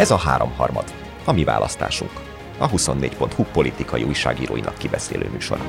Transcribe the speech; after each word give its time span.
Ez 0.00 0.10
a 0.10 0.16
háromharmad, 0.16 0.84
a 1.24 1.32
mi 1.32 1.44
választásunk. 1.44 2.10
A 2.58 2.70
24.hu 2.70 3.44
politikai 3.52 4.02
újságíróinak 4.02 4.78
kibeszélő 4.78 5.28
műsora. 5.32 5.62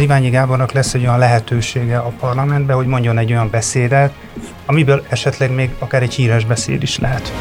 Iványi 0.00 0.30
Gábornak 0.30 0.72
lesz 0.72 0.94
egy 0.94 1.00
olyan 1.00 1.18
lehetősége 1.18 1.98
a 1.98 2.12
parlamentben, 2.18 2.76
hogy 2.76 2.86
mondjon 2.86 3.18
egy 3.18 3.30
olyan 3.30 3.50
beszédet, 3.50 4.14
amiből 4.66 5.04
esetleg 5.08 5.54
még 5.54 5.70
akár 5.78 6.02
egy 6.02 6.14
híres 6.14 6.44
beszéd 6.44 6.82
is 6.82 6.98
lehet. 6.98 7.32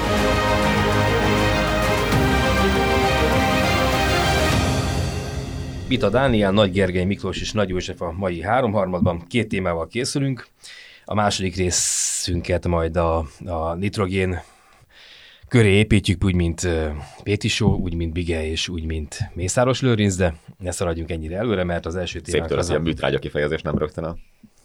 Vita 5.88 6.10
Dániel, 6.10 6.52
Nagy 6.52 6.72
Gergely 6.72 7.06
Miklós 7.06 7.42
és 7.42 7.52
Nagy 7.52 7.70
József 7.70 8.02
a 8.02 8.14
mai 8.18 8.42
háromharmadban. 8.42 9.24
Két 9.28 9.48
témával 9.48 9.88
készülünk. 9.88 10.48
A 11.06 11.14
második 11.14 11.56
részünket 11.56 12.68
majd 12.68 12.98
a, 12.98 13.26
a 13.46 13.74
nitrogén 13.74 14.42
köré 15.50 15.70
építjük, 15.70 16.24
úgy, 16.24 16.36
mint 16.36 16.68
Péti 17.24 17.48
Show, 17.48 17.78
úgy, 17.78 17.94
mint 17.94 18.14
Bige, 18.14 18.46
és 18.46 18.68
úgy, 18.68 18.86
mint 18.86 19.20
Mészáros 19.34 19.82
Lőrinc, 19.82 20.16
de 20.16 20.36
ne 20.58 20.72
szaladjunk 20.72 21.12
ennyire 21.12 21.38
előre, 21.38 21.64
mert 21.64 21.86
az 21.86 21.96
első 21.96 22.20
témánk... 22.20 22.50
Szép 22.50 22.58
az 22.58 22.70
ilyen 22.70 22.82
műtrágya 22.82 23.20
kifejezés 23.20 23.62
nem 23.62 23.78
rögtön 23.78 24.04
a 24.04 24.16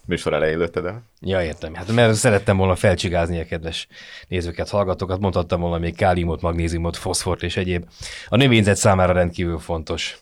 műsor 0.05 0.33
elején 0.33 0.57
lőtted 0.57 0.85
el. 0.85 1.03
Ja, 1.21 1.43
értem. 1.43 1.73
Hát 1.73 1.91
mert 1.91 2.13
szerettem 2.13 2.57
volna 2.57 2.75
felcsigázni 2.75 3.39
a 3.39 3.45
kedves 3.45 3.87
nézőket, 4.27 4.69
hallgatókat, 4.69 5.19
mondhattam 5.19 5.61
volna 5.61 5.77
még 5.77 5.95
káliumot, 5.95 6.41
magnéziumot, 6.41 6.97
foszfort 6.97 7.43
és 7.43 7.57
egyéb. 7.57 7.85
A 8.27 8.35
növényzet 8.35 8.77
számára 8.77 9.13
rendkívül 9.13 9.59
fontos 9.59 10.19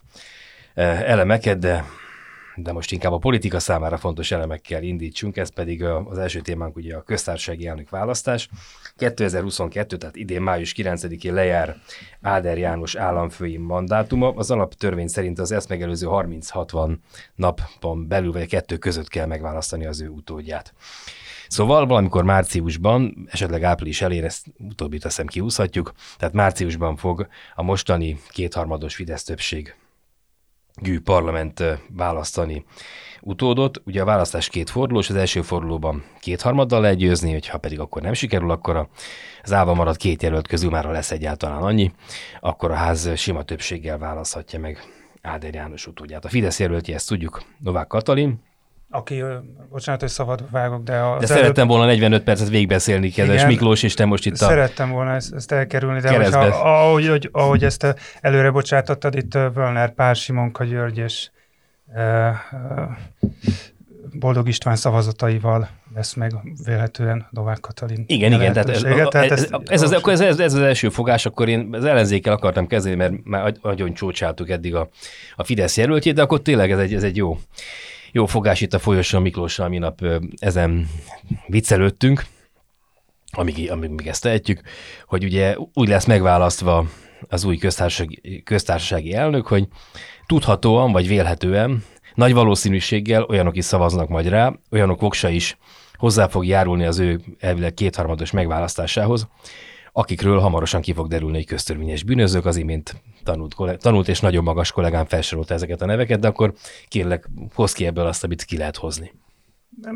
elemeket, 0.73 1.59
de 1.59 1.85
de 2.55 2.71
most 2.71 2.91
inkább 2.91 3.11
a 3.11 3.17
politika 3.17 3.59
számára 3.59 3.97
fontos 3.97 4.31
elemekkel 4.31 4.83
indítsunk, 4.83 5.37
ez 5.37 5.53
pedig 5.53 5.83
az 5.83 6.17
első 6.17 6.39
témánk 6.39 6.75
ugye 6.75 6.95
a 6.95 7.01
köztársasági 7.01 7.67
elnök 7.67 7.89
választás. 7.89 8.49
2022, 8.95 9.97
tehát 9.97 10.15
idén 10.15 10.41
május 10.41 10.73
9-én 10.77 11.33
lejár 11.33 11.75
Áder 12.21 12.57
János 12.57 12.95
államfői 12.95 13.57
mandátuma. 13.57 14.33
Az 14.35 14.51
alaptörvény 14.51 15.07
szerint 15.07 15.39
az 15.39 15.51
ezt 15.51 15.69
megelőző 15.69 16.07
30-60 16.09 16.97
napon 17.35 18.07
belül, 18.07 18.31
vagy 18.31 18.41
a 18.41 18.45
kettő 18.45 18.77
között 18.77 19.07
kell 19.07 19.25
megválasztani 19.25 19.85
az 19.85 20.01
ő 20.01 20.07
utódját. 20.07 20.73
Szóval 21.47 21.85
valamikor 21.85 22.23
márciusban, 22.23 23.27
esetleg 23.31 23.63
április 23.63 24.01
elére, 24.01 24.25
ezt 24.25 24.45
utóbbit 24.57 25.05
azt 25.05 25.15
hiszem 25.15 25.27
kiúszhatjuk, 25.27 25.91
tehát 26.17 26.33
márciusban 26.33 26.95
fog 26.95 27.27
a 27.55 27.63
mostani 27.63 28.19
kétharmados 28.29 28.95
Fidesz 28.95 29.23
többség 29.23 29.75
gű 30.81 30.99
parlament 30.99 31.63
választani 31.89 32.65
utódot. 33.21 33.81
Ugye 33.85 34.01
a 34.01 34.05
választás 34.05 34.49
két 34.49 34.69
fordulós, 34.69 35.09
az 35.09 35.15
első 35.15 35.41
fordulóban 35.41 36.03
kétharmaddal 36.19 36.81
lehet 36.81 36.97
győzni, 36.97 37.31
hogyha 37.31 37.57
pedig 37.57 37.79
akkor 37.79 38.01
nem 38.01 38.13
sikerül, 38.13 38.51
akkor 38.51 38.87
az 39.43 39.53
állva 39.53 39.73
maradt 39.73 39.97
két 39.97 40.21
jelölt 40.21 40.47
közül 40.47 40.69
már 40.69 40.85
lesz 40.85 41.11
egyáltalán 41.11 41.61
annyi, 41.61 41.91
akkor 42.39 42.71
a 42.71 42.75
ház 42.75 43.17
sima 43.17 43.43
többséggel 43.43 43.97
választhatja 43.97 44.59
meg 44.59 44.77
Áder 45.21 45.53
János 45.53 45.87
utódját. 45.87 46.25
A 46.25 46.29
Fidesz 46.29 46.59
jelöltje, 46.59 46.95
ezt 46.95 47.07
tudjuk, 47.07 47.43
Novák 47.57 47.87
Katalin, 47.87 48.41
aki, 48.93 49.23
bocsánat, 49.69 50.01
hogy 50.01 50.09
szabad 50.09 50.43
vágok, 50.51 50.83
de... 50.83 50.97
A 50.97 51.19
de 51.19 51.25
szerettem 51.25 51.53
előbb... 51.55 51.67
volna 51.67 51.85
45 51.85 52.23
percet 52.23 52.49
végigbeszélni, 52.49 53.09
kedves 53.09 53.35
Igen, 53.35 53.47
Miklós, 53.47 53.83
és 53.83 53.93
te 53.93 54.05
most 54.05 54.25
itt 54.25 54.33
a... 54.33 54.35
Szerettem 54.35 54.89
volna 54.89 55.13
ezt, 55.13 55.33
ezt 55.33 55.51
elkerülni, 55.51 55.99
de 55.99 56.15
hogyha, 56.15 56.39
ahogy, 56.39 57.05
ahogy, 57.05 57.29
ahogy 57.31 57.63
ezt 57.63 57.95
előre 58.21 58.51
bocsátottad, 58.51 59.15
itt 59.15 59.33
Völner 59.33 59.93
Pál, 59.93 60.13
Simonka 60.13 60.63
György 60.63 60.97
és 60.97 61.29
e, 61.93 62.33
Boldog 64.11 64.47
István 64.47 64.75
szavazataival 64.75 65.69
lesz 65.95 66.13
meg 66.13 66.33
véletlenül 66.65 67.25
Novák 67.29 67.59
Katalin. 67.59 68.03
Igen, 68.07 68.31
igen, 68.31 68.53
tehát, 68.53 68.69
ez, 68.69 68.81
tehát 69.09 69.31
ez, 69.31 69.49
ez, 69.65 69.81
az, 69.81 70.07
ez, 70.07 70.21
ez, 70.21 70.39
ez 70.39 70.53
az 70.53 70.61
első 70.61 70.89
fogás, 70.89 71.25
akkor 71.25 71.49
én 71.49 71.69
az 71.71 71.85
ellenzékkel 71.85 72.33
akartam 72.33 72.67
kezdeni, 72.67 72.95
mert 72.95 73.13
már 73.23 73.53
nagyon 73.61 73.93
csócsáltuk 73.93 74.49
eddig 74.49 74.75
a, 74.75 74.89
a 75.35 75.43
Fidesz 75.43 75.77
jelöltjét, 75.77 76.13
de 76.13 76.21
akkor 76.21 76.41
tényleg 76.41 76.71
ez 76.71 76.79
egy, 76.79 76.93
ez 76.93 77.03
egy 77.03 77.17
jó 77.17 77.37
jó 78.13 78.25
fogás 78.25 78.61
itt 78.61 78.73
a 78.73 78.79
folyosón 78.79 79.21
Miklóssal 79.21 79.69
minap 79.69 79.99
ezen 80.37 80.87
viccelődtünk, 81.47 82.25
amíg, 83.31 83.71
amíg 83.71 83.89
még 83.89 84.07
ezt 84.07 84.21
tehetjük, 84.21 84.61
hogy 85.05 85.23
ugye 85.23 85.55
úgy 85.73 85.87
lesz 85.87 86.05
megválasztva 86.05 86.85
az 87.29 87.43
új 87.43 87.57
köztársasági, 87.57 88.43
köztársasági 88.43 89.13
elnök, 89.13 89.47
hogy 89.47 89.67
tudhatóan 90.25 90.91
vagy 90.91 91.07
vélhetően 91.07 91.83
nagy 92.15 92.33
valószínűséggel 92.33 93.23
olyanok 93.23 93.55
is 93.55 93.65
szavaznak 93.65 94.09
majd 94.09 94.27
rá, 94.27 94.53
olyanok 94.71 95.01
voksa 95.01 95.29
is 95.29 95.57
hozzá 95.93 96.27
fog 96.27 96.45
járulni 96.45 96.85
az 96.85 96.99
ő 96.99 97.21
elvileg 97.39 97.73
kétharmados 97.73 98.31
megválasztásához, 98.31 99.27
akikről 99.91 100.39
hamarosan 100.39 100.81
ki 100.81 100.93
fog 100.93 101.07
derülni 101.07 101.37
egy 101.37 101.45
köztörvényes 101.45 102.03
bűnözők, 102.03 102.45
az 102.45 102.57
imént 102.57 102.95
tanult, 103.23 103.77
tanult 103.79 104.07
és 104.07 104.19
nagyon 104.19 104.43
magas 104.43 104.71
kollégám 104.71 105.05
felsorolta 105.05 105.53
ezeket 105.53 105.81
a 105.81 105.85
neveket, 105.85 106.19
de 106.19 106.27
akkor 106.27 106.53
kérlek, 106.87 107.29
hoz 107.53 107.73
ki 107.73 107.85
ebből 107.85 108.05
azt, 108.05 108.23
amit 108.23 108.43
ki 108.43 108.57
lehet 108.57 108.77
hozni. 108.77 109.11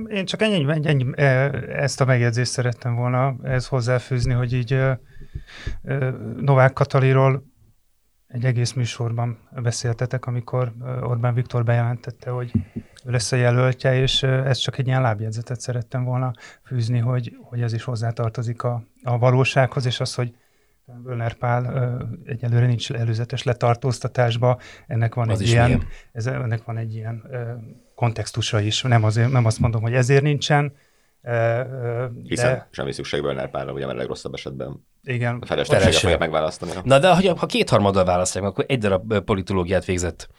Én 0.08 0.26
csak 0.26 0.42
ennyi, 0.42 0.66
ennyi, 0.84 1.06
e, 1.16 1.24
ezt 1.70 2.02
a 2.02 2.06
megjegyzést 2.06 2.52
szerettem 2.52 2.96
volna 2.96 3.36
ez 3.44 3.68
hozzáfűzni, 3.68 4.34
hogy 4.34 4.54
így 4.54 4.74
e, 4.74 5.00
e, 5.84 6.10
Novák 6.40 6.74
Kataliról 6.74 7.44
egy 8.28 8.46
egész 8.46 8.74
műsorban 8.74 9.38
beszéltetek, 9.62 10.26
amikor 10.26 10.74
Orbán 11.02 11.34
Viktor 11.34 11.64
bejelentette, 11.64 12.30
hogy 12.30 12.52
ő 13.06 13.12
lesz 13.12 13.32
a 13.32 13.36
jelöltje, 13.36 14.02
és 14.02 14.24
ez 14.24 14.58
csak 14.58 14.78
egy 14.78 14.88
ilyen 14.88 15.02
lábjegyzetet 15.02 15.62
szerettem 15.62 16.04
volna 16.04 16.34
fűzni, 16.64 17.00
hogy, 17.00 17.38
hogy 17.42 17.62
ez 17.62 17.74
is 17.74 17.84
hozzátartozik 17.84 18.64
a, 18.64 18.84
a 19.04 19.18
valósághoz, 19.18 19.86
és 19.86 20.00
az, 20.00 20.16
hogy 20.16 20.36
Völner 21.04 21.34
Pál 21.34 21.98
egyelőre 22.26 22.66
nincs 22.66 22.92
előzetes 22.92 23.44
letartóztatásba, 23.44 24.60
ennek 24.88 25.16
van 25.16 25.30
az 25.30 25.42
egy 25.42 25.48
ilyen, 25.48 25.88
ez, 26.12 26.28
ennek 26.28 26.64
van 26.64 26.78
egy 26.78 26.96
ilyen 26.96 27.24
kontextusa 27.96 28.60
is. 28.60 28.82
Nem, 28.82 29.04
azért, 29.04 29.32
nem 29.32 29.46
azt 29.46 29.60
mondom, 29.60 29.82
hogy 29.82 29.94
ezért 29.94 30.24
nincsen, 30.24 30.74
de... 31.22 31.68
Hiszen 32.24 32.68
semmi 32.72 32.92
szükség 32.92 33.22
Völner 33.22 33.50
Pálra, 33.50 33.72
ugye 33.72 33.86
a 33.86 33.94
legrosszabb 33.94 34.34
esetben 34.34 34.86
igen. 35.04 35.38
A 35.42 35.46
felesleget 35.46 35.96
fogja 35.96 36.18
megválasztani. 36.18 36.72
Na 36.84 37.00
de 37.00 37.14
ha, 37.14 37.38
ha 37.38 37.46
kétharmaddal 37.46 38.06
választják, 38.06 38.44
akkor 38.44 38.66
egy 38.68 38.80
darab 38.80 39.20
politológiát 39.20 39.86
végzett 39.86 40.30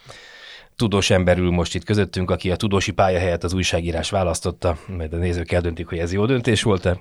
tudós 0.77 1.11
ember 1.11 1.39
ül 1.39 1.51
most 1.51 1.75
itt 1.75 1.85
közöttünk, 1.85 2.31
aki 2.31 2.51
a 2.51 2.57
tudósi 2.57 2.93
pálya 2.93 3.19
helyett 3.19 3.45
az 3.45 3.53
újságírás 3.53 4.11
választotta, 4.11 4.77
mert 4.87 5.13
a 5.13 5.17
nézők 5.17 5.53
eldöntik, 5.53 5.87
hogy 5.87 5.99
ez 5.99 6.13
jó 6.13 6.27
döntés 6.27 6.63
volt-e. 6.63 7.01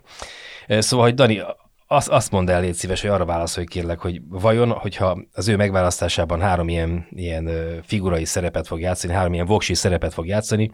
Szóval, 0.68 1.06
hogy 1.06 1.16
Dani, 1.16 1.42
azt, 1.88 2.10
azt 2.10 2.32
mondd 2.32 2.50
el, 2.50 2.62
légy 2.62 2.74
szíves, 2.74 3.02
hogy 3.02 3.10
arra 3.10 3.26
válaszolj 3.26 3.66
kérlek, 3.66 4.00
hogy 4.00 4.22
vajon, 4.30 4.72
hogyha 4.72 5.18
az 5.34 5.48
ő 5.48 5.56
megválasztásában 5.56 6.42
három 6.42 6.70
ilyen, 6.70 7.08
ilyen 7.12 7.50
figurai 7.84 8.26
szerepet 8.26 8.68
fog 8.68 8.80
játszani, 8.80 9.14
három 9.14 9.34
ilyen 9.34 9.46
voksi 9.46 9.74
szerepet 9.74 10.14
fog 10.14 10.28
játszani, 10.28 10.72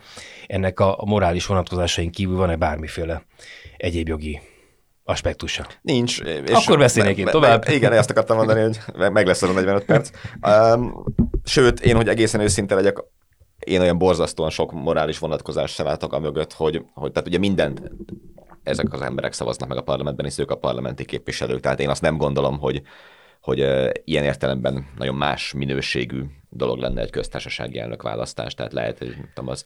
ennek 0.47 0.79
a, 0.79 1.03
morális 1.06 1.46
vonatkozásain 1.46 2.12
kívül 2.12 2.35
van-e 2.35 2.56
bármiféle 2.56 3.25
egyéb 3.78 4.07
jogi 4.07 4.41
aspektusa. 5.03 5.66
Nincs. 5.81 6.22
És 6.22 6.52
Akkor 6.52 6.78
beszélnék 6.78 7.18
én 7.18 7.25
tovább. 7.25 7.66
Me, 7.66 7.73
igen, 7.73 7.91
ezt 7.91 8.09
akartam 8.09 8.38
mondani, 8.38 8.62
hogy 8.62 9.12
meg 9.12 9.28
lesz 9.28 9.41
az 9.41 9.50
a 9.50 9.53
45 9.53 9.85
perc. 9.85 10.09
Um, 10.47 11.06
sőt, 11.44 11.79
én, 11.79 11.96
hogy 11.96 12.07
egészen 12.07 12.41
őszinte 12.41 12.75
legyek, 12.75 13.03
én 13.59 13.81
olyan 13.81 13.97
borzasztóan 13.97 14.50
sok 14.50 14.72
morális 14.72 15.19
vonatkozást 15.19 15.73
sem 15.73 15.85
látok 15.85 16.13
a 16.13 16.19
mögött, 16.19 16.53
hogy, 16.53 16.85
hogy 16.94 17.12
tehát 17.12 17.28
ugye 17.28 17.38
mindent 17.38 17.81
ezek 18.63 18.94
az 18.94 19.01
emberek 19.01 19.34
szavaznak 19.34 19.69
meg 19.69 19.78
a 19.78 19.84
parlamentben, 19.84 20.25
és 20.25 20.38
ők 20.38 20.51
a 20.51 20.57
parlamenti 20.57 21.06
képviselők. 21.06 21.59
Tehát 21.59 21.79
én 21.79 21.90
azt 21.90 22.01
nem 22.01 22.18
gondolom, 22.18 22.59
hogy, 22.59 22.81
hogy 23.41 23.57
ilyen 24.03 24.24
értelemben 24.24 24.85
nagyon 24.97 25.16
más 25.16 25.53
minőségű 25.53 26.24
dolog 26.50 26.78
lenne 26.78 27.02
egy 27.02 27.09
köztársasági 27.09 27.79
elnök 27.79 28.02
választás. 28.02 28.53
Tehát 28.53 28.73
lehet, 28.73 28.97
hogy 28.97 29.16
tudom, 29.34 29.50
az 29.50 29.66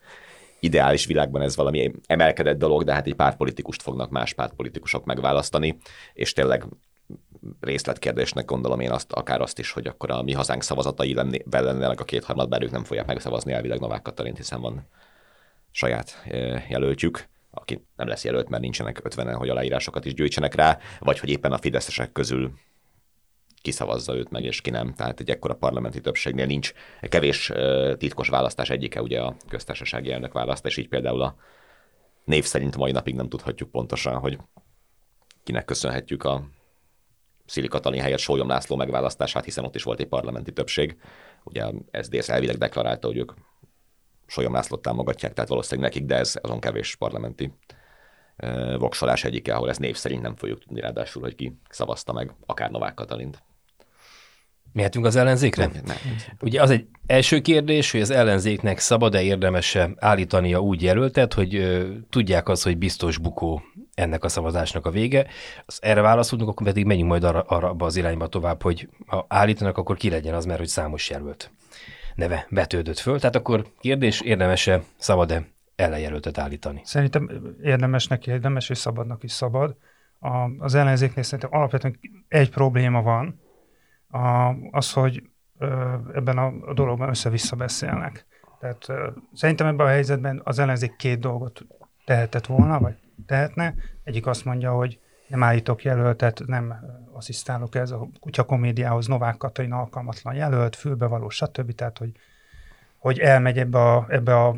ideális 0.59 1.05
világban 1.05 1.41
ez 1.41 1.55
valami 1.55 1.91
emelkedett 2.05 2.57
dolog, 2.57 2.83
de 2.83 2.93
hát 2.93 3.07
egy 3.07 3.15
pártpolitikust 3.15 3.81
fognak 3.81 4.09
más 4.09 4.33
pártpolitikusok 4.33 5.05
megválasztani, 5.05 5.77
és 6.13 6.33
tényleg 6.33 6.65
részletkérdésnek 7.59 8.45
gondolom 8.45 8.79
én 8.79 8.91
azt, 8.91 9.11
akár 9.11 9.41
azt 9.41 9.59
is, 9.59 9.71
hogy 9.71 9.87
akkor 9.87 10.11
a 10.11 10.23
mi 10.23 10.33
hazánk 10.33 10.63
szavazatai 10.63 11.13
lennének 11.49 11.99
a 11.99 12.03
kétharmad, 12.03 12.49
bár 12.49 12.63
ők 12.63 12.71
nem 12.71 12.83
fogják 12.83 13.05
megszavazni 13.05 13.51
elvileg 13.51 13.79
Novák 13.79 14.01
Katalint, 14.01 14.37
hiszen 14.37 14.61
van 14.61 14.87
saját 15.71 16.23
jelöltjük, 16.69 17.27
aki 17.59 17.85
nem 17.95 18.07
lesz 18.07 18.23
jelölt, 18.23 18.49
mert 18.49 18.61
nincsenek 18.61 18.99
50 19.03 19.35
hogy 19.35 19.49
aláírásokat 19.49 20.05
is 20.05 20.13
gyűjtsenek 20.13 20.55
rá, 20.55 20.77
vagy 20.99 21.19
hogy 21.19 21.29
éppen 21.29 21.51
a 21.51 21.57
fideszesek 21.57 22.11
közül 22.11 22.51
kiszavazza 23.61 24.15
őt 24.15 24.29
meg, 24.29 24.43
és 24.43 24.61
ki 24.61 24.69
nem. 24.69 24.93
Tehát 24.93 25.19
egy 25.19 25.29
ekkora 25.29 25.53
parlamenti 25.53 26.01
többségnél 26.01 26.45
nincs 26.45 26.73
kevés 27.01 27.51
titkos 27.97 28.29
választás 28.29 28.69
egyike, 28.69 29.01
ugye 29.01 29.21
a 29.21 29.35
köztársasági 29.49 30.11
elnök 30.11 30.33
választás, 30.33 30.77
így 30.77 30.87
például 30.87 31.21
a 31.21 31.35
név 32.23 32.45
szerint 32.45 32.77
mai 32.77 32.91
napig 32.91 33.15
nem 33.15 33.29
tudhatjuk 33.29 33.71
pontosan, 33.71 34.17
hogy 34.17 34.37
kinek 35.43 35.65
köszönhetjük 35.65 36.23
a 36.23 36.47
Szili 37.45 37.67
Katalin 37.67 38.01
helyett 38.01 38.19
Sólyom 38.19 38.47
László 38.47 38.75
megválasztását, 38.75 39.43
hiszen 39.43 39.63
ott 39.65 39.75
is 39.75 39.83
volt 39.83 39.99
egy 39.99 40.07
parlamenti 40.07 40.51
többség. 40.51 40.97
Ugye 41.43 41.63
a 41.63 41.73
SZDSZ 41.91 42.29
elvileg 42.29 42.57
deklarálta, 42.57 43.07
hogy 43.07 43.17
ők 43.17 43.31
Sólyom 44.27 44.53
Lászlót 44.53 44.81
támogatják, 44.81 45.33
tehát 45.33 45.49
valószínűleg 45.49 45.91
nekik, 45.91 46.07
de 46.07 46.15
ez 46.15 46.35
azon 46.41 46.59
kevés 46.59 46.95
parlamenti 46.95 47.51
voksolás 48.77 49.23
egyike, 49.23 49.55
ahol 49.55 49.69
ezt 49.69 49.79
név 49.79 49.95
szerint 49.95 50.21
nem 50.21 50.35
fogjuk 50.35 50.59
tudni 50.59 50.79
ráadásul, 50.79 51.21
hogy 51.21 51.35
ki 51.35 51.59
szavazta 51.69 52.13
meg, 52.13 52.33
akár 52.45 52.71
Novák 52.71 52.93
Katalint. 52.93 53.43
Mehetünk 54.73 55.05
az 55.05 55.15
ellenzékre? 55.15 55.65
Nem, 55.65 55.81
nem. 55.85 55.97
Ugye 56.41 56.61
az 56.61 56.69
egy 56.69 56.87
első 57.05 57.41
kérdés, 57.41 57.91
hogy 57.91 58.01
az 58.01 58.09
ellenzéknek 58.09 58.79
szabad-e 58.79 59.21
érdemese 59.21 59.89
állítania 59.95 60.59
úgy 60.59 60.81
jelöltet, 60.81 61.33
hogy 61.33 61.55
ö, 61.55 61.93
tudják 62.09 62.49
az, 62.49 62.63
hogy 62.63 62.77
biztos 62.77 63.17
bukó 63.17 63.61
ennek 63.93 64.23
a 64.23 64.29
szavazásnak 64.29 64.85
a 64.85 64.89
vége. 64.89 65.27
Az 65.65 65.79
erre 65.81 66.01
válaszolunk, 66.01 66.49
akkor 66.49 66.65
pedig 66.65 66.85
menjünk 66.85 67.09
majd 67.09 67.23
arra, 67.23 67.41
arra 67.41 67.75
az 67.77 67.95
irányba 67.95 68.27
tovább, 68.27 68.61
hogy 68.61 68.89
ha 69.05 69.25
állítanak, 69.29 69.77
akkor 69.77 69.97
ki 69.97 70.09
legyen 70.09 70.33
az, 70.33 70.45
mert 70.45 70.59
hogy 70.59 70.67
számos 70.67 71.09
jelölt 71.09 71.51
neve 72.17 72.47
betődött 72.49 72.97
föl. 72.97 73.19
Tehát 73.19 73.35
akkor 73.35 73.65
kérdés, 73.79 74.21
érdemese, 74.21 74.81
szabad-e 74.97 75.47
ellenjelöltet 75.75 76.37
állítani? 76.37 76.81
Szerintem 76.83 77.29
érdemesnek 77.63 78.27
érdemes, 78.27 78.69
és 78.69 78.77
szabadnak 78.77 79.23
is 79.23 79.31
szabad. 79.31 79.75
A, 80.19 80.49
az 80.59 80.75
ellenzéknél 80.75 81.23
szerintem 81.23 81.53
alapvetően 81.53 81.99
egy 82.27 82.49
probléma 82.49 83.01
van, 83.01 83.41
a, 84.09 84.53
az, 84.71 84.93
hogy 84.93 85.23
ö, 85.57 85.93
ebben 86.13 86.37
a, 86.37 86.45
a 86.45 86.73
dologban 86.73 87.09
össze-vissza 87.09 87.55
beszélnek. 87.55 88.25
Tehát 88.59 88.89
ö, 88.89 89.09
szerintem 89.33 89.67
ebben 89.67 89.85
a 89.85 89.89
helyzetben 89.89 90.41
az 90.43 90.59
ellenzék 90.59 90.95
két 90.95 91.19
dolgot 91.19 91.65
tehetett 92.05 92.45
volna, 92.45 92.79
vagy 92.79 92.95
tehetne. 93.25 93.73
Egyik 94.03 94.27
azt 94.27 94.45
mondja, 94.45 94.71
hogy 94.71 94.99
nem 95.27 95.43
állítok 95.43 95.83
jelöltet, 95.83 96.43
nem 96.45 96.73
asszisztálok 97.13 97.75
ez 97.75 97.91
a 97.91 98.07
kutyakomédiához, 98.19 99.07
Novák 99.07 99.37
Katalin 99.37 99.71
alkalmatlan 99.71 100.35
jelölt, 100.35 100.75
fülbevaló, 100.75 101.29
stb. 101.29 101.71
Tehát, 101.71 101.97
hogy, 101.97 102.11
hogy 102.97 103.19
elmegy 103.19 103.57
ebbe 103.57 103.79
a, 103.79 104.05
ebbe 104.09 104.35
a 104.35 104.55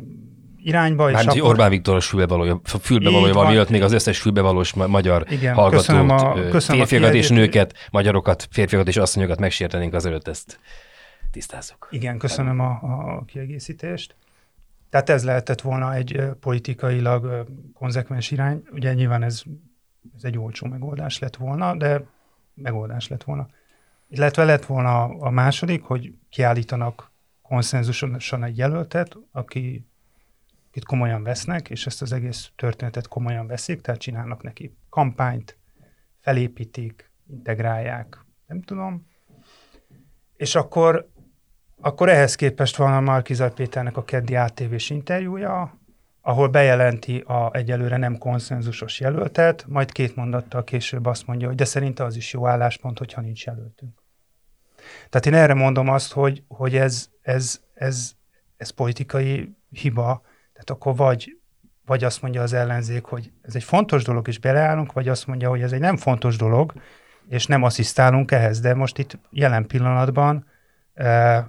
irányba. 0.62 1.04
Mármint, 1.04 1.32
és 1.32 1.38
akkor... 1.38 1.50
Orbán 1.50 1.70
Viktoros 1.70 2.06
fülbevalója, 2.06 2.60
fülbevalója 2.64 3.32
van, 3.32 3.52
miatt 3.52 3.70
még 3.70 3.82
az 3.82 3.92
összes 3.92 4.20
fülbevalós 4.20 4.72
magyar 4.72 5.26
Igen, 5.28 5.54
hallgatót, 5.54 5.86
köszönöm 5.86 6.08
a, 6.10 6.34
köszönöm 6.34 6.84
férfiakat 6.86 7.14
és 7.14 7.28
nőket, 7.28 7.74
magyarokat, 7.90 8.48
férfiakat 8.50 8.88
és 8.88 8.96
asszonyokat 8.96 9.38
megsértenénk 9.38 9.94
előtt 10.04 10.28
ezt 10.28 10.58
tisztázzuk. 11.30 11.88
Igen, 11.90 12.18
köszönöm 12.18 12.60
a, 12.60 12.70
a 12.70 13.24
kiegészítést. 13.26 14.14
Tehát 14.90 15.10
ez 15.10 15.24
lehetett 15.24 15.60
volna 15.60 15.94
egy 15.94 16.22
politikailag 16.40 17.46
konzekvens 17.74 18.30
irány. 18.30 18.62
Ugye 18.72 18.94
nyilván 18.94 19.22
ez, 19.22 19.42
ez 20.16 20.24
egy 20.24 20.38
olcsó 20.38 20.66
megoldás 20.66 21.18
lett 21.18 21.36
volna, 21.36 21.76
de 21.76 22.04
megoldás 22.54 23.08
lett 23.08 23.22
volna. 23.22 23.48
Illetve 24.08 24.44
lett 24.44 24.66
volna 24.66 25.02
a 25.04 25.30
második, 25.30 25.82
hogy 25.82 26.14
kiállítanak 26.28 27.10
konszenzusosan 27.42 28.44
egy 28.44 28.56
jelöltet, 28.56 29.16
aki 29.32 29.86
itt 30.72 30.84
komolyan 30.84 31.22
vesznek, 31.22 31.70
és 31.70 31.86
ezt 31.86 32.02
az 32.02 32.12
egész 32.12 32.50
történetet 32.56 33.08
komolyan 33.08 33.46
veszik, 33.46 33.80
tehát 33.80 34.00
csinálnak 34.00 34.42
neki 34.42 34.76
kampányt, 34.88 35.56
felépítik, 36.20 37.10
integrálják, 37.26 38.18
nem 38.46 38.62
tudom. 38.62 39.06
És 40.36 40.54
akkor, 40.54 41.08
akkor 41.80 42.08
ehhez 42.08 42.34
képest 42.34 42.76
van 42.76 42.92
a 42.92 43.00
Markizaj 43.00 43.52
Péternek 43.52 43.96
a 43.96 44.04
keddi 44.04 44.36
ATV-s 44.36 44.90
interjúja, 44.90 45.79
ahol 46.30 46.48
bejelenti 46.48 47.18
a 47.18 47.50
egyelőre 47.52 47.96
nem 47.96 48.18
konszenzusos 48.18 49.00
jelöltet, 49.00 49.64
majd 49.68 49.92
két 49.92 50.16
mondattal 50.16 50.64
később 50.64 51.06
azt 51.06 51.26
mondja, 51.26 51.46
hogy 51.46 51.56
de 51.56 51.64
szerinte 51.64 52.04
az 52.04 52.16
is 52.16 52.32
jó 52.32 52.46
álláspont, 52.46 52.98
hogyha 52.98 53.20
nincs 53.20 53.44
jelöltünk. 53.44 54.02
Tehát 55.08 55.26
én 55.26 55.34
erre 55.34 55.54
mondom 55.54 55.88
azt, 55.88 56.12
hogy, 56.12 56.42
hogy 56.48 56.76
ez, 56.76 57.08
ez, 57.22 57.60
ez, 57.74 58.12
ez 58.56 58.70
politikai 58.70 59.56
hiba, 59.70 60.22
tehát 60.52 60.70
akkor 60.70 60.96
vagy, 60.96 61.36
vagy 61.86 62.04
azt 62.04 62.22
mondja 62.22 62.42
az 62.42 62.52
ellenzék, 62.52 63.04
hogy 63.04 63.32
ez 63.42 63.54
egy 63.54 63.64
fontos 63.64 64.04
dolog, 64.04 64.28
és 64.28 64.38
beleállunk, 64.38 64.92
vagy 64.92 65.08
azt 65.08 65.26
mondja, 65.26 65.48
hogy 65.48 65.62
ez 65.62 65.72
egy 65.72 65.80
nem 65.80 65.96
fontos 65.96 66.36
dolog, 66.36 66.72
és 67.28 67.46
nem 67.46 67.62
asszisztálunk 67.62 68.30
ehhez. 68.30 68.60
De 68.60 68.74
most 68.74 68.98
itt 68.98 69.18
jelen 69.30 69.66
pillanatban 69.66 70.46
e, 70.94 71.46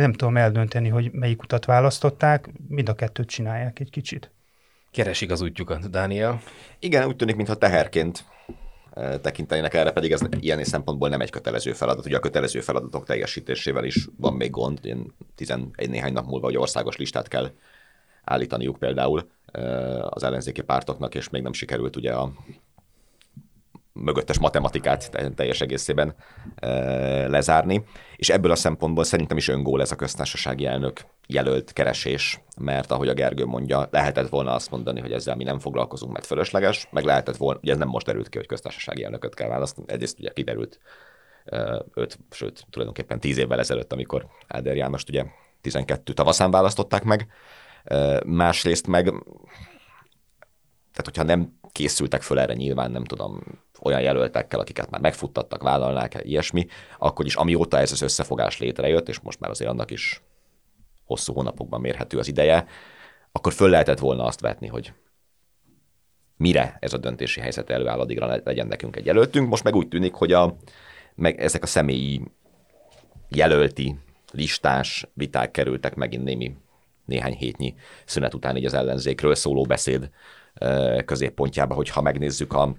nem 0.00 0.12
tudom 0.12 0.36
eldönteni, 0.36 0.88
hogy 0.88 1.12
melyik 1.12 1.42
utat 1.42 1.64
választották, 1.64 2.50
mind 2.68 2.88
a 2.88 2.94
kettőt 2.94 3.28
csinálják 3.28 3.80
egy 3.80 3.90
kicsit. 3.90 4.30
Keresik 4.90 5.30
az 5.30 5.40
útjukat, 5.40 5.90
Dániel. 5.90 6.40
Igen, 6.78 7.06
úgy 7.06 7.16
tűnik, 7.16 7.36
mintha 7.36 7.54
teherként 7.54 8.24
tekintenének 9.20 9.74
erre, 9.74 9.92
pedig 9.92 10.12
ez 10.12 10.20
ilyen 10.40 10.64
szempontból 10.64 11.08
nem 11.08 11.20
egy 11.20 11.30
kötelező 11.30 11.72
feladat. 11.72 12.06
Ugye 12.06 12.16
a 12.16 12.20
kötelező 12.20 12.60
feladatok 12.60 13.04
teljesítésével 13.04 13.84
is 13.84 14.08
van 14.16 14.34
még 14.34 14.50
gond. 14.50 14.78
Én 14.82 15.14
11 15.34 15.90
néhány 15.90 16.12
nap 16.12 16.26
múlva, 16.26 16.46
hogy 16.46 16.56
országos 16.56 16.96
listát 16.96 17.28
kell 17.28 17.50
állítaniuk 18.24 18.78
például 18.78 19.28
az 20.08 20.22
ellenzéki 20.22 20.62
pártoknak, 20.62 21.14
és 21.14 21.28
még 21.28 21.42
nem 21.42 21.52
sikerült 21.52 21.96
ugye 21.96 22.12
a 22.12 22.32
mögöttes 23.94 24.38
matematikát 24.38 25.34
teljes 25.34 25.60
egészében 25.60 26.14
lezárni. 27.26 27.84
És 28.16 28.30
ebből 28.30 28.50
a 28.50 28.56
szempontból 28.56 29.04
szerintem 29.04 29.36
is 29.36 29.48
öngól 29.48 29.80
ez 29.80 29.92
a 29.92 29.96
köztársasági 29.96 30.66
elnök 30.66 31.00
jelölt 31.26 31.72
keresés, 31.72 32.40
mert 32.56 32.90
ahogy 32.90 33.08
a 33.08 33.14
Gergő 33.14 33.44
mondja, 33.44 33.88
lehetett 33.90 34.28
volna 34.28 34.52
azt 34.52 34.70
mondani, 34.70 35.00
hogy 35.00 35.12
ezzel 35.12 35.36
mi 35.36 35.44
nem 35.44 35.58
foglalkozunk, 35.58 36.12
mert 36.12 36.26
fölösleges, 36.26 36.88
meg 36.90 37.04
lehetett 37.04 37.36
volna, 37.36 37.58
ugye 37.62 37.72
ez 37.72 37.78
nem 37.78 37.88
most 37.88 38.06
derült 38.06 38.28
ki, 38.28 38.38
hogy 38.38 38.46
köztársasági 38.46 39.04
elnököt 39.04 39.34
kell 39.34 39.48
választani, 39.48 39.86
egyrészt 39.90 40.18
ugye 40.18 40.32
kiderült 40.32 40.78
öt, 41.94 42.18
sőt, 42.30 42.66
tulajdonképpen 42.70 43.20
tíz 43.20 43.38
évvel 43.38 43.58
ezelőtt, 43.58 43.92
amikor 43.92 44.26
Áder 44.48 44.76
Jánost 44.76 45.08
ugye 45.08 45.24
12 45.60 46.12
tavaszán 46.12 46.50
választották 46.50 47.04
meg, 47.04 47.26
Másrészt 48.26 48.86
meg, 48.86 49.04
tehát 50.92 51.04
hogyha 51.04 51.22
nem 51.22 51.58
készültek 51.74 52.22
föl 52.22 52.38
erre 52.38 52.54
nyilván, 52.54 52.90
nem 52.90 53.04
tudom, 53.04 53.42
olyan 53.80 54.00
jelöltekkel, 54.00 54.60
akiket 54.60 54.90
már 54.90 55.00
megfuttattak, 55.00 55.62
vállalnák 55.62 56.20
ilyesmi, 56.22 56.66
akkor 56.98 57.26
is 57.26 57.34
amióta 57.34 57.78
ez 57.78 57.92
az 57.92 58.02
összefogás 58.02 58.58
létrejött, 58.58 59.08
és 59.08 59.20
most 59.20 59.40
már 59.40 59.50
azért 59.50 59.70
annak 59.70 59.90
is 59.90 60.22
hosszú 61.04 61.32
hónapokban 61.32 61.80
mérhető 61.80 62.18
az 62.18 62.28
ideje, 62.28 62.66
akkor 63.32 63.52
föl 63.52 63.68
lehetett 63.70 63.98
volna 63.98 64.24
azt 64.24 64.40
vetni, 64.40 64.66
hogy 64.66 64.92
mire 66.36 66.76
ez 66.80 66.92
a 66.92 66.98
döntési 66.98 67.40
helyzet 67.40 67.70
előáll, 67.70 67.98
addigra 67.98 68.40
legyen 68.44 68.66
nekünk 68.66 68.96
egy 68.96 69.06
jelöltünk. 69.06 69.48
Most 69.48 69.64
meg 69.64 69.74
úgy 69.74 69.88
tűnik, 69.88 70.14
hogy 70.14 70.32
a, 70.32 70.56
meg 71.14 71.40
ezek 71.40 71.62
a 71.62 71.66
személyi 71.66 72.22
jelölti 73.28 73.98
listás 74.32 75.06
viták 75.14 75.50
kerültek 75.50 75.94
megint 75.94 76.24
némi 76.24 76.56
néhány 77.04 77.34
hétnyi 77.34 77.74
szünet 78.04 78.34
után 78.34 78.56
így 78.56 78.64
az 78.64 78.74
ellenzékről 78.74 79.34
szóló 79.34 79.62
beszéd 79.62 80.10
középpontjába, 81.04 81.74
hogyha 81.74 82.00
megnézzük 82.00 82.52
a 82.52 82.74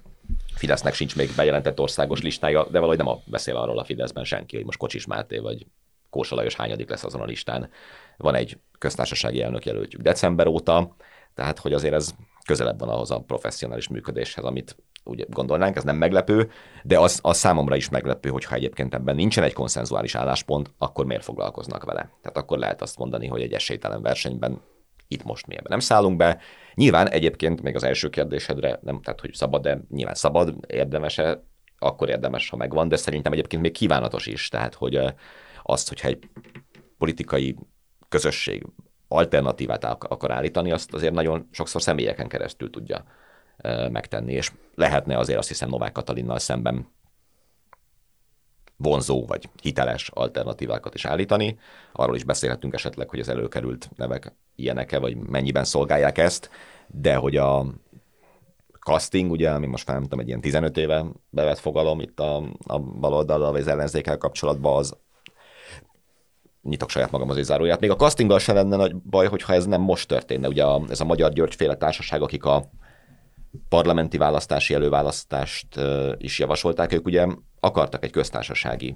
Fidesznek 0.56 0.94
sincs 0.94 1.16
még 1.16 1.30
bejelentett 1.36 1.80
országos 1.80 2.22
listája, 2.22 2.64
de 2.64 2.78
valahogy 2.78 2.98
nem 2.98 3.08
a, 3.08 3.20
beszél 3.26 3.56
arról 3.56 3.80
a 3.80 3.84
Fideszben 3.84 4.24
senki, 4.24 4.56
hogy 4.56 4.66
most 4.66 4.78
Kocsis 4.78 5.06
Máté 5.06 5.38
vagy 5.38 5.66
Kósa 6.10 6.36
Lajos 6.36 6.56
hányadik 6.56 6.90
lesz 6.90 7.04
azon 7.04 7.22
a 7.22 7.26
listán. 7.26 7.70
Van 8.18 8.36
egy 8.36 8.58
köztársasági 8.78 9.42
elnök 9.42 9.66
jelöltjük 9.66 10.02
december 10.02 10.48
óta, 10.48 10.96
tehát 11.34 11.60
hogy 11.60 11.74
azért 11.74 11.94
ez 11.94 12.16
közelebb 12.46 12.80
van 12.80 12.90
ahhoz 12.90 13.12
a 13.12 13.20
professzionális 13.20 13.88
működéshez, 13.88 14.46
amit 14.46 14.76
úgy 15.04 15.26
gondolnánk, 15.30 15.76
ez 15.76 15.84
nem 15.84 15.98
meglepő, 15.98 16.50
de 16.84 17.00
az, 17.00 17.20
az 17.22 17.38
számomra 17.38 17.76
is 17.76 17.90
meglepő, 17.90 18.30
hogyha 18.30 18.56
egyébként 18.56 18.94
ebben 18.94 19.16
nincsen 19.16 19.44
egy 19.44 19.54
konszenzuális 19.54 20.16
álláspont, 20.16 20.72
akkor 20.78 21.06
miért 21.06 21.24
foglalkoznak 21.24 21.84
vele? 21.84 22.10
Tehát 22.22 22.38
akkor 22.38 22.58
lehet 22.58 22.82
azt 22.82 22.98
mondani, 22.98 23.28
hogy 23.28 23.42
egy 23.42 23.54
esélytelen 23.54 24.02
versenyben 24.02 24.62
itt 25.08 25.24
most 25.24 25.48
mi 25.48 25.54
ebben 25.54 25.68
nem 25.70 25.80
szállunk 25.80 26.18
be. 26.18 26.38
Nyilván 26.74 27.10
egyébként 27.10 27.62
még 27.62 27.76
az 27.76 27.84
első 27.84 28.10
kérdésedre 28.10 28.80
nem, 28.82 29.02
tehát 29.02 29.22
hogy 29.22 29.34
szabad, 29.34 29.62
de 29.62 29.82
nyilván 29.90 30.16
szabad, 30.16 30.56
érdemes-e, 30.68 31.44
akkor 31.80 32.10
érdemes, 32.10 32.50
ha 32.50 32.58
megvan, 32.58 32.88
de 32.88 32.96
szerintem 32.96 33.32
egyébként 33.32 33.62
még 33.62 33.72
kívánatos 33.72 34.26
is, 34.26 34.48
tehát 34.48 34.74
hogy 34.74 35.00
azt, 35.64 35.90
hogyha 35.90 36.08
egy 36.08 36.30
politikai 36.98 37.56
közösség 38.10 38.66
alternatívát 39.08 39.84
akar 39.84 40.32
állítani, 40.32 40.72
azt 40.72 40.94
azért 40.94 41.14
nagyon 41.14 41.48
sokszor 41.52 41.82
személyeken 41.82 42.28
keresztül 42.28 42.70
tudja 42.70 43.04
megtenni, 43.92 44.34
és 44.34 44.52
lehetne 44.76 45.18
azért 45.18 45.40
azt 45.40 45.48
hiszem 45.48 45.70
Novák 45.70 45.92
Katalinnal 45.92 46.40
szemben 46.40 46.94
vonzó 48.78 49.26
vagy 49.26 49.50
hiteles 49.62 50.10
alternatívákat 50.14 50.94
is 50.94 51.06
állítani. 51.06 51.58
Arról 51.92 52.16
is 52.16 52.24
beszélhetünk 52.24 52.74
esetleg, 52.74 53.10
hogy 53.10 53.20
az 53.20 53.30
előkerült 53.30 53.90
nevek 53.96 54.34
ilyenek-e, 54.56 55.00
vagy 55.00 55.18
mennyiben 55.18 55.64
szolgálják 55.64 56.18
ezt, 56.18 56.50
de 56.88 57.16
hogy 57.16 57.38
a 57.38 57.66
casting, 58.80 59.32
ugye, 59.32 59.52
ami 59.52 59.66
most 59.66 59.86
tudom, 59.86 60.20
egy 60.20 60.28
ilyen 60.28 60.42
15 60.42 60.78
éve 60.78 61.06
bevett 61.30 61.58
fogalom 61.58 62.00
itt 62.00 62.20
a, 62.20 62.44
a 62.66 62.80
baloldallal 62.80 63.52
vagy 63.52 63.62
az 63.62 63.68
ellenzékkel 63.68 64.18
kapcsolatban, 64.18 64.78
az 64.78 64.96
nyitok 66.62 66.90
saját 66.90 67.12
magam 67.12 67.30
az 67.30 67.38
ízáróját. 67.38 67.80
Még 67.80 67.90
a 67.90 67.96
castinggal 67.96 68.40
se 68.40 68.54
lenne 68.54 68.76
nagy 68.76 68.96
baj, 68.96 69.28
hogyha 69.28 69.54
ez 69.54 69.66
nem 69.66 69.82
most 69.82 70.08
történne. 70.08 70.48
Ugye 70.48 70.64
a, 70.64 70.82
ez 70.90 71.02
a 71.02 71.06
Magyar 71.06 71.34
György 71.34 71.56
féle 71.56 71.76
társaság, 71.76 72.22
akik 72.22 72.46
a 72.46 72.70
parlamenti 73.70 74.18
választási 74.18 74.74
előválasztást 74.74 75.68
is 76.18 76.40
javasolták. 76.40 76.94
Ők 76.94 77.06
ugye 77.06 77.28
akartak 77.60 78.04
egy 78.04 78.12
köztársasági 78.12 78.96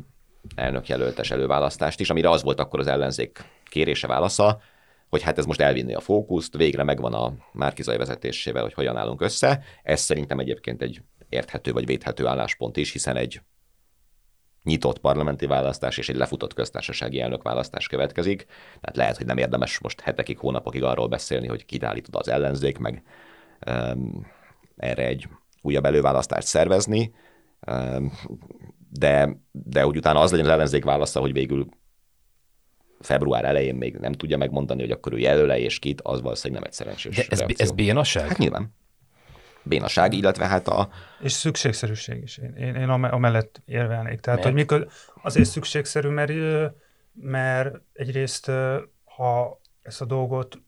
elnökjelöltes 0.56 1.32
előválasztást 1.32 2.00
is, 2.00 2.10
amire 2.10 2.30
az 2.30 2.44
volt 2.44 2.60
akkor 2.60 2.80
az 2.80 2.88
ellenzék 2.88 3.44
kérése 3.66 4.08
válasza, 4.08 4.62
hogy 5.10 5.22
hát 5.22 5.38
ez 5.38 5.46
most 5.46 5.62
elvinni 5.62 5.94
a 5.94 6.00
fókuszt, 6.00 6.58
végre 6.58 6.84
megvan 6.84 7.14
a 7.14 7.34
Márkizai 7.52 7.98
vezetésével, 7.98 8.64
hogy 8.64 8.74
hogyan 8.74 8.98
állunk 8.98 9.22
össze. 9.22 9.64
Ez 9.84 10.02
szerintem 10.02 10.40
egyébként 10.40 10.82
egy 10.82 11.02
érthető 11.30 11.72
vagy 11.72 11.86
védhető 11.86 12.26
álláspont 12.26 12.78
is, 12.78 12.92
hiszen 12.92 13.16
egy 13.16 13.42
nyitott 14.64 15.00
parlamenti 15.00 15.46
választás 15.46 15.98
és 15.98 16.10
egy 16.10 16.16
lefutott 16.16 16.54
köztársasági 16.54 17.20
elnök 17.20 17.44
választás 17.44 17.88
következik. 17.88 18.46
Tehát 18.82 18.96
lehet, 18.96 19.18
hogy 19.18 19.26
nem 19.26 19.38
érdemes 19.38 19.80
most 19.80 20.02
hetekig, 20.02 20.38
hónapokig 20.38 20.84
arról 20.84 21.08
beszélni, 21.08 21.48
hogy 21.48 21.66
kitállítod 21.66 22.16
az 22.16 22.28
ellenzék, 22.28 22.78
meg 22.78 23.04
um, 23.68 24.28
erre 24.80 25.06
egy 25.06 25.28
újabb 25.62 25.86
előválasztást 25.86 26.48
szervezni, 26.48 27.14
um, 27.68 28.12
de, 28.90 29.38
de 29.52 29.86
úgy 29.86 29.98
utána 29.98 30.20
az 30.20 30.32
legyen 30.32 30.46
az 30.46 30.52
ellenzék 30.52 30.84
válasza, 30.84 31.20
hogy 31.20 31.34
végül 31.34 31.68
február 33.00 33.46
elején 33.46 33.76
még 33.76 33.96
nem 33.96 34.14
tudja 34.14 34.38
megmondani, 34.38 34.82
hogy 34.82 34.92
akkor 34.92 35.14
ő 35.14 35.18
jelöle 35.18 35.60
és 35.60 35.80
kit, 35.80 36.02
az 36.02 36.22
valószínűleg 36.22 36.62
nem 36.62 36.72
egy 36.72 36.78
szerencsés 36.78 37.16
De 37.16 37.26
ez, 37.30 37.44
ez 37.58 37.72
bénaság? 37.72 38.28
Hát 38.28 38.38
nyilván. 38.38 38.78
Bénaság, 39.64 40.14
illetve 40.14 40.46
hát 40.46 40.68
a... 40.68 40.90
És 41.22 41.32
szükségszerűség 41.32 42.22
is. 42.24 42.38
Én, 42.38 42.54
én, 42.56 42.76
én 42.76 42.90
amellett 42.90 43.62
érvelnék. 43.66 44.20
Tehát, 44.20 44.40
Mert? 44.40 44.44
hogy 44.44 44.54
mikor 44.54 44.88
azért 45.24 45.50
szükségszerű, 45.50 46.08
mert, 46.08 46.32
mert 47.14 47.76
egyrészt, 47.94 48.52
ha 49.04 49.62
ezt 49.82 50.02
a 50.02 50.06
dolgot 50.06 50.62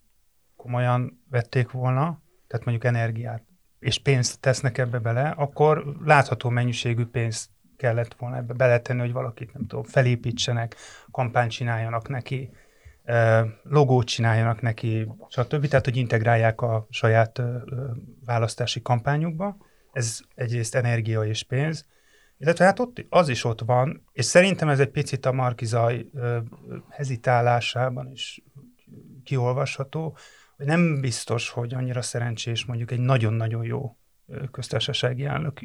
komolyan 0.55 1.23
vették 1.29 1.71
volna, 1.71 2.21
tehát 2.47 2.65
mondjuk 2.65 2.83
energiát 2.85 3.43
és 3.81 3.99
pénzt 3.99 4.39
tesznek 4.39 4.77
ebbe 4.77 4.99
bele, 4.99 5.29
akkor 5.29 5.95
látható 6.03 6.49
mennyiségű 6.49 7.05
pénzt 7.05 7.49
kellett 7.77 8.13
volna 8.13 8.37
ebbe 8.37 8.53
beletenni, 8.53 8.99
hogy 8.99 9.11
valakit, 9.11 9.53
nem 9.53 9.67
tudom, 9.67 9.83
felépítsenek, 9.83 10.75
kampányt 11.11 11.51
csináljanak 11.51 12.09
neki, 12.09 12.49
logót 13.63 14.07
csináljanak 14.07 14.61
neki, 14.61 15.07
stb. 15.29 15.67
Tehát, 15.67 15.85
hogy 15.85 15.97
integrálják 15.97 16.61
a 16.61 16.87
saját 16.89 17.41
választási 18.25 18.81
kampányukba. 18.81 19.57
Ez 19.91 20.19
egyrészt 20.35 20.75
energia 20.75 21.23
és 21.23 21.43
pénz. 21.43 21.85
Illetve 22.37 22.65
hát 22.65 22.79
ott, 22.79 23.05
az 23.09 23.29
is 23.29 23.43
ott 23.43 23.61
van, 23.61 24.03
és 24.13 24.25
szerintem 24.25 24.69
ez 24.69 24.79
egy 24.79 24.91
picit 24.91 25.25
a 25.25 25.31
Markizaj 25.31 26.05
hezitálásában 26.89 28.11
is 28.11 28.43
kiolvasható, 29.23 30.17
nem 30.65 31.01
biztos, 31.01 31.49
hogy 31.49 31.73
annyira 31.73 32.01
szerencsés 32.01 32.65
mondjuk 32.65 32.91
egy 32.91 32.99
nagyon-nagyon 32.99 33.63
jó 33.63 33.95
köztársasági 34.51 35.25
elnök 35.25 35.59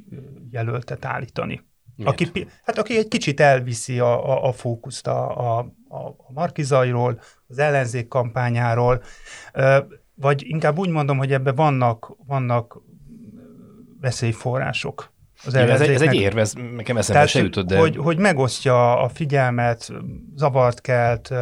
jelöltet 0.50 1.04
állítani. 1.04 1.64
Aki, 2.04 2.30
hát 2.64 2.78
aki 2.78 2.96
egy 2.96 3.08
kicsit 3.08 3.40
elviszi 3.40 3.98
a, 3.98 4.30
a, 4.30 4.48
a 4.48 4.52
fókuszt 4.52 5.06
a, 5.06 5.56
a, 5.58 5.58
a 5.88 6.32
Markizairól, 6.32 7.20
az 7.46 7.58
ellenzék 7.58 8.08
kampányáról, 8.08 9.02
vagy 10.14 10.42
inkább 10.46 10.78
úgy 10.78 10.88
mondom, 10.88 11.18
hogy 11.18 11.32
ebben 11.32 11.54
vannak, 11.54 12.16
vannak 12.26 12.80
veszélyforrások. 14.00 15.14
Az 15.44 15.54
ez, 15.54 15.80
egy, 15.80 15.90
ez 15.90 16.00
egy 16.00 16.14
érv, 16.14 16.38
ez 16.38 16.52
nekem 16.52 16.96
eszembe 16.96 17.26
se 17.26 17.40
jutott, 17.40 17.66
de... 17.66 17.78
Hogy, 17.78 17.96
hogy 17.96 18.18
megosztja 18.18 19.00
a 19.00 19.08
figyelmet, 19.08 19.92
zavart 20.34 20.80
kelt, 20.80 21.32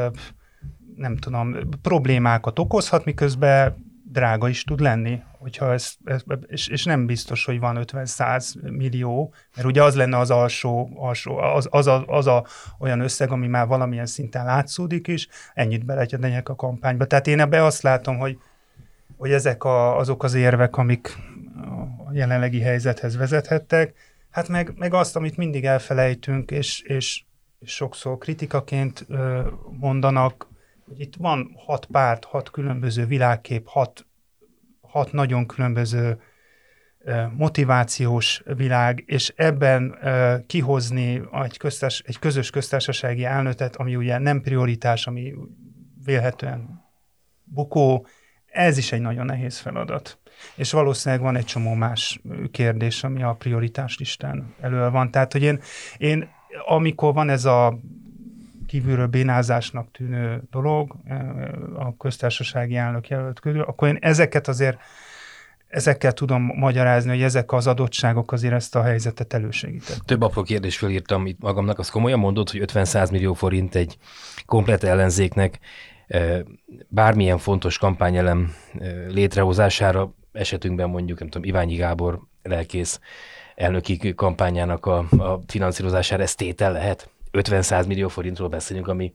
nem 0.96 1.16
tudom, 1.16 1.56
problémákat 1.82 2.58
okozhat, 2.58 3.04
miközben 3.04 3.92
drága 4.14 4.48
is 4.48 4.64
tud 4.64 4.80
lenni, 4.80 5.22
hogyha 5.38 5.72
ez, 5.72 5.94
ez 6.04 6.22
és, 6.46 6.68
és 6.68 6.84
nem 6.84 7.06
biztos, 7.06 7.44
hogy 7.44 7.58
van 7.58 7.78
50-100 7.80 8.70
millió, 8.70 9.32
mert 9.54 9.68
ugye 9.68 9.82
az 9.82 9.94
lenne 9.94 10.18
az 10.18 10.30
alsó, 10.30 10.90
alsó 10.94 11.36
az, 11.36 11.68
az, 11.70 11.86
a, 11.86 12.04
az 12.06 12.26
a 12.26 12.44
olyan 12.78 13.00
összeg, 13.00 13.30
ami 13.30 13.46
már 13.46 13.66
valamilyen 13.66 14.06
szinten 14.06 14.44
látszódik 14.44 15.08
is, 15.08 15.28
ennyit 15.54 15.84
beletegyenek 15.84 16.48
a 16.48 16.54
kampányba. 16.54 17.04
Tehát 17.04 17.26
én 17.26 17.40
ebbe 17.40 17.64
azt 17.64 17.82
látom, 17.82 18.18
hogy, 18.18 18.38
hogy 19.16 19.32
ezek 19.32 19.64
a, 19.64 19.96
azok 19.96 20.22
az 20.22 20.34
érvek, 20.34 20.76
amik 20.76 21.16
a 22.06 22.12
jelenlegi 22.12 22.60
helyzethez 22.60 23.16
vezethettek, 23.16 23.94
hát 24.30 24.48
meg, 24.48 24.72
meg 24.76 24.94
azt, 24.94 25.16
amit 25.16 25.36
mindig 25.36 25.64
elfelejtünk, 25.64 26.50
és, 26.50 26.80
és 26.80 27.24
sokszor 27.62 28.18
kritikaként 28.18 29.06
mondanak, 29.80 30.48
hogy 30.86 31.00
itt 31.00 31.14
van 31.16 31.54
hat 31.66 31.86
párt, 31.86 32.24
hat 32.24 32.50
különböző 32.50 33.06
világkép, 33.06 33.66
hat, 33.68 34.06
hat 34.80 35.12
nagyon 35.12 35.46
különböző 35.46 36.20
motivációs 37.36 38.42
világ, 38.56 39.02
és 39.06 39.32
ebben 39.36 39.98
kihozni 40.46 41.22
egy, 41.44 41.56
köztárs, 41.56 42.02
egy 42.06 42.18
közös 42.18 42.50
köztársasági 42.50 43.24
elnötet, 43.24 43.76
ami 43.76 43.96
ugye 43.96 44.18
nem 44.18 44.40
prioritás, 44.40 45.06
ami 45.06 45.34
vélhetően 46.04 46.84
bukó, 47.44 48.06
ez 48.46 48.78
is 48.78 48.92
egy 48.92 49.00
nagyon 49.00 49.24
nehéz 49.24 49.58
feladat. 49.58 50.18
És 50.54 50.72
valószínűleg 50.72 51.24
van 51.24 51.36
egy 51.36 51.44
csomó 51.44 51.74
más 51.74 52.20
kérdés, 52.50 53.04
ami 53.04 53.22
a 53.22 53.32
prioritás 53.32 53.98
listán 53.98 54.54
elő 54.60 54.90
van. 54.90 55.10
Tehát, 55.10 55.32
hogy 55.32 55.42
én, 55.42 55.60
én 55.96 56.28
amikor 56.66 57.14
van 57.14 57.28
ez 57.28 57.44
a 57.44 57.78
kívülről 58.74 59.06
bénázásnak 59.06 59.90
tűnő 59.90 60.42
dolog 60.50 60.94
a 61.74 61.96
köztársasági 61.96 62.76
elnök 62.76 63.08
jelölt 63.08 63.40
körül, 63.40 63.62
akkor 63.62 63.88
én 63.88 63.98
ezeket 64.00 64.48
azért 64.48 64.78
ezekkel 65.68 66.12
tudom 66.12 66.42
magyarázni, 66.42 67.10
hogy 67.10 67.22
ezek 67.22 67.52
az 67.52 67.66
adottságok 67.66 68.32
azért 68.32 68.52
ezt 68.52 68.74
a 68.74 68.82
helyzetet 68.82 69.32
elősegítették. 69.32 70.02
Több 70.02 70.22
apró 70.22 70.42
kérdést 70.42 70.78
felírtam 70.78 71.26
itt 71.26 71.40
magamnak, 71.40 71.78
az 71.78 71.88
komolyan 71.88 72.18
mondod, 72.18 72.50
hogy 72.50 72.62
50-100 72.66 73.10
millió 73.10 73.32
forint 73.32 73.74
egy 73.74 73.96
komplet 74.46 74.82
ellenzéknek 74.82 75.58
bármilyen 76.88 77.38
fontos 77.38 77.78
kampányelem 77.78 78.54
létrehozására, 79.08 80.14
esetünkben 80.32 80.88
mondjuk, 80.88 81.18
nem 81.18 81.28
tudom, 81.28 81.48
Iványi 81.48 81.74
Gábor 81.74 82.20
lelkész 82.42 83.00
elnöki 83.54 84.14
kampányának 84.14 84.86
a, 84.86 84.98
a 85.18 85.40
finanszírozására 85.46 86.22
ez 86.22 86.34
tétel 86.34 86.72
lehet? 86.72 87.13
50-100 87.34 87.86
millió 87.86 88.08
forintról 88.08 88.48
beszélünk, 88.48 88.88
ami 88.88 89.12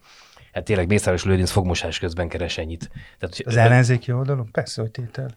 hát 0.53 0.63
tényleg 0.63 0.87
Mészáros 0.87 1.23
Lőrinc 1.23 1.51
fogmosás 1.51 1.99
közben 1.99 2.27
keres 2.27 2.57
ennyit. 2.57 2.89
Tehát, 3.19 3.37
az 3.45 3.55
ellenzéki 3.55 4.11
oldalon? 4.11 4.51
Persze, 4.51 4.81
hogy 4.81 4.91
tétel. 4.91 5.35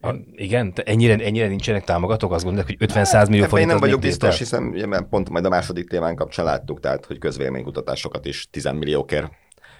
A, 0.00 0.14
igen, 0.34 0.74
te 0.74 0.82
ennyire, 0.82 1.24
ennyire 1.24 1.48
nincsenek 1.48 1.84
támogatók, 1.84 2.32
azt 2.32 2.44
gondolják, 2.44 2.78
hogy 2.78 2.90
50-100 2.90 3.28
millió 3.28 3.44
forint. 3.44 3.60
Én 3.60 3.66
nem 3.66 3.78
vagyok 3.78 4.00
biztos, 4.00 4.38
hiszen 4.38 4.62
ugye, 4.62 5.00
pont 5.00 5.30
majd 5.30 5.44
a 5.44 5.48
második 5.48 5.88
témán 5.88 6.16
kapcsán 6.16 6.44
láttuk, 6.44 6.80
tehát 6.80 7.06
hogy 7.06 7.18
közvéleménykutatásokat 7.18 8.26
is 8.26 8.46
10 8.50 8.64
milliókért 8.64 9.30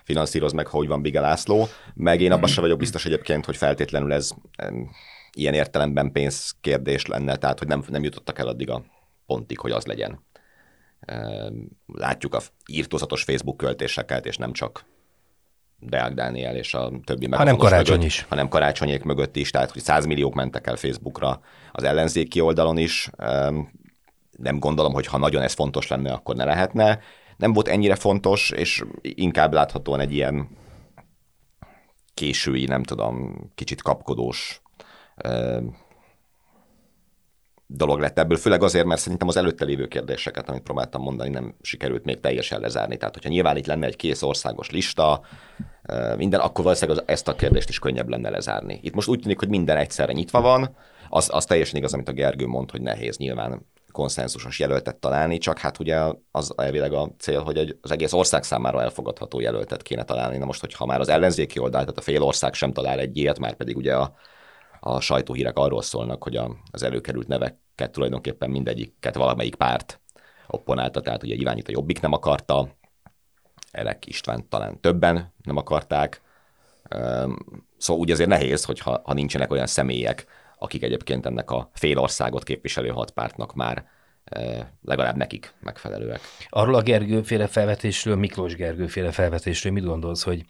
finanszíroz 0.04 0.52
meg, 0.52 0.66
hogy 0.66 0.88
van 0.88 1.02
Biga 1.02 1.20
László, 1.20 1.66
meg 1.94 2.20
én 2.20 2.32
abban 2.32 2.48
sem 2.48 2.62
vagyok 2.62 2.78
biztos 2.78 3.04
egyébként, 3.04 3.44
hogy 3.44 3.56
feltétlenül 3.56 4.12
ez 4.12 4.30
ilyen 5.32 5.54
értelemben 5.54 6.12
pénzkérdés 6.12 7.06
lenne, 7.06 7.36
tehát 7.36 7.58
hogy 7.58 7.68
nem, 7.68 7.84
nem 7.88 8.02
jutottak 8.02 8.38
el 8.38 8.46
addig 8.46 8.70
a 8.70 8.84
pontig, 9.26 9.58
hogy 9.58 9.70
az 9.70 9.86
legyen 9.86 10.25
látjuk 11.86 12.34
a 12.34 12.40
írtózatos 12.66 13.22
Facebook 13.22 13.56
költéseket, 13.56 14.26
és 14.26 14.36
nem 14.36 14.52
csak 14.52 14.84
Deák 15.78 16.14
Dániel 16.14 16.56
és 16.56 16.74
a 16.74 16.92
többi 17.04 17.28
Hanem 17.30 17.56
karácsony 17.56 17.96
mögött, 17.96 18.06
is. 18.06 18.22
Hanem 18.28 18.48
karácsonyék 18.48 19.02
mögött 19.02 19.36
is, 19.36 19.50
tehát 19.50 19.70
hogy 19.70 19.82
100 19.82 20.06
milliók 20.06 20.34
mentek 20.34 20.66
el 20.66 20.76
Facebookra 20.76 21.40
az 21.72 21.82
ellenzéki 21.82 22.40
oldalon 22.40 22.78
is. 22.78 23.10
Nem 24.30 24.58
gondolom, 24.58 24.92
hogy 24.92 25.06
ha 25.06 25.18
nagyon 25.18 25.42
ez 25.42 25.52
fontos 25.52 25.88
lenne, 25.88 26.12
akkor 26.12 26.36
ne 26.36 26.44
lehetne. 26.44 27.00
Nem 27.36 27.52
volt 27.52 27.68
ennyire 27.68 27.94
fontos, 27.94 28.50
és 28.50 28.84
inkább 29.00 29.52
láthatóan 29.52 30.00
egy 30.00 30.12
ilyen 30.12 30.48
késői, 32.14 32.64
nem 32.64 32.82
tudom, 32.82 33.34
kicsit 33.54 33.82
kapkodós 33.82 34.62
dolog 37.66 38.00
lett 38.00 38.18
ebből, 38.18 38.36
főleg 38.36 38.62
azért, 38.62 38.86
mert 38.86 39.00
szerintem 39.00 39.28
az 39.28 39.36
előtte 39.36 39.64
lévő 39.64 39.86
kérdéseket, 39.86 40.48
amit 40.48 40.62
próbáltam 40.62 41.02
mondani, 41.02 41.30
nem 41.30 41.54
sikerült 41.62 42.04
még 42.04 42.20
teljesen 42.20 42.60
lezárni. 42.60 42.96
Tehát, 42.96 43.14
hogyha 43.14 43.30
nyilván 43.30 43.56
itt 43.56 43.66
lenne 43.66 43.86
egy 43.86 43.96
kész 43.96 44.22
országos 44.22 44.70
lista, 44.70 45.20
minden, 46.16 46.40
akkor 46.40 46.64
valószínűleg 46.64 47.02
ezt 47.06 47.28
a 47.28 47.34
kérdést 47.34 47.68
is 47.68 47.78
könnyebb 47.78 48.08
lenne 48.08 48.30
lezárni. 48.30 48.78
Itt 48.82 48.94
most 48.94 49.08
úgy 49.08 49.20
tűnik, 49.20 49.38
hogy 49.38 49.48
minden 49.48 49.76
egyszerre 49.76 50.12
nyitva 50.12 50.40
van, 50.40 50.76
az, 51.08 51.28
az 51.32 51.44
teljesen 51.44 51.76
igaz, 51.76 51.94
amit 51.94 52.08
a 52.08 52.12
Gergő 52.12 52.46
mond, 52.46 52.70
hogy 52.70 52.82
nehéz 52.82 53.16
nyilván 53.16 53.66
konszenzusos 53.92 54.58
jelöltet 54.58 54.96
találni, 54.96 55.38
csak 55.38 55.58
hát 55.58 55.78
ugye 55.78 56.00
az 56.30 56.52
elvileg 56.56 56.92
a 56.92 57.10
cél, 57.18 57.40
hogy 57.40 57.78
az 57.80 57.90
egész 57.90 58.12
ország 58.12 58.42
számára 58.42 58.82
elfogadható 58.82 59.40
jelöltet 59.40 59.82
kéne 59.82 60.04
találni. 60.04 60.38
Na 60.38 60.44
most, 60.44 60.60
hogyha 60.60 60.86
már 60.86 61.00
az 61.00 61.08
ellenzéki 61.08 61.58
oldal, 61.58 61.80
tehát 61.80 61.98
a 61.98 62.00
fél 62.00 62.22
ország 62.22 62.54
sem 62.54 62.72
talál 62.72 62.98
egy 62.98 63.16
ilyet, 63.16 63.38
már 63.38 63.54
pedig 63.54 63.76
ugye 63.76 63.94
a 63.94 64.14
a 64.86 65.00
sajtóhírek 65.00 65.56
arról 65.56 65.82
szólnak, 65.82 66.22
hogy 66.22 66.36
a, 66.36 66.56
az 66.70 66.82
előkerült 66.82 67.28
neveket 67.28 67.90
tulajdonképpen 67.92 68.50
mindegyiket 68.50 69.14
valamelyik 69.14 69.54
párt 69.54 70.00
opponálta, 70.46 71.00
tehát 71.00 71.22
ugye 71.22 71.34
Iványit 71.34 71.68
a 71.68 71.72
Jobbik 71.72 72.00
nem 72.00 72.12
akarta, 72.12 72.68
Elek 73.70 74.06
István 74.06 74.48
talán 74.48 74.80
többen 74.80 75.34
nem 75.42 75.56
akarták, 75.56 76.20
szóval 77.76 78.02
úgy 78.02 78.10
azért 78.10 78.28
nehéz, 78.28 78.64
hogyha 78.64 79.00
ha 79.04 79.12
nincsenek 79.12 79.50
olyan 79.50 79.66
személyek, 79.66 80.26
akik 80.58 80.82
egyébként 80.82 81.26
ennek 81.26 81.50
a 81.50 81.70
fél 81.72 81.98
országot 81.98 82.42
képviselő 82.42 82.88
hat 82.88 83.10
pártnak 83.10 83.54
már 83.54 83.86
legalább 84.82 85.16
nekik 85.16 85.54
megfelelőek. 85.60 86.20
Arról 86.48 86.74
a 86.74 86.82
Gergő 86.82 87.22
féle 87.22 87.46
felvetésről, 87.46 88.16
Miklós 88.16 88.54
Gergő 88.54 88.86
féle 88.86 89.12
felvetésről 89.12 89.72
mit 89.72 89.84
gondolsz, 89.84 90.22
hogy, 90.22 90.44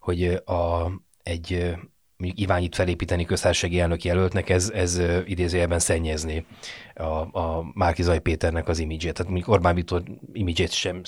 hogy 0.00 0.24
a 0.24 0.90
egy 1.22 1.76
mondjuk 2.18 2.40
Iványit 2.40 2.74
felépíteni 2.74 3.24
köztársasági 3.24 3.80
elnök 3.80 4.04
jelöltnek, 4.04 4.48
ez, 4.48 4.70
ez 4.70 5.00
idézőjelben 5.24 5.78
szennyezni 5.78 6.46
a, 6.94 7.38
a 7.38 7.70
Márkizai 7.74 8.18
Péternek 8.18 8.68
az 8.68 8.78
imidzsét. 8.78 9.12
Tehát 9.12 9.32
mondjuk 9.32 9.54
Orbán 9.54 9.74
Viktor 9.74 10.02
imidzsét 10.32 10.72
sem 10.72 11.02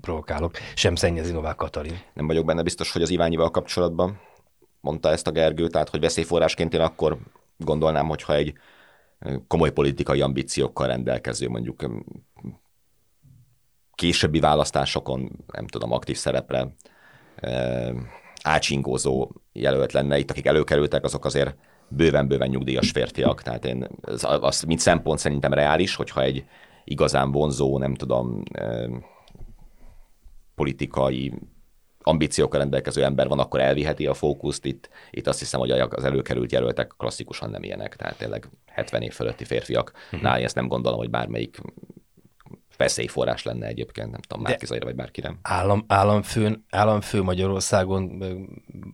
provokálok, 0.00 0.52
sem 0.74 0.94
szennyezi 0.94 1.32
Novák 1.32 1.56
Katalin. 1.56 1.98
Nem 2.14 2.26
vagyok 2.26 2.44
benne 2.44 2.62
biztos, 2.62 2.92
hogy 2.92 3.02
az 3.02 3.10
Iványival 3.10 3.50
kapcsolatban 3.50 4.20
mondta 4.80 5.10
ezt 5.10 5.26
a 5.26 5.30
Gergő, 5.30 5.68
tehát 5.68 5.88
hogy 5.88 6.00
veszélyforrásként 6.00 6.74
én 6.74 6.80
akkor 6.80 7.18
gondolnám, 7.56 8.06
hogyha 8.06 8.34
egy 8.34 8.52
komoly 9.46 9.72
politikai 9.72 10.20
ambíciókkal 10.20 10.86
rendelkező, 10.86 11.48
mondjuk 11.48 11.84
későbbi 13.94 14.40
választásokon, 14.40 15.44
nem 15.46 15.66
tudom, 15.66 15.92
aktív 15.92 16.16
szerepre 16.16 16.74
ácsingózó 18.42 19.30
jelölt 19.52 19.92
lenne. 19.92 20.18
Itt, 20.18 20.30
akik 20.30 20.46
előkerültek, 20.46 21.04
azok 21.04 21.24
azért 21.24 21.56
bőven-bőven 21.88 22.48
nyugdíjas 22.48 22.90
férfiak. 22.90 23.42
Tehát 23.42 23.64
én, 23.64 23.88
az, 24.00 24.26
az 24.40 24.62
mint 24.62 24.80
szempont 24.80 25.18
szerintem 25.18 25.52
reális, 25.52 25.94
hogyha 25.94 26.22
egy 26.22 26.44
igazán 26.84 27.32
vonzó, 27.32 27.78
nem 27.78 27.94
tudom, 27.94 28.42
politikai 30.54 31.32
ambíciókkal 32.02 32.60
rendelkező 32.60 33.04
ember 33.04 33.28
van, 33.28 33.38
akkor 33.38 33.60
elviheti 33.60 34.06
a 34.06 34.14
fókuszt. 34.14 34.64
Itt, 34.64 34.88
itt 35.10 35.26
azt 35.26 35.38
hiszem, 35.38 35.60
hogy 35.60 35.70
az 35.70 36.04
előkerült 36.04 36.52
jelöltek 36.52 36.94
klasszikusan 36.96 37.50
nem 37.50 37.62
ilyenek, 37.62 37.96
tehát 37.96 38.18
tényleg 38.18 38.48
70 38.66 39.02
év 39.02 39.12
fölötti 39.12 39.44
férfiak. 39.44 39.92
Uh-huh. 40.12 40.42
Ezt 40.42 40.54
nem 40.54 40.68
gondolom, 40.68 40.98
hogy 40.98 41.10
bármelyik 41.10 41.60
veszélyforrás 42.80 43.42
lenne 43.42 43.66
egyébként, 43.66 44.10
nem 44.10 44.20
tudom, 44.20 44.42
Márkizaira 44.42 44.84
vagy 44.84 44.94
bárki 44.94 45.20
nem. 45.20 45.38
Állam, 45.42 45.84
államfő, 45.86 46.62
államfő 46.70 47.22
Magyarországon 47.22 48.24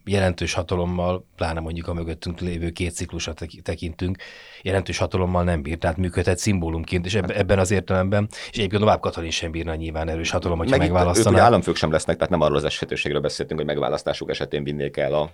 jelentős 0.05 0.53
hatalommal, 0.53 1.27
pláne 1.37 1.61
mondjuk 1.61 1.89
a 1.89 1.95
mögöttünk 1.95 2.41
lévő 2.41 2.71
két 2.71 2.93
ciklusra 2.93 3.35
tekintünk, 3.63 4.17
jelentős 4.63 4.99
hatalommal 4.99 5.45
nem 5.45 5.63
bír, 5.63 5.79
tehát 5.79 5.97
működhet 5.97 6.39
szimbólumként, 6.39 7.07
és 7.07 7.15
ebben 7.15 7.59
az 7.59 7.71
értelemben, 7.71 8.29
és 8.31 8.59
egyébként 8.59 8.83
Novák 8.83 9.01
Katalin 9.01 9.31
sem 9.31 9.51
bírna 9.51 9.75
nyilván 9.75 10.09
erős 10.09 10.31
hatalom, 10.31 10.59
hogyha 10.59 10.77
Meg 10.77 10.87
megválasztanak. 10.87 11.39
Ők 11.39 11.45
államfők 11.45 11.77
sem 11.77 11.91
lesznek, 11.91 12.17
tehát 12.17 12.31
nem 12.31 12.41
arról 12.41 12.57
az 12.57 12.65
esetőségről 12.65 13.21
beszéltünk, 13.21 13.59
hogy 13.59 13.69
megválasztásuk 13.69 14.31
esetén 14.31 14.65
vinnék 14.65 14.97
el 14.97 15.15
a, 15.15 15.31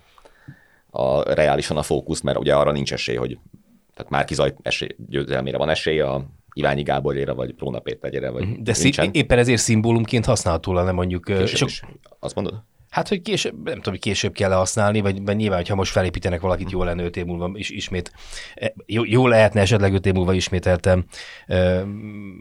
a 0.91 1.35
reálisan 1.35 1.77
a 1.77 1.83
fókuszt, 1.83 2.23
mert 2.23 2.39
ugye 2.39 2.55
arra 2.55 2.73
nincs 2.73 2.93
esély, 2.93 3.17
hogy 3.17 3.39
tehát 3.95 4.11
már 4.11 4.25
kizaj 4.25 4.55
esély, 4.63 4.97
győzelmére 5.09 5.57
van 5.57 5.69
esély, 5.69 6.01
a 6.01 6.27
Iványi 6.53 6.83
Gáborére, 6.83 7.33
vagy 7.33 7.53
Próna 7.53 7.79
Péterére, 7.79 8.31
vagy 8.31 8.49
mhm. 8.49 8.63
De 8.63 8.73
szí- 8.73 9.09
éppen 9.13 9.39
ezért 9.39 9.61
szimbólumként 9.61 10.25
használható 10.25 10.73
lenne 10.73 10.91
mondjuk. 10.91 11.25
Később 11.25 11.47
sok... 11.47 11.69
is. 11.69 11.83
Azt 12.19 12.35
mondod? 12.35 12.63
Hát, 12.93 13.09
hogy 13.09 13.23
később, 13.23 13.55
nem 13.55 13.75
tudom, 13.75 13.93
hogy 13.93 14.01
később 14.01 14.33
kell 14.33 14.53
használni, 14.53 15.01
vagy, 15.01 15.23
vagy 15.23 15.37
nyilván, 15.37 15.59
hogyha 15.59 15.75
most 15.75 15.93
felépítenek 15.93 16.41
valakit, 16.41 16.71
jó 16.71 16.85
lenne 16.85 17.05
öt 17.05 17.17
év 17.17 17.25
múlva 17.25 17.51
is, 17.55 17.71
ismét, 17.71 18.13
e, 18.55 18.75
jó, 18.87 19.05
jó 19.05 19.27
lehetne 19.27 19.61
esetleg 19.61 19.95
öt 19.95 20.07
év 20.07 20.13
múlva 20.13 20.33
ismételtem, 20.33 21.05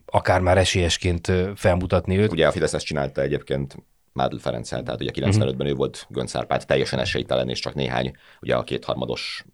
akár 0.05 0.41
már 0.41 0.57
esélyesként 0.57 1.31
felmutatni 1.55 2.17
őt. 2.17 2.31
Ugye 2.31 2.47
a 2.47 2.51
Fidesz 2.51 2.73
ezt 2.73 2.85
csinálta 2.85 3.21
egyébként 3.21 3.75
Mádl 4.13 4.37
Ferenccel, 4.37 4.83
tehát 4.83 5.01
ugye 5.01 5.11
95-ben 5.13 5.67
ő 5.67 5.73
volt 5.73 6.05
Gönc 6.09 6.35
Árpád 6.35 6.65
teljesen 6.65 6.99
esélytelen, 6.99 7.49
és 7.49 7.59
csak 7.59 7.73
néhány, 7.73 8.11
ugye 8.41 8.55
a 8.55 8.63
kétharmados 8.63 9.45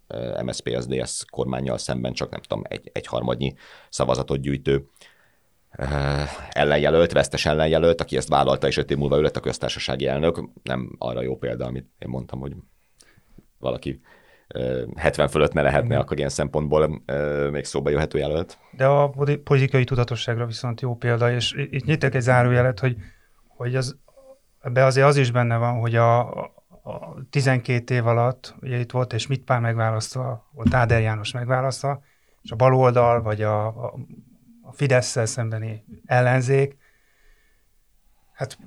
MSZP 0.43 0.77
SZDSZ 0.79 1.25
kormányjal 1.29 1.77
szemben 1.77 2.13
csak 2.13 2.29
nem 2.29 2.41
tudom, 2.41 2.63
egy, 2.67 2.89
egy 2.93 3.07
harmadnyi 3.07 3.53
szavazatot 3.89 4.41
gyűjtő 4.41 4.87
ellenjelölt, 6.49 7.11
vesztes 7.11 7.45
ellenjelölt, 7.45 8.01
aki 8.01 8.17
ezt 8.17 8.29
vállalta, 8.29 8.67
és 8.67 8.77
öt 8.77 8.91
év 8.91 8.97
múlva 8.97 9.17
ő 9.17 9.21
lett 9.21 9.35
a 9.35 9.39
köztársasági 9.39 10.07
elnök. 10.07 10.49
Nem 10.63 10.95
arra 10.97 11.21
jó 11.21 11.37
példa, 11.37 11.65
amit 11.65 11.87
én 11.99 12.09
mondtam, 12.09 12.39
hogy 12.39 12.55
valaki 13.57 14.01
70 14.95 15.27
fölött 15.27 15.53
ne 15.53 15.61
lehetne, 15.61 15.95
mm. 15.95 15.99
akkor 15.99 16.17
ilyen 16.17 16.29
szempontból 16.29 17.01
még 17.51 17.65
szóba 17.65 17.89
jöhető 17.89 18.17
jelölt. 18.17 18.57
De 18.71 18.85
a 18.85 19.09
politikai 19.43 19.83
tudatosságra 19.83 20.45
viszont 20.45 20.81
jó 20.81 20.95
példa, 20.95 21.31
és 21.31 21.53
itt 21.69 21.85
nyitok 21.85 22.15
egy 22.15 22.21
zárójelet, 22.21 22.79
hogy, 22.79 22.95
hogy 23.47 23.75
az 23.75 23.97
Ebbe 24.67 24.85
azért 24.85 25.07
az 25.07 25.17
is 25.17 25.31
benne 25.31 25.57
van, 25.57 25.79
hogy 25.79 25.95
a, 25.95 26.19
a 26.83 27.15
12 27.29 27.93
év 27.93 28.07
alatt, 28.07 28.55
ugye 28.61 28.79
itt 28.79 28.91
volt 28.91 29.13
egy 29.13 29.19
Schmidt-Pál 29.19 29.59
megválasztva, 29.59 30.49
volt 30.51 30.73
Áder 30.73 31.01
János 31.01 31.31
megválasztva, 31.31 32.01
és 32.41 32.51
a 32.51 32.55
baloldal, 32.55 33.21
vagy 33.21 33.41
a, 33.41 33.67
a, 33.67 33.93
a 34.61 34.71
fidesz 34.73 35.27
szembeni 35.27 35.83
ellenzék, 36.05 36.77
hát 38.33 38.57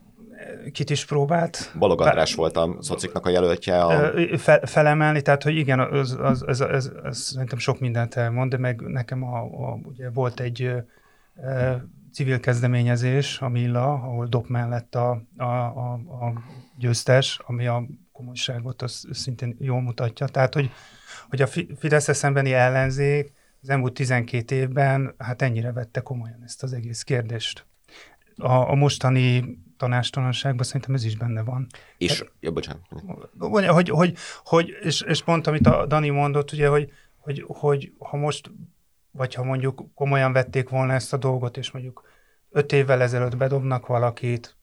kit 0.73 0.91
is 0.91 1.05
próbált. 1.05 1.73
Balog 1.79 2.01
András 2.01 2.35
volt 2.35 2.57
a 2.57 2.77
szociknak 2.81 3.27
a 3.27 3.31
jelöltje. 3.31 3.85
A... 3.85 4.13
Fe, 4.39 4.67
felemelni, 4.67 5.23
tehát 5.23 5.43
hogy 5.43 5.57
igen, 5.57 5.81
az, 5.81 6.19
az, 6.21 6.45
az, 6.47 6.61
az, 6.61 6.93
az 7.03 7.19
szerintem 7.19 7.59
sok 7.59 7.81
mindent 7.81 8.15
elmond, 8.15 8.51
de 8.51 8.59
meg 8.59 8.81
nekem 8.81 9.23
a, 9.23 9.39
a, 9.41 9.79
ugye 9.83 10.11
volt 10.11 10.41
egy 10.41 10.73
civil 12.13 12.41
kezdeményezés, 12.41 13.41
a 13.41 13.49
Milla, 13.49 13.93
ahol 13.93 14.27
Dok 14.27 14.49
mellett 14.49 14.95
a, 14.95 15.23
a, 15.37 15.45
a, 15.45 15.93
a 15.93 16.43
győztes, 16.79 17.41
ami 17.47 17.67
a 17.67 17.87
komolyságot 18.13 18.83
az 18.83 19.09
szintén 19.11 19.57
jól 19.59 19.81
mutatja. 19.81 20.27
Tehát, 20.27 20.55
hogy, 20.55 20.71
hogy 21.29 21.43
a 21.43 21.47
Fidesz 21.77 22.17
szembeni 22.17 22.53
ellenzék 22.53 23.33
az 23.63 23.69
elmúlt 23.69 23.93
12 23.93 24.55
évben 24.55 25.15
hát 25.19 25.43
ennyire 25.43 25.73
vette 25.73 26.01
komolyan 26.01 26.43
ezt 26.45 26.63
az 26.63 26.73
egész 26.73 27.03
kérdést. 27.03 27.67
A, 28.37 28.53
a 28.53 28.75
mostani 28.75 29.59
tanástalanságban 29.77 30.65
szerintem 30.65 30.95
ez 30.95 31.05
is 31.05 31.17
benne 31.17 31.43
van. 31.43 31.67
És, 31.99 32.19
hát, 32.19 32.33
ja, 32.41 32.51
bocsánat. 32.51 32.83
Hogy, 33.39 33.89
hogy, 33.89 34.15
hogy 34.45 34.69
és, 34.83 35.01
és 35.01 35.23
pont 35.23 35.47
amit 35.47 35.67
a 35.67 35.87
Dani 35.87 36.09
mondott, 36.09 36.53
ugye, 36.53 36.69
hogy, 36.69 36.93
hogy, 37.17 37.45
hogy 37.47 37.93
ha 37.99 38.17
most 38.17 38.51
vagy 39.11 39.35
ha 39.35 39.45
mondjuk 39.45 39.85
komolyan 39.95 40.33
vették 40.33 40.69
volna 40.69 40.93
ezt 40.93 41.13
a 41.13 41.17
dolgot, 41.17 41.57
és 41.57 41.71
mondjuk 41.71 42.09
öt 42.51 42.73
évvel 42.73 43.03
ezelőtt 43.03 43.37
bedobnak 43.37 43.87
valakit, 43.87 44.57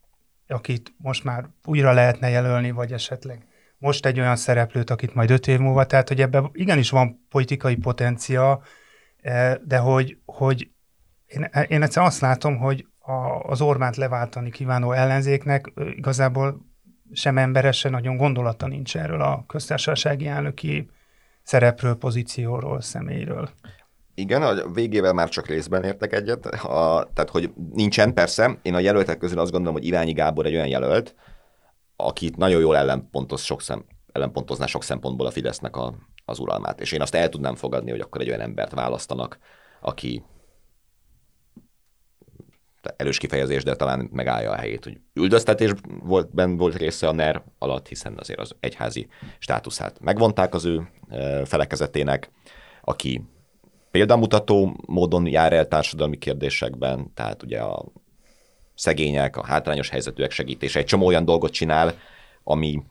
akit 0.47 0.93
most 0.97 1.23
már 1.23 1.49
újra 1.65 1.91
lehetne 1.91 2.29
jelölni, 2.29 2.71
vagy 2.71 2.91
esetleg 2.91 3.47
most 3.77 4.05
egy 4.05 4.19
olyan 4.19 4.35
szereplőt, 4.35 4.89
akit 4.89 5.13
majd 5.13 5.29
öt 5.29 5.47
év 5.47 5.59
múlva, 5.59 5.85
tehát 5.85 6.07
hogy 6.07 6.21
ebben 6.21 6.49
igenis 6.53 6.89
van 6.89 7.25
politikai 7.29 7.75
potencia, 7.75 8.61
eh, 9.21 9.55
de 9.65 9.77
hogy, 9.77 10.17
hogy 10.25 10.69
én, 11.25 11.49
én 11.67 11.81
egyszer 11.81 12.03
azt 12.03 12.21
látom, 12.21 12.57
hogy 12.57 12.87
a, 12.99 13.13
az 13.43 13.61
Orbánt 13.61 13.95
leváltani 13.95 14.49
kívánó 14.49 14.91
ellenzéknek 14.91 15.71
igazából 15.95 16.65
sem 17.13 17.37
emberesen 17.37 17.91
nagyon 17.91 18.17
gondolata 18.17 18.67
nincs 18.67 18.97
erről 18.97 19.21
a 19.21 19.43
köztársasági 19.47 20.27
elnöki 20.27 20.89
szerepről, 21.43 21.97
pozícióról, 21.97 22.81
személyről. 22.81 23.49
Igen, 24.19 24.41
a 24.41 24.69
végével 24.71 25.13
már 25.13 25.29
csak 25.29 25.47
részben 25.47 25.83
értek 25.83 26.13
egyet. 26.13 26.45
A, 26.45 27.09
tehát, 27.13 27.29
hogy 27.29 27.51
nincsen, 27.73 28.13
persze. 28.13 28.59
Én 28.61 28.73
a 28.73 28.79
jelöltek 28.79 29.17
közül 29.17 29.39
azt 29.39 29.51
gondolom, 29.51 29.75
hogy 29.75 29.85
Irányi 29.85 30.11
Gábor 30.11 30.45
egy 30.45 30.53
olyan 30.53 30.67
jelölt, 30.67 31.15
akit 31.95 32.37
nagyon 32.37 32.59
jól 32.59 32.77
ellenpontoz 32.77 33.41
sok 33.41 33.61
szem, 33.61 33.85
ellenpontozná 34.11 34.65
sok 34.65 34.83
szempontból 34.83 35.25
a 35.25 35.31
Fidesznek 35.31 35.75
a, 35.75 35.95
az 36.25 36.39
uralmát. 36.39 36.81
És 36.81 36.91
én 36.91 37.01
azt 37.01 37.15
el 37.15 37.29
tudnám 37.29 37.55
fogadni, 37.55 37.91
hogy 37.91 37.99
akkor 37.99 38.21
egy 38.21 38.27
olyan 38.27 38.41
embert 38.41 38.71
választanak, 38.71 39.37
aki 39.81 40.23
erős 42.95 43.17
kifejezés, 43.17 43.63
de 43.63 43.75
talán 43.75 44.09
megállja 44.11 44.51
a 44.51 44.55
helyét, 44.55 44.83
hogy 44.83 44.99
üldöztetés 45.13 45.71
volt, 46.03 46.33
ben 46.33 46.57
volt 46.57 46.75
része 46.75 47.07
a 47.07 47.11
NER 47.11 47.43
alatt, 47.57 47.87
hiszen 47.87 48.17
azért 48.19 48.39
az 48.39 48.55
egyházi 48.59 49.07
státuszát 49.39 49.99
megvonták 49.99 50.53
az 50.53 50.65
ő 50.65 50.87
felekezetének, 51.45 52.31
aki 52.81 53.21
példamutató 53.97 54.75
módon 54.85 55.27
jár 55.27 55.53
el 55.53 55.67
társadalmi 55.67 56.17
kérdésekben, 56.17 57.13
tehát 57.13 57.43
ugye 57.43 57.59
a 57.59 57.85
szegények, 58.75 59.37
a 59.37 59.45
hátrányos 59.45 59.89
helyzetűek 59.89 60.31
segítése, 60.31 60.79
egy 60.79 60.85
csomó 60.85 61.05
olyan 61.05 61.25
dolgot 61.25 61.51
csinál, 61.51 61.97
ami 62.43 62.83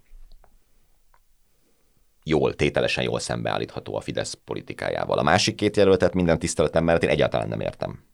jól, 2.24 2.54
tételesen 2.54 3.04
jól 3.04 3.18
szembeállítható 3.18 3.96
a 3.96 4.00
Fidesz 4.00 4.38
politikájával. 4.44 5.18
A 5.18 5.22
másik 5.22 5.54
két 5.54 5.76
jelöltet 5.76 6.14
minden 6.14 6.38
tiszteletem 6.38 6.84
mellett 6.84 7.02
én 7.02 7.10
egyáltalán 7.10 7.48
nem 7.48 7.60
értem. 7.60 8.04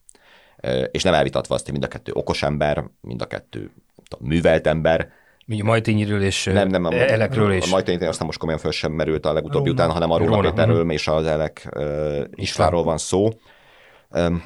És 0.91 1.03
nem 1.03 1.15
elvitatva 1.15 1.55
azt, 1.55 1.65
hogy 1.65 1.73
mind 1.73 1.85
a 1.85 1.89
kettő 1.89 2.13
okos 2.15 2.43
ember, 2.43 2.85
mind 3.01 3.23
a 3.23 3.27
kettő 3.27 3.71
tudom, 4.09 4.29
művelt 4.29 4.67
ember, 4.67 5.13
Ugye 5.53 5.63
Majtényiről 5.63 6.23
és 6.23 6.45
nem, 6.45 6.69
nem, 6.69 6.85
a, 6.85 6.93
Elekről 6.93 7.53
és... 7.53 7.67
A 7.67 7.71
Majtényről 7.71 8.09
aztán 8.09 8.27
most 8.27 8.39
komolyan 8.39 8.61
föl 8.61 8.71
sem 8.71 8.93
merült 8.93 9.27
a 9.27 9.33
legutóbbi 9.33 9.69
Róna. 9.69 9.83
után, 9.83 9.91
hanem 9.91 10.11
a 10.11 10.19
Róna 10.19 10.41
Péterről 10.41 10.91
és 10.91 11.09
az 11.09 11.27
Elek 11.27 11.69
uh, 11.77 12.25
Istvánról 12.35 12.83
van 12.83 12.99
szó. 12.99 13.29
Um, 14.11 14.43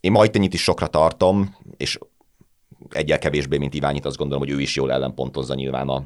én 0.00 0.12
Majtényit 0.12 0.54
is 0.54 0.62
sokra 0.62 0.86
tartom, 0.86 1.56
és 1.76 1.98
egyel 2.90 3.18
kevésbé, 3.18 3.58
mint 3.58 3.74
Iványit, 3.74 4.04
azt 4.04 4.16
gondolom, 4.16 4.42
hogy 4.42 4.52
ő 4.52 4.60
is 4.60 4.76
jól 4.76 4.92
ellenpontozza 4.92 5.54
nyilván 5.54 5.88
a, 5.88 6.02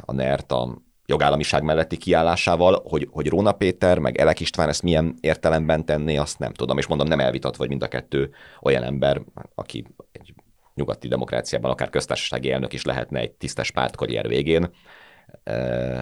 a 0.00 0.12
NERT 0.12 0.52
a 0.52 0.82
jogállamiság 1.06 1.62
melletti 1.62 1.96
kiállásával, 1.96 2.82
hogy, 2.88 3.08
hogy 3.10 3.28
Róna 3.28 3.52
Péter, 3.52 3.98
meg 3.98 4.18
Elek 4.18 4.40
István 4.40 4.68
ezt 4.68 4.82
milyen 4.82 5.14
értelemben 5.20 5.84
tenné, 5.84 6.16
azt 6.16 6.38
nem 6.38 6.52
tudom, 6.52 6.78
és 6.78 6.86
mondom, 6.86 7.08
nem 7.08 7.20
elvitatva, 7.20 7.58
hogy 7.58 7.68
mind 7.68 7.82
a 7.82 7.88
kettő 7.88 8.30
olyan 8.60 8.82
ember, 8.82 9.22
aki 9.54 9.84
egy 10.12 10.33
nyugati 10.74 11.08
demokráciában 11.08 11.70
akár 11.70 11.90
köztársasági 11.90 12.52
elnök 12.52 12.72
is 12.72 12.84
lehetne 12.84 13.20
egy 13.20 13.32
tisztes 13.32 13.70
pártkarrier 13.70 14.28
végén. 14.28 14.70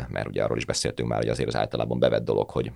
mert 0.08 0.26
ugye 0.26 0.44
arról 0.44 0.56
is 0.56 0.64
beszéltünk 0.64 1.08
már, 1.08 1.18
hogy 1.18 1.28
azért 1.28 1.48
az 1.48 1.56
általában 1.56 1.98
bevett 1.98 2.24
dolog, 2.24 2.50
hogy 2.50 2.72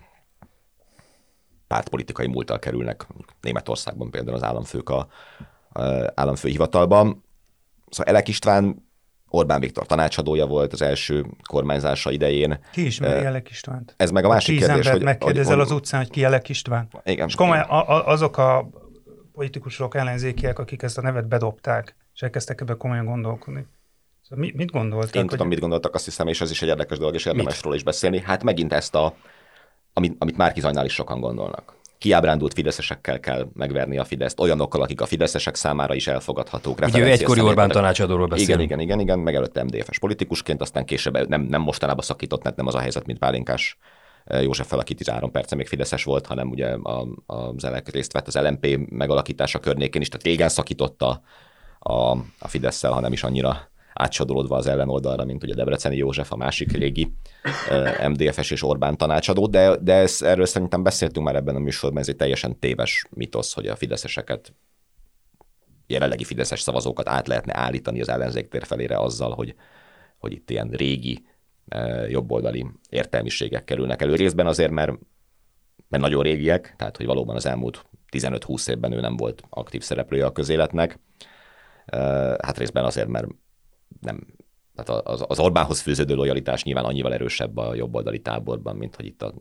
pártpolitikai 1.66 2.26
múltal 2.26 2.59
kerülnek, 2.59 3.06
Németországban 3.40 4.11
például 4.11 4.37
az 4.37 4.42
államfők 4.42 4.88
a, 4.88 5.09
a 5.72 5.82
államfői 6.14 6.50
hivatalban. 6.50 7.24
Szóval 7.88 8.12
Elek 8.12 8.28
István 8.28 8.87
Orbán 9.28 9.61
Viktor 9.61 9.87
tanácsadója 9.87 10.46
volt 10.46 10.72
az 10.72 10.82
első 10.82 11.26
kormányzása 11.48 12.11
idején. 12.11 12.59
Ki 12.72 12.87
ismeri 12.87 13.24
Elek 13.24 13.50
Istvánt? 13.50 13.94
Ez 13.96 14.11
meg 14.11 14.24
a 14.24 14.28
másik 14.28 14.59
Tíz 14.59 14.66
kérdés. 14.66 14.88
hogy, 14.88 15.02
megkérdezel 15.02 15.54
hogy, 15.54 15.64
az 15.64 15.70
utcán, 15.70 16.00
hogy 16.00 16.11
ki 16.11 16.24
Elek 16.24 16.48
István. 16.48 16.88
Igen. 17.04 17.26
És 17.26 17.35
komolyan 17.35 17.64
a, 17.64 17.88
a, 17.88 18.06
azok 18.06 18.38
a 18.38 18.68
politikusok 19.37 19.94
ellenzékiek, 19.94 20.59
akik 20.59 20.83
ezt 20.83 20.99
a 20.99 21.03
nevet 21.03 21.29
bedobták, 21.29 21.96
és 22.14 22.22
elkezdtek 22.22 22.61
ebbe 22.61 22.75
komolyan 22.75 23.05
gondolkodni. 23.05 23.66
Szóval 24.22 24.44
mit, 24.44 24.55
mit 24.55 24.70
gondoltak? 24.70 25.14
Én 25.14 25.27
tudom, 25.27 25.38
hogy... 25.38 25.49
mit 25.49 25.61
gondoltak, 25.61 25.94
azt 25.94 26.05
hiszem, 26.05 26.27
és 26.27 26.40
ez 26.40 26.51
is 26.51 26.62
egy 26.62 26.68
érdekes 26.68 26.99
dolog, 26.99 27.14
és 27.14 27.27
érdemes 27.27 27.62
róla 27.62 27.77
is 27.77 27.83
beszélni. 27.83 28.20
Hát 28.20 28.42
megint 28.42 28.72
ezt 28.72 28.94
a, 28.94 29.14
amit, 29.92 30.16
amit 30.18 30.37
Márki 30.37 30.61
Zajnál 30.61 30.85
is 30.85 30.92
sokan 30.92 31.20
gondolnak. 31.20 31.75
Kiábrándult 31.99 32.53
fideszesekkel 32.53 33.20
kell 33.20 33.49
megverni 33.55 33.99
a 33.99 34.05
Fideszt, 34.05 34.40
olyanokkal, 34.40 34.83
akik 34.83 35.01
a 35.01 35.07
fideszesek 35.07 35.55
számára 35.55 35.94
is 35.94 36.07
elfogadhatók. 36.07 36.79
Ugye 36.81 36.99
ő 36.99 37.11
egykori 37.11 37.40
Orbán 37.40 37.68
tanácsadóról 37.68 38.27
beszél. 38.27 38.44
Igen, 38.44 38.61
igen, 38.61 38.81
igen, 38.81 39.01
igen, 39.01 39.18
megelőtte 39.18 39.62
MDF-es 39.62 39.99
politikusként, 39.99 40.61
aztán 40.61 40.85
később 40.85 41.29
nem, 41.29 41.40
nem 41.40 41.61
mostanában 41.61 42.05
szakított, 42.05 42.42
mert 42.42 42.57
nem 42.57 42.66
az 42.66 42.75
a 42.75 42.81
helyzet, 42.81 43.07
mint 43.07 43.18
Pálinkás 43.18 43.79
József 44.40 44.66
fel, 44.66 44.78
aki 44.78 44.94
13 44.94 45.30
perce 45.30 45.56
még 45.56 45.66
Fideszes 45.66 46.04
volt, 46.04 46.26
hanem 46.26 46.50
ugye 46.50 46.68
a, 46.72 47.06
az 47.26 47.64
elek 47.64 47.88
részt 47.88 48.12
vett 48.12 48.26
az 48.26 48.34
LMP 48.34 48.78
megalakítása 48.90 49.58
környékén 49.58 50.00
is, 50.00 50.08
tehát 50.08 50.26
régen 50.26 50.48
szakította 50.48 51.22
a, 51.78 52.10
a 52.38 52.48
Fidesz-szel, 52.48 52.92
hanem 52.92 53.12
is 53.12 53.22
annyira 53.22 53.70
átsodolódva 53.92 54.56
az 54.56 54.66
ellenoldalra, 54.66 55.24
mint 55.24 55.42
ugye 55.42 55.54
Debreceni 55.54 55.96
József, 55.96 56.32
a 56.32 56.36
másik 56.36 56.72
régi 56.72 57.12
MDFS 58.08 58.50
és 58.50 58.62
Orbán 58.62 58.96
tanácsadó, 58.96 59.46
de, 59.46 59.76
de 59.76 59.94
ez, 59.94 60.22
erről 60.22 60.46
szerintem 60.46 60.82
beszéltünk 60.82 61.26
már 61.26 61.36
ebben 61.36 61.56
a 61.56 61.58
műsorban, 61.58 62.00
ez 62.00 62.08
egy 62.08 62.16
teljesen 62.16 62.58
téves 62.58 63.06
mitosz, 63.10 63.52
hogy 63.52 63.66
a 63.66 63.76
fideszeseket 63.76 64.54
jelenlegi 65.86 66.24
fideszes 66.24 66.60
szavazókat 66.60 67.08
át 67.08 67.26
lehetne 67.26 67.56
állítani 67.56 68.00
az 68.00 68.08
ellenzék 68.08 68.48
tér 68.48 68.64
felére 68.64 68.98
azzal, 68.98 69.34
hogy, 69.34 69.54
hogy 70.18 70.32
itt 70.32 70.50
ilyen 70.50 70.68
régi 70.68 71.26
jobboldali 72.09 72.66
értelmiségek 72.88 73.64
kerülnek 73.64 74.02
elő. 74.02 74.14
Részben 74.14 74.46
azért, 74.46 74.70
mert, 74.70 74.92
mert 75.88 76.02
nagyon 76.02 76.22
régiek, 76.22 76.74
tehát 76.76 76.96
hogy 76.96 77.07
valóban 77.07 77.37
az 77.37 77.46
elmúlt 77.46 77.87
15-20 78.12 78.68
évben 78.68 78.92
ő 78.92 79.00
nem 79.00 79.16
volt 79.16 79.42
aktív 79.48 79.83
szereplője 79.83 80.24
a 80.24 80.33
közéletnek. 80.33 80.98
Hát 82.38 82.59
részben 82.59 82.85
azért, 82.85 83.09
mert 83.09 83.26
nem, 84.00 84.26
tehát 84.74 85.07
az, 85.07 85.38
Orbánhoz 85.38 85.81
fűződő 85.81 86.14
lojalitás 86.14 86.62
nyilván 86.62 86.85
annyival 86.85 87.12
erősebb 87.12 87.57
a 87.57 87.74
jobboldali 87.74 88.20
táborban, 88.20 88.76
mint 88.76 88.96
hogy 88.96 89.07
itt 89.07 89.22
a, 89.22 89.35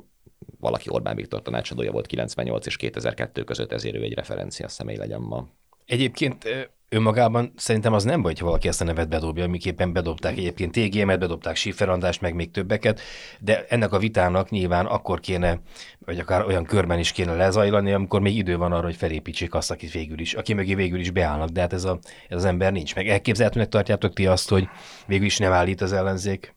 valaki 0.59 0.89
Orbán 0.89 1.15
Viktor 1.15 1.41
tanácsadója 1.41 1.91
volt 1.91 2.05
98 2.05 2.65
és 2.65 2.75
2002 2.75 3.43
között, 3.43 3.71
ezért 3.71 3.95
ő 3.95 4.01
egy 4.01 4.13
referencia 4.13 4.67
személy 4.67 4.97
legyen 4.97 5.21
ma. 5.21 5.47
Egyébként 5.85 6.69
önmagában 6.95 7.53
szerintem 7.55 7.93
az 7.93 8.03
nem 8.03 8.21
baj, 8.21 8.31
hogy 8.31 8.41
valaki 8.41 8.67
ezt 8.67 8.81
a 8.81 8.84
nevet 8.84 9.10
bedobja, 9.10 9.43
amiképpen 9.43 9.93
bedobták 9.93 10.38
egyébként 10.38 10.71
TGM-et, 10.71 11.19
bedobták 11.19 11.55
Schifferandást, 11.55 12.21
meg 12.21 12.36
még 12.36 12.51
többeket, 12.51 13.01
de 13.39 13.65
ennek 13.69 13.91
a 13.91 13.99
vitának 13.99 14.49
nyilván 14.49 14.86
akkor 14.86 15.19
kéne, 15.19 15.60
vagy 15.99 16.19
akár 16.19 16.45
olyan 16.45 16.63
körben 16.63 16.99
is 16.99 17.12
kéne 17.12 17.36
lezajlani, 17.36 17.91
amikor 17.91 18.21
még 18.21 18.38
idő 18.38 18.58
van 18.58 18.71
arra, 18.71 18.86
hogy 18.86 18.95
felépítsék 18.95 19.53
azt, 19.53 19.71
akit 19.71 19.91
végül 19.91 20.19
is, 20.19 20.34
aki 20.34 20.53
mögé 20.53 20.75
végül 20.75 20.99
is 20.99 21.12
beállnak, 21.12 21.49
de 21.49 21.62
hát 21.62 21.73
ez, 21.73 21.84
a, 21.84 21.99
ez 22.29 22.38
az 22.38 22.45
ember 22.45 22.71
nincs. 22.71 22.95
Meg 22.95 23.08
elképzelhetőnek 23.08 23.69
tartjátok 23.69 24.13
ti 24.13 24.27
azt, 24.27 24.49
hogy 24.49 24.67
végül 25.08 25.25
is 25.25 25.38
nem 25.38 25.51
állít 25.51 25.81
az 25.81 25.93
ellenzék 25.93 26.55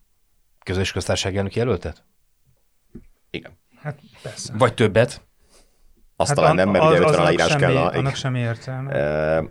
közös 0.65 0.93
köztársaság 0.93 1.37
elnök 1.37 1.55
jelöltet? 1.55 2.05
Igen. 3.31 3.59
Hát 3.81 3.99
persze. 4.23 4.53
Vagy 4.57 4.75
többet? 4.75 5.28
Azt 6.21 6.29
hát 6.29 6.39
talán 6.39 6.55
nem, 6.55 6.71
mert 6.71 6.85
az, 6.85 6.91
ugye 6.91 7.01
50 7.01 7.21
aláírás 7.21 7.49
semmi, 7.49 7.61
kell. 7.61 7.77
A, 7.77 7.93
annak 7.97 8.15
semmi 8.15 8.39
értelme. 8.39 8.93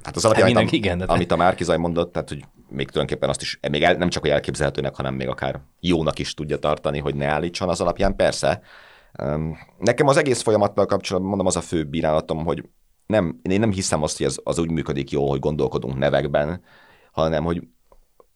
hát 0.04 0.16
az 0.16 0.26
alapján, 0.26 0.56
amit, 0.56 0.72
igen, 0.72 0.98
de 0.98 1.06
amit 1.06 1.32
a 1.32 1.36
Márkizaj 1.36 1.78
mondott, 1.78 2.12
tehát 2.12 2.30
hogy 2.30 2.44
még 2.70 2.90
tulajdonképpen 2.90 3.30
azt 3.30 3.42
is, 3.42 3.60
még 3.72 3.84
el, 3.84 3.94
nem 3.94 4.10
csak 4.10 4.22
hogy 4.22 4.32
elképzelhetőnek, 4.32 4.96
hanem 4.96 5.14
még 5.14 5.28
akár 5.28 5.60
jónak 5.80 6.20
is 6.20 6.34
tudja 6.34 6.58
tartani, 6.58 7.00
hogy 7.00 7.16
ne 7.16 7.26
állítson 7.26 7.70
az 7.70 7.82
alapján, 7.82 8.16
persze. 8.16 8.62
Nekem 9.78 10.08
az 10.08 10.18
egész 10.18 10.42
folyamattal 10.42 10.86
kapcsolatban 10.86 11.30
mondom, 11.30 11.48
az 11.48 11.56
a 11.56 11.62
fő 11.62 11.84
bírálatom, 11.84 12.46
hogy 12.46 12.64
nem, 13.06 13.40
én 13.42 13.60
nem 13.60 13.72
hiszem 13.72 14.04
azt, 14.04 14.18
hogy 14.18 14.26
ez 14.26 14.38
az 14.44 14.60
úgy 14.60 14.72
működik 14.72 15.12
jó, 15.12 15.30
hogy 15.30 15.40
gondolkodunk 15.40 15.98
nevekben, 15.98 16.62
hanem 17.12 17.44
hogy, 17.44 17.68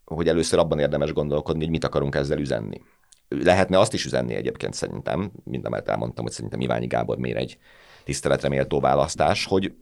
hogy 0.06 0.28
először 0.28 0.60
abban 0.60 0.80
érdemes 0.80 1.14
gondolkodni, 1.14 1.62
hogy 1.62 1.72
mit 1.72 1.84
akarunk 1.84 2.16
ezzel 2.16 2.40
üzenni. 2.40 2.82
Lehetne 3.28 3.80
azt 3.80 3.94
is 3.94 4.06
üzenni 4.06 4.34
egyébként 4.34 4.74
szerintem, 4.74 5.32
mind 5.44 5.66
a 5.66 5.82
elmondtam, 5.86 6.24
hogy 6.24 6.34
szerintem 6.34 6.60
Iványi 6.60 6.88
Gábor 6.88 7.18
miért 7.18 7.38
egy 7.38 7.58
tiszteletre 8.04 8.50
méltó 8.50 8.80
választás, 8.80 9.46
hogy 9.46 9.74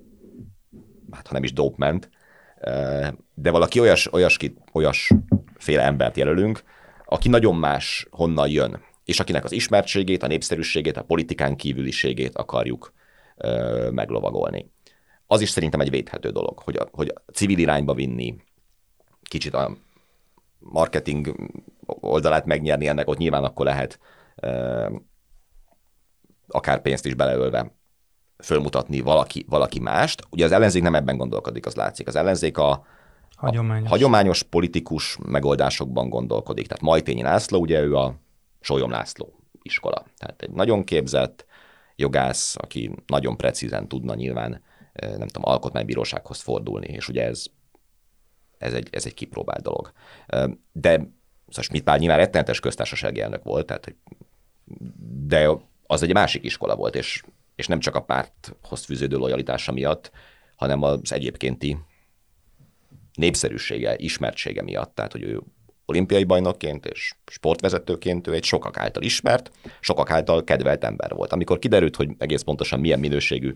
hát 1.12 1.28
ha 1.28 1.34
nem 1.34 1.44
is 1.44 1.54
ment, 1.76 2.10
de 3.34 3.52
valaki 3.52 3.80
olyas, 3.80 4.14
olyas, 4.14 4.38
olyas 4.72 5.12
féle 5.56 5.84
embert 5.84 6.18
jelölünk, 6.18 6.64
aki 7.06 7.30
nagyon 7.30 7.56
más 7.56 8.08
honnan 8.10 8.50
jön, 8.50 8.82
és 9.06 9.20
akinek 9.20 9.44
az 9.44 9.52
ismertségét, 9.52 10.24
a 10.24 10.28
népszerűségét, 10.28 10.98
a 10.98 11.04
politikán 11.04 11.56
kívüliségét 11.56 12.36
akarjuk 12.36 12.94
meglovagolni. 13.92 14.72
Az 15.28 15.42
is 15.42 15.50
szerintem 15.50 15.80
egy 15.80 15.90
védhető 15.90 16.30
dolog, 16.30 16.60
hogy 16.60 16.76
a, 16.76 16.88
hogy 16.92 17.14
a 17.16 17.32
civil 17.32 17.58
irányba 17.58 17.94
vinni, 17.94 18.36
kicsit 19.24 19.54
a 19.54 19.78
marketing 20.60 21.36
oldalát 21.86 22.46
megnyerni 22.46 22.88
ennek, 22.88 23.08
ott 23.08 23.18
nyilván 23.18 23.44
akkor 23.44 23.66
lehet 23.66 24.00
akár 26.48 26.82
pénzt 26.82 27.06
is 27.06 27.14
beleölve 27.14 27.74
fölmutatni 28.44 29.02
valaki, 29.02 29.46
valaki 29.50 29.80
mást. 29.80 30.22
Ugye 30.30 30.46
az 30.46 30.52
ellenzék 30.52 30.82
nem 30.82 30.96
ebben 30.96 31.18
gondolkodik, 31.18 31.66
az 31.66 31.76
látszik. 31.76 32.08
Az 32.08 32.16
ellenzék 32.16 32.58
a, 32.58 32.86
hagyományos. 33.36 33.88
a 33.88 33.90
hagyományos 33.90 34.44
politikus 34.44 35.18
megoldásokban 35.26 36.10
gondolkodik. 36.10 36.68
Tehát 36.68 36.84
Majtényi 36.84 37.22
László, 37.22 37.60
ugye 37.60 37.82
ő 37.82 37.96
a 37.96 38.16
Sólyom 38.60 38.92
László 38.92 39.34
iskola. 39.62 40.06
Tehát 40.18 40.42
egy 40.42 40.52
nagyon 40.52 40.84
képzett 40.84 41.46
jogász, 41.96 42.56
aki 42.58 42.92
nagyon 43.08 43.38
precízen 43.38 43.88
tudna 43.88 44.16
nyilván, 44.16 44.62
nem 44.94 45.28
tudom, 45.28 45.44
alkotmánybírósághoz 45.52 46.42
fordulni, 46.42 46.88
és 46.88 47.08
ugye 47.08 47.26
ez, 47.26 47.46
ez, 48.58 48.74
egy, 48.74 48.88
ez 48.92 49.06
egy 49.06 49.14
kipróbált 49.14 49.62
dolog. 49.62 49.92
De 50.72 50.92
szóval 51.48 51.64
Schmidt 51.64 51.98
nyilván 51.98 52.18
rettenetes 52.18 52.60
köztársasági 52.60 53.22
elnök 53.22 53.44
volt, 53.44 53.66
tehát, 53.66 53.96
de 55.28 55.50
az 55.84 56.04
egy 56.04 56.14
másik 56.14 56.44
iskola 56.44 56.76
volt, 56.76 56.96
és 56.96 57.24
és 57.60 57.68
nem 57.68 57.80
csak 57.80 57.96
a 57.96 58.02
párthoz 58.02 58.86
fűződő 58.86 59.18
lojalitása 59.18 59.72
miatt, 59.72 60.12
hanem 60.56 60.84
az 60.84 61.12
egyébkénti 61.12 61.78
népszerűsége, 63.14 63.96
ismertsége 63.98 64.62
miatt. 64.62 64.96
Tehát, 64.96 65.12
hogy 65.12 65.22
ő 65.22 65.42
olimpiai 65.86 66.24
bajnokként 66.24 66.86
és 66.86 67.14
sportvezetőként 67.26 68.28
ő 68.28 68.34
egy 68.34 68.44
sokak 68.44 68.78
által 68.78 69.04
ismert, 69.04 69.52
sokak 69.80 70.12
által 70.12 70.44
kedvelt 70.44 70.84
ember 70.84 71.14
volt. 71.14 71.34
Amikor 71.34 71.60
kiderült, 71.60 71.96
hogy 71.96 72.10
egész 72.18 72.42
pontosan 72.42 72.80
milyen 72.80 73.00
minőségű 73.00 73.56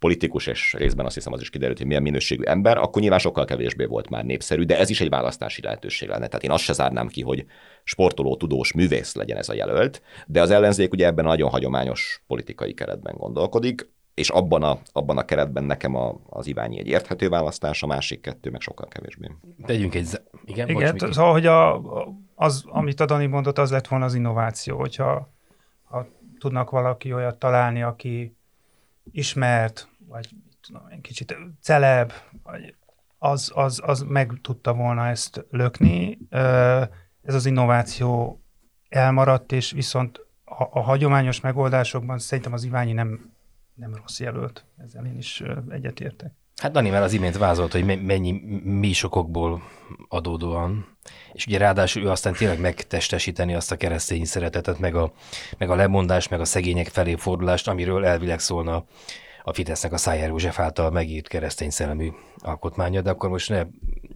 politikus, 0.00 0.46
és 0.46 0.74
részben 0.78 1.06
azt 1.06 1.14
hiszem 1.14 1.32
az 1.32 1.40
is 1.40 1.50
kiderült, 1.50 1.78
hogy 1.78 1.86
milyen 1.86 2.02
minőségű 2.02 2.42
ember, 2.42 2.78
akkor 2.78 3.00
nyilván 3.00 3.18
sokkal 3.18 3.44
kevésbé 3.44 3.84
volt 3.84 4.10
már 4.10 4.24
népszerű, 4.24 4.62
de 4.62 4.78
ez 4.78 4.90
is 4.90 5.00
egy 5.00 5.08
választási 5.08 5.62
lehetőség 5.62 6.08
lenne. 6.08 6.26
Tehát 6.26 6.44
én 6.44 6.50
azt 6.50 6.62
se 6.62 6.72
zárnám 6.72 7.08
ki, 7.08 7.22
hogy 7.22 7.44
sportoló, 7.84 8.36
tudós, 8.36 8.72
művész 8.72 9.14
legyen 9.14 9.36
ez 9.36 9.48
a 9.48 9.54
jelölt, 9.54 10.02
de 10.26 10.40
az 10.40 10.50
ellenzék 10.50 10.92
ugye 10.92 11.06
ebben 11.06 11.24
nagyon 11.24 11.50
hagyományos 11.50 12.22
politikai 12.26 12.74
keretben 12.74 13.14
gondolkodik, 13.16 13.88
és 14.14 14.28
abban 14.28 14.62
a, 14.62 14.78
abban 14.92 15.18
a 15.18 15.24
keretben 15.24 15.64
nekem 15.64 15.94
a, 15.94 16.20
az 16.28 16.46
Iványi 16.46 16.78
egy 16.78 16.86
érthető 16.86 17.28
választás, 17.28 17.82
a 17.82 17.86
másik 17.86 18.20
kettő 18.20 18.50
meg 18.50 18.60
sokkal 18.60 18.88
kevésbé. 18.88 19.30
Tegyünk 19.66 19.94
egy... 19.94 20.08
Igen, 20.44 20.68
Igen 20.68 20.96
bocs, 20.98 21.12
szóval, 21.12 21.32
hogy 21.32 21.46
a, 21.46 21.80
az, 22.34 22.64
amit 22.66 23.00
a 23.00 23.04
Dani 23.04 23.26
mondott, 23.26 23.58
az 23.58 23.70
lett 23.70 23.86
volna 23.86 24.04
az 24.04 24.14
innováció, 24.14 24.78
hogyha 24.78 25.32
ha 25.84 26.06
tudnak 26.38 26.70
valaki 26.70 27.12
olyat 27.12 27.38
találni, 27.38 27.82
aki 27.82 28.36
ismert, 29.12 29.88
vagy 30.08 30.28
tudom, 30.60 30.86
egy 30.90 31.00
kicsit 31.00 31.36
celeb, 31.60 32.12
vagy 32.42 32.74
az, 33.18 33.52
az, 33.54 33.80
az 33.84 34.00
meg 34.00 34.32
tudta 34.42 34.74
volna 34.74 35.06
ezt 35.06 35.46
lökni. 35.50 36.18
Ez 37.22 37.34
az 37.34 37.46
innováció 37.46 38.42
elmaradt, 38.88 39.52
és 39.52 39.70
viszont 39.70 40.18
a, 40.44 40.62
a 40.70 40.80
hagyományos 40.80 41.40
megoldásokban 41.40 42.18
szerintem 42.18 42.52
az 42.52 42.64
Iványi 42.64 42.92
nem, 42.92 43.32
nem 43.74 43.94
rossz 43.94 44.20
jelölt. 44.20 44.64
Ezzel 44.76 45.06
én 45.06 45.16
is 45.16 45.42
egyetértek. 45.68 46.32
Hát 46.60 46.72
Dani 46.72 46.90
már 46.90 47.02
az 47.02 47.12
imént 47.12 47.36
vázolt, 47.36 47.72
hogy 47.72 48.02
mennyi 48.02 48.32
mi 48.64 48.92
sokokból 48.92 49.62
adódóan, 50.08 50.96
és 51.32 51.46
ugye 51.46 51.58
ráadásul 51.58 52.02
ő 52.02 52.10
aztán 52.10 52.32
tényleg 52.32 52.60
megtestesíteni 52.60 53.54
azt 53.54 53.72
a 53.72 53.76
keresztény 53.76 54.24
szeretetet, 54.24 54.78
meg 54.78 54.94
a, 54.94 55.12
meg 55.58 55.70
a 55.70 55.74
lemondást, 55.74 56.30
meg 56.30 56.40
a 56.40 56.44
szegények 56.44 56.86
felé 56.88 57.14
fordulást, 57.14 57.68
amiről 57.68 58.04
elvileg 58.04 58.40
szólna 58.40 58.84
a 59.44 59.52
Fidesznek 59.52 59.92
a 59.92 59.96
Szájár 59.96 60.28
József 60.28 60.60
által 60.60 60.90
megírt 60.90 61.28
keresztény 61.28 61.70
szellemű 61.70 62.08
alkotmánya, 62.36 63.00
de 63.00 63.10
akkor 63.10 63.28
most 63.28 63.48
ne, 63.48 63.62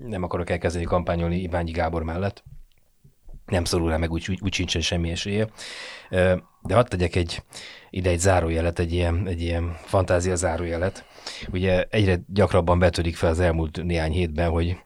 nem 0.07 0.23
akarok 0.23 0.51
elkezdeni 0.51 0.85
kampányolni 0.85 1.41
Iványi 1.41 1.71
Gábor 1.71 2.03
mellett. 2.03 2.45
nem 3.47 3.65
szorul 3.65 3.91
rá, 3.91 3.97
meg 3.97 4.11
úgy, 4.11 4.27
úgy, 4.31 4.39
úgy 4.43 4.53
sincsen 4.53 4.83
semmi 4.83 5.11
esélye. 5.11 5.49
De 6.63 6.75
hadd 6.75 6.89
tegyek 6.89 7.15
egy, 7.17 7.43
ide 7.91 8.11
egy 8.11 8.19
zárójelet, 8.21 8.79
egy 8.79 8.93
ilyen, 8.93 9.27
egy 9.27 9.43
ilyen 9.43 9.77
fantázia 9.85 10.35
zárójelet. 10.35 11.05
Ugye 11.53 11.85
egyre 11.91 12.19
gyakrabban 12.27 12.79
betörik 12.79 13.17
fel 13.17 13.31
az 13.31 13.41
elmúlt 13.41 13.83
néhány 13.83 14.13
hétben, 14.13 14.51
hogy 14.51 14.77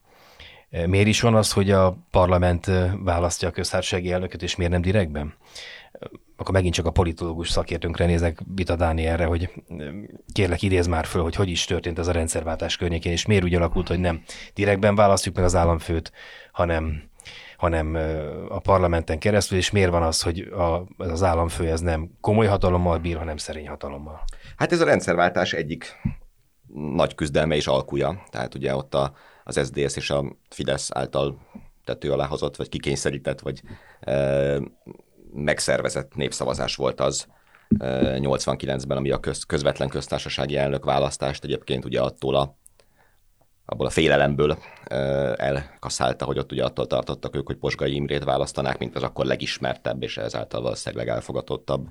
miért 0.87 1.07
is 1.07 1.21
van 1.21 1.35
az, 1.35 1.53
hogy 1.53 1.71
a 1.71 2.07
parlament 2.11 2.71
választja 3.05 3.49
a 3.49 3.51
köztársasági 3.51 4.13
elnököt, 4.13 4.43
és 4.43 4.57
miért 4.57 4.73
nem 4.73 4.81
direktben? 4.81 5.35
akkor 6.41 6.55
megint 6.55 6.75
csak 6.75 6.87
a 6.87 6.91
politológus 6.91 7.51
szakértőnkre 7.51 8.07
nézek, 8.07 8.39
Vita 8.55 8.77
Dánielre, 8.77 9.25
hogy 9.25 9.51
kérlek 10.33 10.63
idéz 10.63 10.87
már 10.87 11.05
föl, 11.05 11.23
hogy 11.23 11.35
hogy 11.35 11.49
is 11.49 11.65
történt 11.65 11.99
ez 11.99 12.07
a 12.07 12.13
rendszerváltás 12.13 12.77
környékén, 12.77 13.13
és 13.13 13.27
miért 13.27 13.45
úgy 13.45 13.55
alakult, 13.55 13.89
hogy 13.89 13.99
nem 13.99 14.23
direktben 14.55 14.95
választjuk 14.95 15.35
meg 15.35 15.45
az 15.45 15.55
államfőt, 15.55 16.13
hanem 16.53 17.03
hanem 17.57 17.99
a 18.49 18.59
parlamenten 18.59 19.19
keresztül, 19.19 19.59
és 19.59 19.71
miért 19.71 19.91
van 19.91 20.03
az, 20.03 20.23
hogy 20.23 20.41
a, 20.41 20.87
az 20.97 21.23
államfő 21.23 21.69
ez 21.69 21.81
nem 21.81 22.11
komoly 22.21 22.47
hatalommal 22.47 22.99
bír, 22.99 23.17
hanem 23.17 23.37
szerény 23.37 23.69
hatalommal? 23.69 24.25
Hát 24.57 24.73
ez 24.73 24.81
a 24.81 24.85
rendszerváltás 24.85 25.53
egyik 25.53 26.01
nagy 26.75 27.15
küzdelme 27.15 27.57
és 27.57 27.67
alkuja. 27.67 28.23
Tehát 28.31 28.55
ugye 28.55 28.75
ott 28.75 28.95
a, 28.95 29.13
az 29.45 29.61
SDS 29.65 29.97
és 29.97 30.11
a 30.11 30.37
Fidesz 30.49 30.91
által 30.93 31.39
tető 31.85 32.13
alá 32.13 32.27
hozott, 32.27 32.57
vagy 32.57 32.69
kikényszerített, 32.69 33.41
vagy 33.41 33.63
e, 34.01 34.61
megszervezett 35.35 36.15
népszavazás 36.15 36.77
volt 36.77 37.01
az 37.01 37.27
89-ben, 37.79 38.97
ami 38.97 39.11
a 39.11 39.21
köz, 39.21 39.45
közvetlen 39.45 39.89
köztársasági 39.89 40.57
elnök 40.57 40.85
választást 40.85 41.45
egyébként 41.45 41.85
ugye 41.85 42.01
attól 42.01 42.37
a 42.37 42.57
abból 43.71 43.87
a 43.87 43.91
félelemből 43.91 44.59
elkaszálta, 45.37 46.25
hogy 46.25 46.39
ott 46.39 46.53
ugye 46.53 46.65
attól 46.65 46.87
tartottak 46.87 47.37
ők, 47.37 47.47
hogy 47.47 47.57
Posgai 47.57 47.95
Imrét 47.95 48.25
választanák, 48.25 48.79
mint 48.79 48.97
az 48.97 49.03
akkor 49.03 49.25
legismertebb 49.25 50.03
és 50.03 50.17
ezáltal 50.17 50.63
valószínűleg 50.63 51.07
legelfogadottabb 51.07 51.89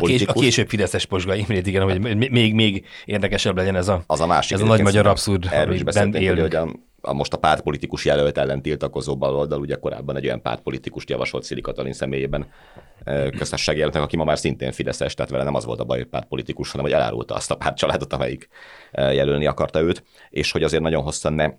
a, 0.00 0.06
kés, 0.06 0.26
a 0.26 0.32
később 0.32 0.68
Fideszes 0.68 1.06
Posgai 1.06 1.38
Imrét, 1.38 1.66
igen, 1.66 1.82
hogy 1.82 2.00
még, 2.30 2.54
még 2.54 2.86
érdekesebb 3.04 3.56
legyen 3.56 3.76
ez 3.76 3.88
a, 3.88 4.02
az 4.06 4.20
a 4.20 4.26
másik, 4.26 4.52
ez 4.52 4.60
a 4.60 4.66
nagy 4.66 4.82
magyar 4.82 5.06
abszurd, 5.06 5.48
erről 5.50 5.74
is 5.74 5.82
beszéltünk, 5.82 6.40
hogy 6.40 6.54
a, 6.54 6.68
a, 7.00 7.12
most 7.12 7.32
a 7.32 7.36
pártpolitikus 7.36 8.04
jelölt 8.04 8.38
ellen 8.38 8.62
tiltakozó 8.62 9.16
baloldal, 9.16 9.60
ugye 9.60 9.74
korábban 9.74 10.16
egy 10.16 10.24
olyan 10.24 10.42
pártpolitikust 10.42 11.10
javasolt 11.10 11.44
Szili 11.44 11.60
Katalin 11.60 11.92
személyében 11.92 12.46
köztársasági 13.04 13.78
jelöltnek, 13.78 14.02
aki 14.02 14.16
ma 14.16 14.24
már 14.24 14.38
szintén 14.38 14.72
Fideszes, 14.72 15.14
tehát 15.14 15.30
vele 15.30 15.44
nem 15.44 15.54
az 15.54 15.64
volt 15.64 15.80
a 15.80 15.84
baj, 15.84 15.98
hogy 15.98 16.06
pártpolitikus, 16.06 16.70
hanem 16.70 16.86
hogy 16.86 16.94
elárulta 16.94 17.34
azt 17.34 17.50
a 17.50 17.56
pártcsaládot, 17.56 18.12
amelyik 18.12 18.48
jelölni 18.92 19.46
akarta 19.46 19.80
őt, 19.80 20.04
és 20.30 20.52
hogy 20.52 20.62
azért 20.62 20.82
nagyon 20.82 21.02
hosszan 21.02 21.32
ne 21.32 21.50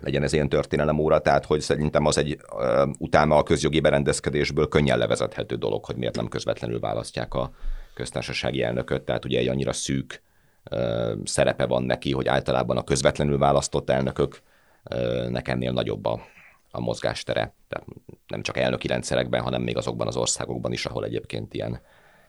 legyen 0.00 0.22
ez 0.22 0.32
ilyen 0.32 0.48
történelem 0.48 0.98
óra, 0.98 1.18
tehát 1.18 1.44
hogy 1.44 1.60
szerintem 1.60 2.06
az 2.06 2.18
egy 2.18 2.38
uh, 2.52 2.90
utána 2.98 3.36
a 3.36 3.42
közjogi 3.42 3.80
berendezkedésből 3.80 4.68
könnyen 4.68 4.98
levezethető 4.98 5.54
dolog, 5.54 5.84
hogy 5.84 5.96
miért 5.96 6.16
nem 6.16 6.28
közvetlenül 6.28 6.80
választják 6.80 7.34
a 7.34 7.50
köztársasági 7.94 8.62
elnököt, 8.62 9.02
tehát 9.02 9.24
ugye 9.24 9.38
egy 9.38 9.48
annyira 9.48 9.72
szűk 9.72 10.22
uh, 10.70 11.12
szerepe 11.24 11.66
van 11.66 11.82
neki, 11.82 12.12
hogy 12.12 12.28
általában 12.28 12.76
a 12.76 12.84
közvetlenül 12.84 13.38
választott 13.38 13.90
elnökök 13.90 14.42
uh, 14.90 15.28
nekennél 15.28 15.72
nagyobb 15.72 16.04
a, 16.04 16.20
a 16.70 16.80
mozgástere, 16.80 17.54
tehát 17.68 17.86
nem 18.26 18.42
csak 18.42 18.56
elnöki 18.56 18.86
rendszerekben, 18.86 19.42
hanem 19.42 19.62
még 19.62 19.76
azokban 19.76 20.06
az 20.06 20.16
országokban 20.16 20.72
is, 20.72 20.86
ahol 20.86 21.04
egyébként 21.04 21.54
ilyen 21.54 21.80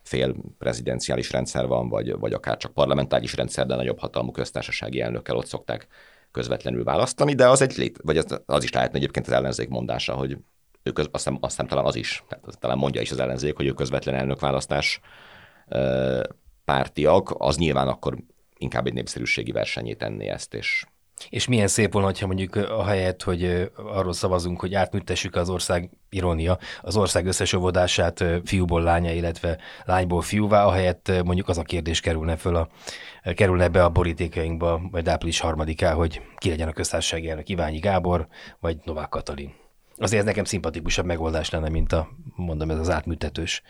fél 0.01 0.36
prezidenciális 0.58 1.32
rendszer 1.32 1.67
van, 1.67 1.89
vagy, 1.89 2.19
vagy 2.19 2.34
akár 2.34 2.58
csak 2.58 2.73
parlamentáris 2.73 3.36
rendszer, 3.36 3.65
de 3.65 3.75
nagyobb 3.75 3.99
hatalmú 3.99 4.32
köztársasági 4.32 5.01
elnökkel 5.01 5.36
ott 5.36 5.45
szokták 5.45 5.88
közvetlenül 6.38 6.84
választani, 6.84 7.34
de 7.34 7.50
az 7.50 7.62
egy 7.62 7.78
lét, 7.78 8.00
vagy 8.04 8.17
az, 8.17 8.41
az 8.45 8.63
is 8.63 8.71
lehetne 8.71 8.97
egyébként 8.97 9.28
az 9.28 9.34
ellenzék 9.34 9.69
mondása, 9.69 10.13
hogy 10.13 10.38
ő 10.84 10.91
köz, 10.91 11.08
azt, 11.12 11.23
hiszem, 11.23 11.38
azt 11.41 11.67
talán 11.67 11.86
az 11.86 11.95
is, 11.95 12.23
tehát 12.30 12.60
talán 12.60 12.78
mondja 12.78 13.02
is 13.02 13.12
az 13.12 13.19
ellenzék, 13.19 13.56
hogy 13.56 13.65
ő 13.65 13.71
közvetlen 13.71 14.15
elnökválasztás 14.15 15.00
pártiak, 16.65 17.36
az 17.38 17.58
nyilván 17.58 17.88
akkor 17.88 18.17
inkább 18.58 18.86
egy 18.88 18.93
népszerűségi 18.93 19.52
versenyét 19.52 19.97
tenni 19.97 20.28
ezt, 20.28 20.54
és 20.54 20.86
és 21.30 21.47
milyen 21.47 21.67
szép 21.67 21.93
volna, 21.93 22.12
ha 22.19 22.27
mondjuk 22.27 22.56
a 22.56 22.86
helyet, 22.86 23.23
hogy 23.23 23.71
arról 23.75 24.13
szavazunk, 24.13 24.60
hogy 24.60 24.73
átműtessük 24.73 25.36
az 25.36 25.49
ország, 25.49 25.89
irónia, 26.10 26.58
az 26.82 26.97
ország 26.97 27.25
összes 27.25 27.53
óvodását 27.53 28.23
fiúból 28.45 28.82
lánya, 28.82 29.12
illetve 29.12 29.58
lányból 29.86 30.21
fiúvá, 30.21 30.65
ahelyett 30.65 31.12
mondjuk 31.23 31.49
az 31.49 31.58
a 31.58 31.63
kérdés 31.63 31.99
kerülne 31.99 32.36
föl 32.36 32.56
a, 32.56 32.67
kerülne 33.34 33.67
be 33.67 33.84
a 33.84 33.89
borítékainkba, 33.89 34.82
vagy 34.91 35.10
április 35.10 35.39
harmadiká, 35.39 35.93
hogy 35.93 36.21
ki 36.38 36.49
legyen 36.49 36.67
a 36.67 36.73
köztársasági 36.73 37.30
elnök, 37.30 37.49
Iványi 37.49 37.80
Gábor, 37.80 38.27
vagy 38.60 38.77
Novák 38.84 39.10
Katalin. 39.10 39.53
Azért 39.99 40.21
ez 40.21 40.27
nekem 40.27 40.43
szimpatikusabb 40.43 41.06
megoldás 41.06 41.49
lenne, 41.49 41.69
mint 41.69 41.91
a, 41.91 42.08
mondom, 42.36 42.71
ez 42.71 42.80
az 42.80 42.89
átműtetős, 42.89 43.62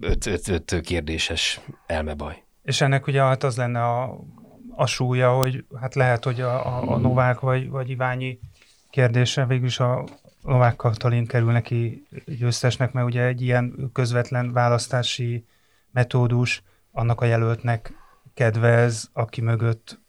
öt, 0.00 0.26
öt, 0.26 0.48
öt 0.48 0.80
kérdéses 0.80 1.60
elmebaj. 1.86 2.42
És 2.62 2.80
ennek 2.80 3.06
ugye 3.06 3.22
hát 3.22 3.42
az 3.42 3.56
lenne 3.56 3.84
a 3.84 4.18
a 4.76 4.86
súlya, 4.86 5.32
hogy 5.32 5.64
hát 5.80 5.94
lehet, 5.94 6.24
hogy 6.24 6.40
a, 6.40 6.66
a, 6.66 6.92
a 6.92 6.96
Novák 6.96 7.40
vagy, 7.40 7.68
vagy 7.70 7.90
Iványi 7.90 8.38
kérdése 8.90 9.46
végülis 9.46 9.80
a 9.80 10.04
Novák 10.42 10.76
Katalin 10.76 11.26
kerül 11.26 11.52
neki 11.52 12.06
győztesnek, 12.26 12.92
mert 12.92 13.06
ugye 13.06 13.22
egy 13.22 13.42
ilyen 13.42 13.90
közvetlen 13.92 14.52
választási 14.52 15.46
metódus 15.90 16.62
annak 16.92 17.20
a 17.20 17.24
jelöltnek 17.24 17.92
kedvez, 18.34 19.10
aki 19.12 19.40
mögött 19.40 20.02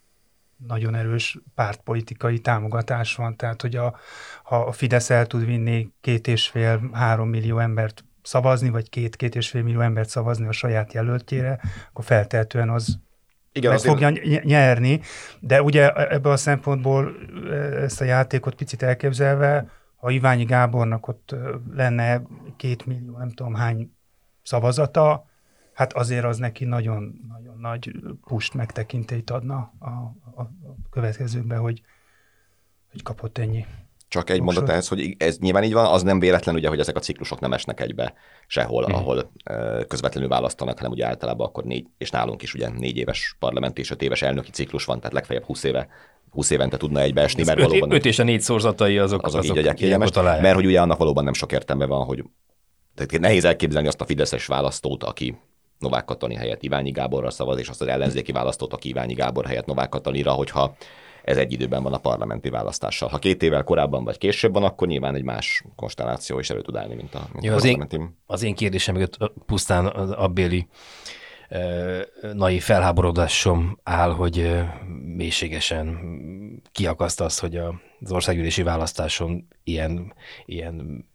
nagyon 0.67 0.95
erős 0.95 1.37
pártpolitikai 1.55 2.39
támogatás 2.39 3.15
van. 3.15 3.35
Tehát, 3.35 3.61
hogy 3.61 3.75
a, 3.75 3.95
ha 4.43 4.57
a 4.57 4.71
Fidesz 4.71 5.09
el 5.09 5.25
tud 5.25 5.45
vinni 5.45 5.89
két 6.01 6.27
és 6.27 6.47
fél, 6.47 6.89
három 6.93 7.29
millió 7.29 7.59
embert 7.59 8.05
szavazni, 8.21 8.69
vagy 8.69 8.89
két-két 8.89 9.35
és 9.35 9.49
fél 9.49 9.63
millió 9.63 9.79
embert 9.79 10.09
szavazni 10.09 10.47
a 10.47 10.51
saját 10.51 10.93
jelöltjére, 10.93 11.59
akkor 11.89 12.05
feltehetően 12.05 12.69
az 12.69 12.99
igen, 13.55 13.69
meg 13.69 13.79
azért... 13.79 13.93
fogja 13.93 14.39
nyerni, 14.43 15.01
de 15.39 15.61
ugye 15.61 15.91
e- 15.93 16.13
ebből 16.13 16.31
a 16.31 16.37
szempontból 16.37 17.15
e- 17.49 17.53
ezt 17.55 18.01
a 18.01 18.03
játékot 18.03 18.55
picit 18.55 18.83
elképzelve, 18.83 19.69
ha 19.95 20.09
Iványi 20.09 20.43
Gábornak 20.43 21.07
ott 21.07 21.35
lenne 21.73 22.21
két 22.55 22.85
millió, 22.85 23.17
nem 23.17 23.29
tudom 23.29 23.53
hány 23.53 23.91
szavazata, 24.43 25.25
hát 25.73 25.93
azért 25.93 26.23
az 26.23 26.37
neki 26.37 26.65
nagyon, 26.65 27.25
nagyon 27.27 27.57
nagy 27.59 27.91
pust 28.27 28.53
megtekintét 28.53 29.29
adna 29.29 29.73
a, 29.79 29.89
a, 30.35 30.41
a 30.41 30.49
következőkben, 30.89 31.59
hogy, 31.59 31.81
hogy 32.91 33.03
kapott 33.03 33.37
ennyi 33.37 33.65
csak 34.07 34.29
egy 34.29 34.41
mondat 34.41 34.69
ehhez, 34.69 34.87
hogy 34.87 35.15
ez 35.17 35.37
nyilván 35.37 35.63
így 35.63 35.73
van, 35.73 35.85
az 35.85 36.03
nem 36.03 36.19
véletlen, 36.19 36.55
ugye, 36.55 36.67
hogy 36.67 36.79
ezek 36.79 36.95
a 36.95 36.99
ciklusok 36.99 37.39
nem 37.39 37.53
esnek 37.53 37.79
egybe 37.79 38.13
sehol, 38.47 38.87
mm. 38.89 38.93
ahol 38.93 39.31
közvetlenül 39.87 40.29
választanak, 40.29 40.77
hanem 40.77 40.91
ugye 40.91 41.05
általában 41.05 41.47
akkor 41.47 41.63
négy, 41.63 41.85
és 41.97 42.09
nálunk 42.09 42.41
is 42.41 42.53
ugye 42.53 42.69
négy 42.69 42.97
éves 42.97 43.35
parlament 43.39 43.77
és 43.77 43.91
öt 43.91 44.01
éves 44.01 44.21
elnöki 44.21 44.51
ciklus 44.51 44.85
van, 44.85 44.97
tehát 44.97 45.13
legfeljebb 45.13 45.45
20 45.45 45.63
éve 45.63 45.87
20 46.31 46.49
évente 46.49 46.77
tudna 46.77 46.99
egybeesni, 46.99 47.43
mert 47.43 47.59
öt, 47.59 47.65
valóban... 47.65 47.91
Öt 47.91 48.05
és 48.05 48.19
a 48.19 48.23
négy 48.23 48.41
szorzatai 48.41 48.97
azok, 48.97 49.25
azok, 49.25 49.41
azok 49.41 49.57
így 49.57 49.73
kényelmes, 49.73 50.11
mert 50.13 50.55
hogy 50.55 50.65
ugye 50.65 50.81
annak 50.81 50.97
valóban 50.97 51.23
nem 51.23 51.33
sok 51.33 51.51
értelme 51.51 51.85
van, 51.85 52.05
hogy 52.05 52.23
tehát 52.95 53.19
nehéz 53.19 53.45
elképzelni 53.45 53.87
azt 53.87 54.01
a 54.01 54.05
fideszes 54.05 54.45
választót, 54.45 55.03
aki 55.03 55.37
Novák 55.79 56.05
Katalin 56.05 56.37
helyett 56.37 56.63
Iványi 56.63 56.91
Gáborra 56.91 57.29
szavaz, 57.29 57.59
és 57.59 57.67
azt 57.69 57.81
az 57.81 57.87
ellenzéki 57.87 58.31
választót, 58.31 58.73
aki 58.73 58.89
Iványi 58.89 59.13
Gábor 59.13 59.45
helyett 59.45 59.65
Novák 59.65 59.89
Katalinra, 59.89 60.31
hogyha 60.31 60.75
ez 61.25 61.37
egy 61.37 61.51
időben 61.51 61.83
van 61.83 61.93
a 61.93 61.97
parlamenti 61.97 62.49
választással. 62.49 63.09
Ha 63.09 63.17
két 63.17 63.43
évvel 63.43 63.63
korábban 63.63 64.03
vagy 64.03 64.17
később 64.17 64.53
van, 64.53 64.63
akkor 64.63 64.87
nyilván 64.87 65.15
egy 65.15 65.23
más 65.23 65.63
konstelláció 65.75 66.39
is 66.39 66.49
elő 66.49 66.61
tud 66.61 66.75
állni, 66.75 66.95
mint 66.95 67.15
a, 67.15 67.27
mint 67.31 67.45
Jó, 67.45 67.51
a 67.51 67.55
az 67.55 67.65
Én, 67.65 67.87
az 68.25 68.43
én 68.43 68.55
kérdésem 68.55 68.93
mögött 68.93 69.17
pusztán 69.45 69.85
abbéli 69.85 70.67
nai 72.33 72.59
felháborodásom 72.59 73.79
áll, 73.83 74.11
hogy 74.11 74.63
mélységesen 75.15 75.99
kiakaszt 76.71 77.21
az, 77.21 77.39
hogy 77.39 77.55
az 77.55 78.11
országgyűlési 78.11 78.63
választáson 78.63 79.47
ilyen, 79.63 80.13
ilyen 80.45 81.05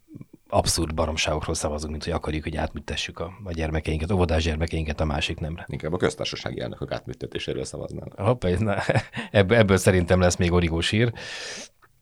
abszurd 0.50 0.94
baromságokról 0.94 1.54
szavazunk, 1.54 1.90
mint 1.90 2.04
hogy 2.04 2.12
akarjuk, 2.12 2.42
hogy 2.42 2.56
átműtessük 2.56 3.18
a, 3.18 3.32
a 3.44 3.52
gyermekeinket, 3.52 4.12
óvodás 4.12 4.42
gyermekeinket 4.42 5.00
a 5.00 5.04
másik 5.04 5.40
nemre. 5.40 5.64
Inkább 5.68 5.92
a 5.92 5.96
köztársasági 5.96 6.60
elnökök 6.60 6.92
átműtetéséről 6.92 7.64
szavaznának. 7.64 8.12
Hoppá, 8.18 8.48
na, 8.58 8.76
ebből, 9.30 9.58
ebből 9.58 9.76
szerintem 9.76 10.20
lesz 10.20 10.36
még 10.36 10.52
origós 10.52 10.90
hír. 10.90 11.12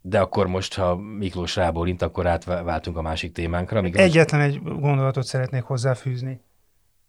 De 0.01 0.21
akkor 0.21 0.47
most, 0.47 0.75
ha 0.75 0.97
Miklós 0.97 1.57
rábólint, 1.57 2.03
akkor 2.03 2.27
átváltunk 2.27 2.97
a 2.97 3.03
másik 3.03 3.33
témánkra. 3.33 3.81
Még 3.81 3.97
Egyetlen 3.97 4.41
egy 4.41 4.63
gondolatot 4.63 5.25
szeretnék 5.25 5.63
hozzáfűzni 5.63 6.41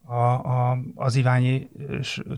a, 0.06 0.23
a, 0.23 0.78
az 0.95 1.15
Iványi 1.15 1.69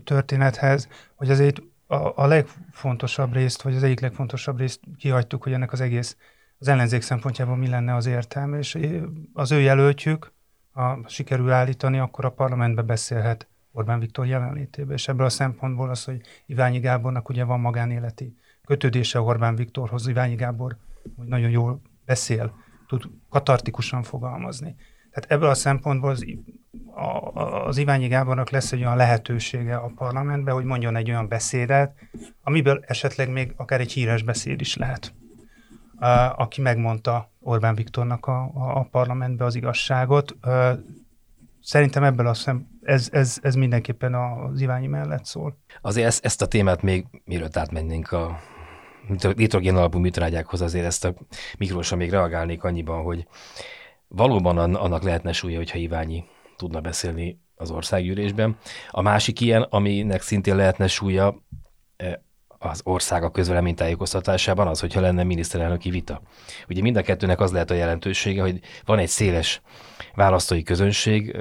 történethez, 0.04 0.88
hogy 1.14 1.30
azért 1.30 1.62
a, 1.86 2.22
a 2.22 2.26
legfontosabb 2.26 3.32
részt, 3.32 3.62
vagy 3.62 3.74
az 3.74 3.82
egyik 3.82 4.00
legfontosabb 4.00 4.58
részt 4.58 4.80
kihagytuk, 4.98 5.42
hogy 5.42 5.52
ennek 5.52 5.72
az 5.72 5.80
egész 5.80 6.16
az 6.62 6.68
ellenzék 6.68 7.02
szempontjából 7.02 7.56
mi 7.56 7.68
lenne 7.68 7.94
az 7.94 8.06
értelme, 8.06 8.58
és 8.58 8.78
az 9.32 9.52
ő 9.52 9.60
jelöltjük, 9.60 10.32
ha 10.72 11.00
sikerül 11.06 11.50
állítani, 11.50 11.98
akkor 11.98 12.24
a 12.24 12.30
parlamentbe 12.30 12.82
beszélhet 12.82 13.48
Orbán 13.72 13.98
Viktor 13.98 14.26
jelenlétében, 14.26 14.96
és 14.96 15.08
ebből 15.08 15.26
a 15.26 15.30
szempontból 15.30 15.90
az, 15.90 16.04
hogy 16.04 16.20
Iványi 16.46 16.78
Gábornak 16.78 17.28
ugye 17.28 17.44
van 17.44 17.60
magánéleti 17.60 18.36
kötődése 18.64 19.20
Orbán 19.20 19.56
Viktorhoz, 19.56 20.06
Iványi 20.06 20.34
Gábor 20.34 20.76
hogy 21.16 21.26
nagyon 21.26 21.50
jól 21.50 21.80
beszél, 22.04 22.54
tud 22.86 23.02
katartikusan 23.30 24.02
fogalmazni. 24.02 24.74
Tehát 25.10 25.30
ebből 25.30 25.48
a 25.48 25.54
szempontból 25.54 26.10
az, 26.10 26.24
a, 26.94 27.40
az 27.66 27.76
Iványi 27.76 28.06
Gábornak 28.06 28.50
lesz 28.50 28.72
egy 28.72 28.80
olyan 28.80 28.96
lehetősége 28.96 29.76
a 29.76 29.92
parlamentben, 29.96 30.54
hogy 30.54 30.64
mondjon 30.64 30.96
egy 30.96 31.10
olyan 31.10 31.28
beszédet, 31.28 31.94
amiből 32.42 32.84
esetleg 32.86 33.30
még 33.30 33.52
akár 33.56 33.80
egy 33.80 33.92
híres 33.92 34.22
beszéd 34.22 34.60
is 34.60 34.76
lehet. 34.76 35.14
Aki 36.36 36.60
megmondta 36.60 37.30
Orbán 37.40 37.74
Viktornak 37.74 38.26
a, 38.26 38.50
a 38.54 38.88
parlamentbe 38.90 39.44
az 39.44 39.54
igazságot. 39.54 40.36
Szerintem 41.62 42.04
ebből 42.04 42.26
a 42.26 42.34
szem, 42.34 42.68
ez, 42.82 43.08
ez, 43.12 43.38
ez 43.42 43.54
mindenképpen 43.54 44.14
az 44.14 44.60
Iványi 44.60 44.86
mellett 44.86 45.24
szól. 45.24 45.56
Azért 45.80 46.06
ezt, 46.06 46.24
ezt 46.24 46.42
a 46.42 46.46
témát 46.46 46.82
még, 46.82 47.06
mielőtt 47.24 47.56
átmennénk 47.56 48.12
a 48.12 48.38
nitrogén 49.36 49.76
alapú 49.76 49.98
műtrágyákhoz, 49.98 50.60
azért 50.60 50.86
ezt 50.86 51.04
a 51.04 51.14
Miklósra 51.58 51.96
még 51.96 52.10
reagálnék 52.10 52.64
annyiban, 52.64 53.02
hogy 53.02 53.26
valóban 54.08 54.74
annak 54.74 55.02
lehetne 55.02 55.32
súlya, 55.32 55.56
hogyha 55.56 55.78
Iványi 55.78 56.24
tudna 56.56 56.80
beszélni 56.80 57.40
az 57.54 57.70
országgyűlésben. 57.70 58.56
A 58.90 59.02
másik 59.02 59.40
ilyen, 59.40 59.62
aminek 59.62 60.22
szintén 60.22 60.56
lehetne 60.56 60.86
súlya 60.86 61.42
e, 61.96 62.22
az 62.62 62.80
ország 62.84 63.22
a 63.22 63.30
közvéleménytájékoztatásában 63.30 64.66
az, 64.66 64.80
hogyha 64.80 65.00
lenne 65.00 65.22
miniszterelnöki 65.22 65.90
vita. 65.90 66.22
Ugye 66.68 66.82
mind 66.82 66.96
a 66.96 67.02
kettőnek 67.02 67.40
az 67.40 67.52
lehet 67.52 67.70
a 67.70 67.74
jelentősége, 67.74 68.42
hogy 68.42 68.60
van 68.84 68.98
egy 68.98 69.08
széles 69.08 69.60
választói 70.14 70.62
közönség, 70.62 71.36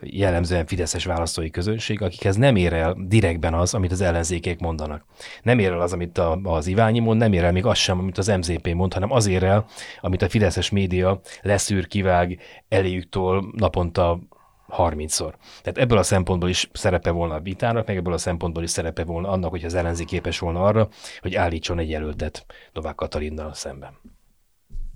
jellemzően 0.00 0.66
fideszes 0.66 1.04
választói 1.04 1.50
közönség, 1.50 2.02
akikhez 2.02 2.36
nem 2.36 2.56
ér 2.56 2.72
el 2.72 2.96
direktben 2.98 3.54
az, 3.54 3.74
amit 3.74 3.92
az 3.92 4.00
ellenzékék 4.00 4.58
mondanak. 4.58 5.04
Nem 5.42 5.58
ér 5.58 5.72
el 5.72 5.80
az, 5.80 5.92
amit 5.92 6.18
a, 6.18 6.38
az 6.42 6.66
Iványi 6.66 6.98
mond, 6.98 7.18
nem 7.18 7.32
ér 7.32 7.44
el 7.44 7.52
még 7.52 7.66
az 7.66 7.78
sem, 7.78 7.98
amit 7.98 8.18
az 8.18 8.26
MZP 8.26 8.74
mond, 8.74 8.92
hanem 8.92 9.12
az 9.12 9.26
ér 9.26 9.42
el, 9.42 9.66
amit 10.00 10.22
a 10.22 10.28
fideszes 10.28 10.70
média 10.70 11.20
leszűr, 11.42 11.86
kivág 11.86 12.38
eléjüktől 12.68 13.44
naponta 13.56 14.18
30-szor. 14.68 15.32
Tehát 15.62 15.78
ebből 15.78 15.98
a 15.98 16.02
szempontból 16.02 16.48
is 16.48 16.70
szerepe 16.72 17.10
volna 17.10 17.34
a 17.34 17.40
vitának, 17.40 17.86
meg 17.86 17.96
ebből 17.96 18.12
a 18.12 18.18
szempontból 18.18 18.62
is 18.62 18.70
szerepe 18.70 19.04
volna 19.04 19.28
annak, 19.28 19.50
hogy 19.50 19.64
az 19.64 19.74
ellenzék 19.74 20.06
képes 20.06 20.38
volna 20.38 20.64
arra, 20.64 20.88
hogy 21.20 21.34
állítson 21.34 21.78
egy 21.78 21.90
jelöltet 21.90 22.46
Novák 22.72 22.94
Katalinnal 22.94 23.54
szemben. 23.54 23.98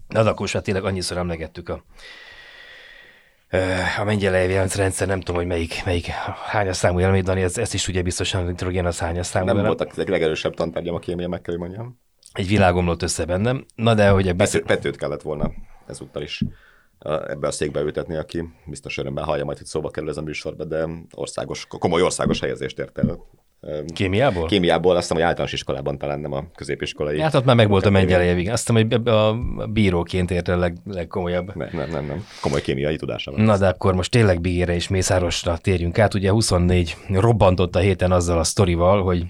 De 0.08 0.20
akkor 0.20 0.50
tényleg 0.50 0.84
annyiszor 0.84 1.16
emlegettük 1.16 1.68
a 1.68 1.84
a 3.98 4.04
mengyelei 4.04 4.52
rendszer, 4.52 5.06
nem 5.06 5.20
tudom, 5.20 5.36
hogy 5.36 5.46
melyik, 5.46 5.84
melyik 5.84 6.06
hányas 6.46 6.76
számú 6.76 7.00
élmény, 7.00 7.22
Dani, 7.22 7.42
ez, 7.42 7.58
ezt 7.58 7.74
is 7.74 7.82
tudja 7.82 8.02
biztosan, 8.02 8.40
hogy 8.40 8.50
nitrogén 8.50 8.86
az 8.86 8.98
hányas 8.98 9.26
számú. 9.26 9.46
Nem 9.46 9.64
voltak 9.64 9.90
a 9.96 10.02
legerősebb 10.06 10.54
tantárgyam 10.54 10.94
a 10.94 10.98
kémia, 10.98 11.28
meg 11.28 11.40
kell, 11.40 11.54
hogy 11.54 11.68
mondjam. 11.68 12.00
Egy 12.32 12.48
világomlott 12.48 13.02
össze 13.02 13.24
bennem. 13.24 13.64
Na 13.74 13.94
de, 13.94 14.08
hogy 14.08 14.28
ebből... 14.28 14.46
Pető, 14.46 14.62
Petőt 14.62 14.96
kellett 14.96 15.22
volna 15.22 15.52
ezúttal 15.86 16.22
is 16.22 16.42
ebbe 17.00 17.46
a 17.46 17.50
székbe 17.50 17.80
ültetni, 17.80 18.16
aki 18.16 18.44
biztos 18.66 18.98
örömmel 18.98 19.24
hallja 19.24 19.44
majd, 19.44 19.58
hogy 19.58 19.66
szóba 19.66 19.90
kerül 19.90 20.08
ez 20.08 20.16
a 20.16 20.22
műsorba, 20.22 20.64
de 20.64 20.88
országos, 21.14 21.66
komoly 21.78 22.02
országos 22.02 22.40
helyezést 22.40 22.78
ért 22.78 22.98
el 22.98 23.18
Kémiából? 23.94 24.46
Kémiából, 24.46 24.90
azt 24.90 25.00
hiszem, 25.00 25.16
hogy 25.16 25.26
általános 25.26 25.52
iskolában 25.52 25.98
talán 25.98 26.20
nem 26.20 26.32
a 26.32 26.44
középiskolai. 26.54 27.20
Hát 27.20 27.34
ott 27.34 27.44
már 27.44 27.56
meg 27.56 27.68
volt 27.68 27.86
a 27.86 27.90
mennyeleje, 27.90 28.52
azt 28.52 28.68
hiszem, 28.68 28.88
hogy 28.88 29.08
a 29.08 29.36
bíróként 29.72 30.30
ért 30.30 30.48
el 30.48 30.58
leg, 30.58 30.76
legkomolyabb. 30.84 31.54
Nem, 31.54 31.68
nem, 31.72 31.90
nem, 31.90 32.06
nem. 32.06 32.24
Komoly 32.40 32.60
kémiai 32.60 32.96
tudása 32.96 33.30
van. 33.30 33.40
Na 33.40 33.58
de 33.58 33.68
akkor 33.68 33.94
most 33.94 34.10
tényleg 34.10 34.40
Bigére 34.40 34.74
és 34.74 34.88
Mészárosra 34.88 35.56
térjünk 35.56 35.98
át. 35.98 36.14
Ugye 36.14 36.30
24 36.30 36.96
robbantott 37.08 37.76
a 37.76 37.78
héten 37.78 38.12
azzal 38.12 38.38
a 38.38 38.44
sztorival, 38.44 39.02
hogy 39.02 39.24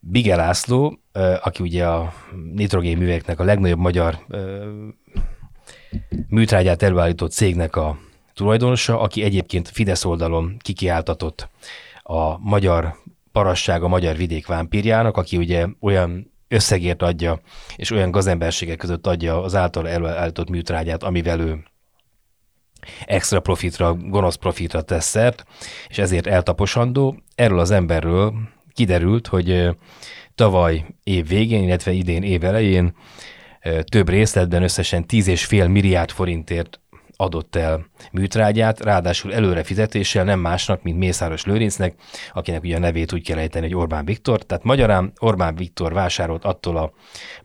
Bige 0.00 0.36
László, 0.36 0.98
aki 1.42 1.62
ugye 1.62 1.86
a 1.86 2.12
nitrogénműveknek 2.52 3.40
a 3.40 3.44
legnagyobb 3.44 3.78
magyar 3.78 4.18
műtrágyát 6.28 6.82
előállított 6.82 7.32
cégnek 7.32 7.76
a 7.76 7.98
tulajdonosa, 8.34 9.00
aki 9.00 9.22
egyébként 9.22 9.68
Fidesz 9.68 10.04
oldalon 10.04 10.56
kikiáltatott 10.58 11.48
a 12.02 12.38
magyar 12.38 12.96
parasság 13.32 13.82
a 13.82 13.88
magyar 13.88 14.16
vidék 14.16 14.46
vámpírjának, 14.46 15.16
aki 15.16 15.36
ugye 15.36 15.66
olyan 15.80 16.32
összegért 16.48 17.02
adja, 17.02 17.40
és 17.76 17.90
olyan 17.90 18.10
gazemberségek 18.10 18.76
között 18.76 19.06
adja 19.06 19.42
az 19.42 19.54
által 19.54 19.88
előállított 19.88 20.50
műtrágyát, 20.50 21.02
amivel 21.02 21.40
ő 21.40 21.64
extra 23.06 23.40
profitra, 23.40 23.94
gonosz 23.94 24.34
profitra 24.34 24.82
tesz 24.82 25.06
szert, 25.06 25.44
és 25.88 25.98
ezért 25.98 26.26
eltaposandó. 26.26 27.16
Erről 27.34 27.58
az 27.58 27.70
emberről 27.70 28.34
kiderült, 28.72 29.26
hogy 29.26 29.76
tavaly 30.34 30.84
év 31.02 31.28
végén, 31.28 31.62
illetve 31.62 31.92
idén 31.92 32.22
év 32.22 32.44
elején 32.44 32.94
több 33.84 34.08
részletben 34.08 34.62
összesen 34.62 35.04
10,5 35.08 35.70
milliárd 35.70 36.10
forintért 36.10 36.78
adott 37.16 37.56
el 37.56 37.86
műtrágyát, 38.12 38.80
ráadásul 38.80 39.34
előre 39.34 39.62
fizetéssel 39.62 40.24
nem 40.24 40.40
másnak, 40.40 40.82
mint 40.82 40.98
Mészáros 40.98 41.44
Lőrincnek, 41.44 41.94
akinek 42.32 42.62
ugye 42.62 42.76
a 42.76 42.78
nevét 42.78 43.12
úgy 43.12 43.26
kell 43.26 43.38
ejteni, 43.38 43.66
hogy 43.66 43.74
Orbán 43.74 44.04
Viktor. 44.04 44.42
Tehát 44.42 44.64
magyarán 44.64 45.12
Orbán 45.18 45.54
Viktor 45.54 45.92
vásárolt 45.92 46.44
attól 46.44 46.76
a 46.76 46.92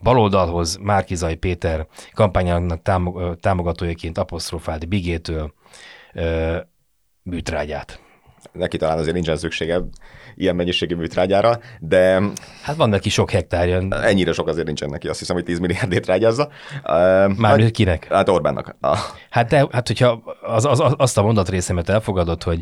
baloldalhoz 0.02 0.76
Márkizai 0.76 1.36
Péter 1.36 1.88
kampányának 2.14 2.82
támogatójaként 3.40 4.18
apostrofált 4.18 4.88
Bigétől 4.88 5.54
műtrágyát. 7.24 8.02
Neki 8.52 8.78
talán 8.78 8.98
azért 8.98 9.16
nincsen 9.16 9.38
szüksége 9.38 9.82
ilyen 10.40 10.56
mennyiségű 10.56 10.96
műtrágyára, 10.96 11.60
de... 11.80 12.22
Hát 12.62 12.76
van 12.76 12.90
neki 12.90 13.10
sok 13.10 13.32
hektárja. 13.32 13.88
Ennyire 13.90 14.34
sok 14.34 14.48
azért 14.48 14.66
nincsen 14.66 14.90
neki, 14.90 15.08
azt 15.08 15.20
hiszem, 15.20 15.36
hogy 15.36 15.46
10 15.46 15.60
milliárdét 15.60 16.06
rágyazza. 16.06 16.50
Már 17.38 17.60
hát, 17.60 17.72
kinek? 17.72 18.08
Hát 18.10 18.30
Orbánnak. 18.30 18.76
Hát, 19.30 19.50
de, 19.50 19.68
hát 19.72 19.88
hogyha 19.88 20.38
az, 20.42 20.66
az, 20.66 20.84
azt 20.98 21.18
a 21.18 21.22
mondatrészemet 21.22 21.90
elfogadod, 21.90 22.44
hogy 22.44 22.62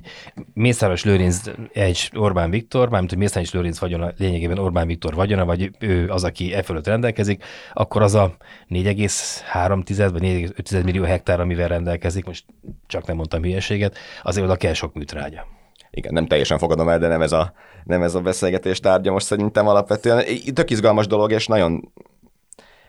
Mészáros 0.53 1.03
Lőrinc 1.03 1.41
egy 1.73 2.11
Orbán 2.15 2.49
Viktor, 2.49 2.89
mármint, 2.89 3.09
hogy 3.11 3.19
Mészáros 3.19 3.51
Lőrinc 3.51 3.77
vagyona 3.77 4.11
lényegében 4.17 4.57
Orbán 4.57 4.87
Viktor 4.87 5.13
vagyona, 5.13 5.45
vagy 5.45 5.71
ő 5.79 6.09
az, 6.09 6.23
aki 6.23 6.53
e 6.53 6.61
fölött 6.61 6.87
rendelkezik, 6.87 7.43
akkor 7.73 8.01
az 8.01 8.15
a 8.15 8.35
4,3 8.69 10.09
vagy 10.11 10.21
4,5 10.21 10.83
millió 10.83 11.03
hektár, 11.03 11.39
amivel 11.39 11.67
rendelkezik, 11.67 12.25
most 12.25 12.45
csak 12.87 13.07
nem 13.07 13.15
mondtam 13.15 13.41
hülyeséget, 13.41 13.97
azért 14.23 14.45
oda 14.45 14.55
kell 14.55 14.73
sok 14.73 14.93
műtrágya 14.93 15.56
igen, 15.97 16.13
nem 16.13 16.25
teljesen 16.25 16.57
fogadom 16.57 16.89
el, 16.89 16.99
de 16.99 17.07
nem 17.07 17.21
ez 17.21 17.31
a, 17.31 17.53
nem 17.83 18.01
ez 18.01 18.15
a 18.15 18.21
beszélgetés 18.21 18.79
tárgya 18.79 19.11
most 19.11 19.25
szerintem 19.25 19.67
alapvetően. 19.67 20.23
Tök 20.53 20.69
izgalmas 20.69 21.07
dolog, 21.07 21.31
és 21.31 21.47
nagyon 21.47 21.91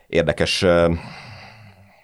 érdekes 0.06 0.66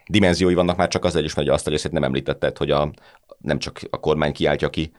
dimenziói 0.06 0.54
vannak 0.54 0.76
már 0.76 0.88
csak 0.88 1.04
azért 1.04 1.24
is, 1.24 1.32
hogy 1.32 1.48
azt 1.48 1.66
a 1.66 1.70
részét 1.70 1.92
nem 1.92 2.04
említetted, 2.04 2.56
hogy 2.56 2.70
a, 2.70 2.90
nem 3.38 3.58
csak 3.58 3.80
a 3.90 4.00
kormány 4.00 4.32
kiáltja 4.32 4.70
ki 4.70 4.92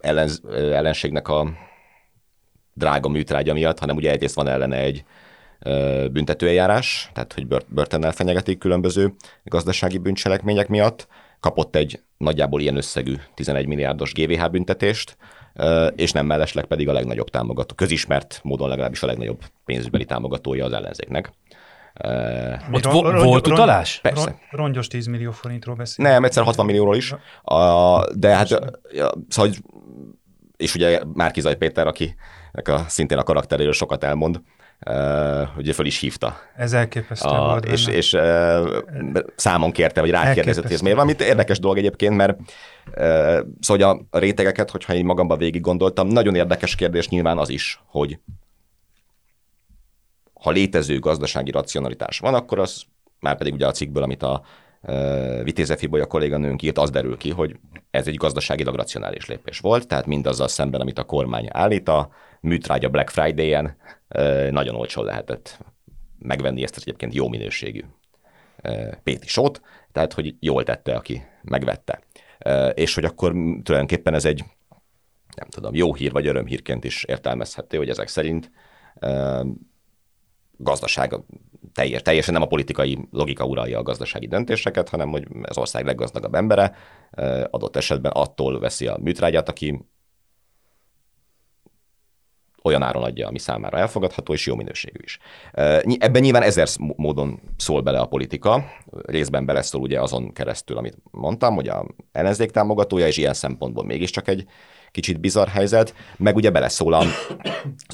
ellen, 0.00 0.30
ellenségnek 0.50 1.28
a 1.28 1.52
drága 2.74 3.08
műtrágya 3.08 3.52
miatt, 3.52 3.78
hanem 3.78 3.96
ugye 3.96 4.10
egyrészt 4.10 4.34
van 4.34 4.48
ellene 4.48 4.76
egy 4.76 5.04
büntetőeljárás, 6.12 7.10
tehát 7.12 7.32
hogy 7.32 7.46
börtönnel 7.68 8.12
fenyegetik 8.12 8.58
különböző 8.58 9.14
gazdasági 9.44 9.98
bűncselekmények 9.98 10.68
miatt, 10.68 11.08
kapott 11.44 11.76
egy 11.76 12.00
nagyjából 12.16 12.60
ilyen 12.60 12.76
összegű 12.76 13.14
11 13.34 13.66
milliárdos 13.66 14.12
GVH 14.12 14.50
büntetést, 14.50 15.16
és 15.96 16.12
nem 16.12 16.26
mellesleg 16.26 16.64
pedig 16.64 16.88
a 16.88 16.92
legnagyobb 16.92 17.30
támogató, 17.30 17.74
közismert 17.74 18.40
módon 18.42 18.68
legalábbis 18.68 19.02
a 19.02 19.06
legnagyobb 19.06 19.42
pénzügybeli 19.64 20.04
támogatója 20.04 20.64
az 20.64 20.72
ellenzéknek. 20.72 21.32
Ott 22.72 22.84
ron, 22.84 23.02
ron, 23.02 23.24
volt 23.24 23.46
ron, 23.46 23.54
utalás? 23.54 24.00
Persze. 24.00 24.24
Ron, 24.24 24.38
rongyos 24.50 24.86
10 24.86 25.06
millió 25.06 25.30
forintról 25.30 25.74
beszél. 25.74 26.04
Nem, 26.04 26.24
egyszer 26.24 26.44
60 26.44 26.66
millióról 26.66 26.96
is. 26.96 27.14
A, 27.42 28.00
de 28.14 28.36
hát, 28.36 28.48
ja, 28.92 29.10
szóval, 29.28 29.52
és 30.56 30.74
ugye 30.74 31.00
Márkizaj 31.14 31.56
Péter, 31.56 31.86
aki 31.86 32.14
a, 32.52 32.78
szintén 32.86 33.18
a 33.18 33.22
karakteréről 33.22 33.72
sokat 33.72 34.04
elmond, 34.04 34.40
uh, 34.86 35.56
ugye 35.56 35.72
föl 35.72 35.86
is 35.86 35.98
hívta. 35.98 36.36
Ez 36.56 36.72
elképesztő 36.72 37.28
a, 37.28 37.44
volt 37.44 37.64
És, 37.64 37.86
és 37.86 38.12
uh, 38.12 38.78
számon 39.36 39.72
kérte, 39.72 40.00
vagy 40.00 40.10
rákérdezett, 40.10 40.70
ez 40.70 40.80
miért 40.80 40.96
van. 40.96 41.06
Amit 41.06 41.20
érdekes 41.20 41.58
dolog 41.58 41.78
egyébként, 41.78 42.16
mert 42.16 42.38
uh, 42.96 43.38
szóval 43.60 44.06
a 44.10 44.18
rétegeket, 44.18 44.70
hogyha 44.70 44.94
én 44.94 45.04
magamban 45.04 45.38
végig 45.38 45.60
gondoltam, 45.60 46.08
nagyon 46.08 46.34
érdekes 46.34 46.74
kérdés 46.74 47.08
nyilván 47.08 47.38
az 47.38 47.48
is, 47.48 47.80
hogy 47.86 48.18
ha 50.40 50.50
létező 50.50 50.98
gazdasági 50.98 51.50
racionalitás 51.50 52.18
van, 52.18 52.34
akkor 52.34 52.58
az 52.58 52.82
már 53.20 53.36
pedig 53.36 53.52
ugye 53.52 53.66
a 53.66 53.70
cikkből, 53.70 54.02
amit 54.02 54.22
a 54.22 54.42
Vitéze 55.42 55.76
Fibolya 55.76 56.06
kolléganőnk 56.06 56.62
írt, 56.62 56.78
az 56.78 56.90
derül 56.90 57.16
ki, 57.16 57.30
hogy 57.30 57.56
ez 57.90 58.06
egy 58.06 58.14
gazdaságilag 58.14 58.74
racionális 58.74 59.26
lépés 59.26 59.58
volt, 59.58 59.86
tehát 59.86 60.06
mindazzal 60.06 60.48
szemben, 60.48 60.80
amit 60.80 60.98
a 60.98 61.04
kormány 61.04 61.48
állít, 61.52 61.88
a 61.88 62.08
műtrágya 62.44 62.88
Black 62.88 63.10
Friday-en 63.10 63.76
nagyon 64.50 64.74
olcsón 64.74 65.04
lehetett 65.04 65.58
megvenni 66.18 66.62
ezt 66.62 66.76
egyébként 66.76 67.14
jó 67.14 67.28
minőségű 67.28 67.84
Péti 69.02 69.26
sót, 69.26 69.60
tehát 69.92 70.12
hogy 70.12 70.34
jól 70.40 70.64
tette, 70.64 70.94
aki 70.94 71.22
megvette. 71.42 72.00
És 72.74 72.94
hogy 72.94 73.04
akkor 73.04 73.32
tulajdonképpen 73.62 74.14
ez 74.14 74.24
egy, 74.24 74.44
nem 75.36 75.48
tudom, 75.48 75.74
jó 75.74 75.94
hír 75.94 76.12
vagy 76.12 76.26
örömhírként 76.26 76.84
is 76.84 77.04
értelmezhető, 77.04 77.76
hogy 77.76 77.88
ezek 77.88 78.08
szerint 78.08 78.50
gazdaság 80.56 81.14
teljes, 81.72 82.02
teljesen 82.02 82.32
nem 82.32 82.42
a 82.42 82.46
politikai 82.46 83.08
logika 83.10 83.44
uralja 83.44 83.78
a 83.78 83.82
gazdasági 83.82 84.26
döntéseket, 84.26 84.88
hanem 84.88 85.08
hogy 85.08 85.26
az 85.42 85.58
ország 85.58 85.84
leggazdagabb 85.84 86.34
embere 86.34 86.76
adott 87.50 87.76
esetben 87.76 88.12
attól 88.12 88.60
veszi 88.60 88.86
a 88.86 88.98
műtrágyát, 89.00 89.48
aki 89.48 89.84
olyan 92.64 92.82
áron 92.82 93.02
adja, 93.02 93.26
ami 93.26 93.38
számára 93.38 93.78
elfogadható, 93.78 94.32
és 94.32 94.46
jó 94.46 94.54
minőségű 94.54 95.00
is. 95.02 95.18
Ebben 95.98 96.22
nyilván 96.22 96.42
ezer 96.42 96.68
módon 96.78 97.40
szól 97.56 97.80
bele 97.80 97.98
a 97.98 98.06
politika, 98.06 98.64
részben 98.90 99.46
beleszól 99.46 99.80
ugye 99.80 100.00
azon 100.00 100.32
keresztül, 100.32 100.76
amit 100.76 100.96
mondtam, 101.10 101.54
hogy 101.54 101.68
a 101.68 101.86
ellenzék 102.12 102.50
támogatója, 102.50 103.06
és 103.06 103.16
ilyen 103.16 103.34
szempontból 103.34 103.84
mégiscsak 103.84 104.28
egy 104.28 104.46
kicsit 104.90 105.20
bizarr 105.20 105.48
helyzet, 105.48 105.94
meg 106.16 106.36
ugye 106.36 106.50
beleszól 106.50 106.94
az 106.94 107.06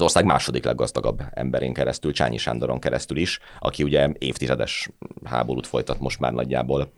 ország 0.01 0.25
második 0.25 0.63
leggazdagabb 0.63 1.23
emberén 1.33 1.73
keresztül, 1.73 2.13
Csányi 2.13 2.37
Sándoron 2.37 2.79
keresztül 2.79 3.17
is, 3.17 3.39
aki 3.59 3.83
ugye 3.83 4.09
évtizedes 4.17 4.89
háborút 5.23 5.67
folytat 5.67 5.99
most 5.99 6.19
már 6.19 6.33
nagyjából 6.33 6.91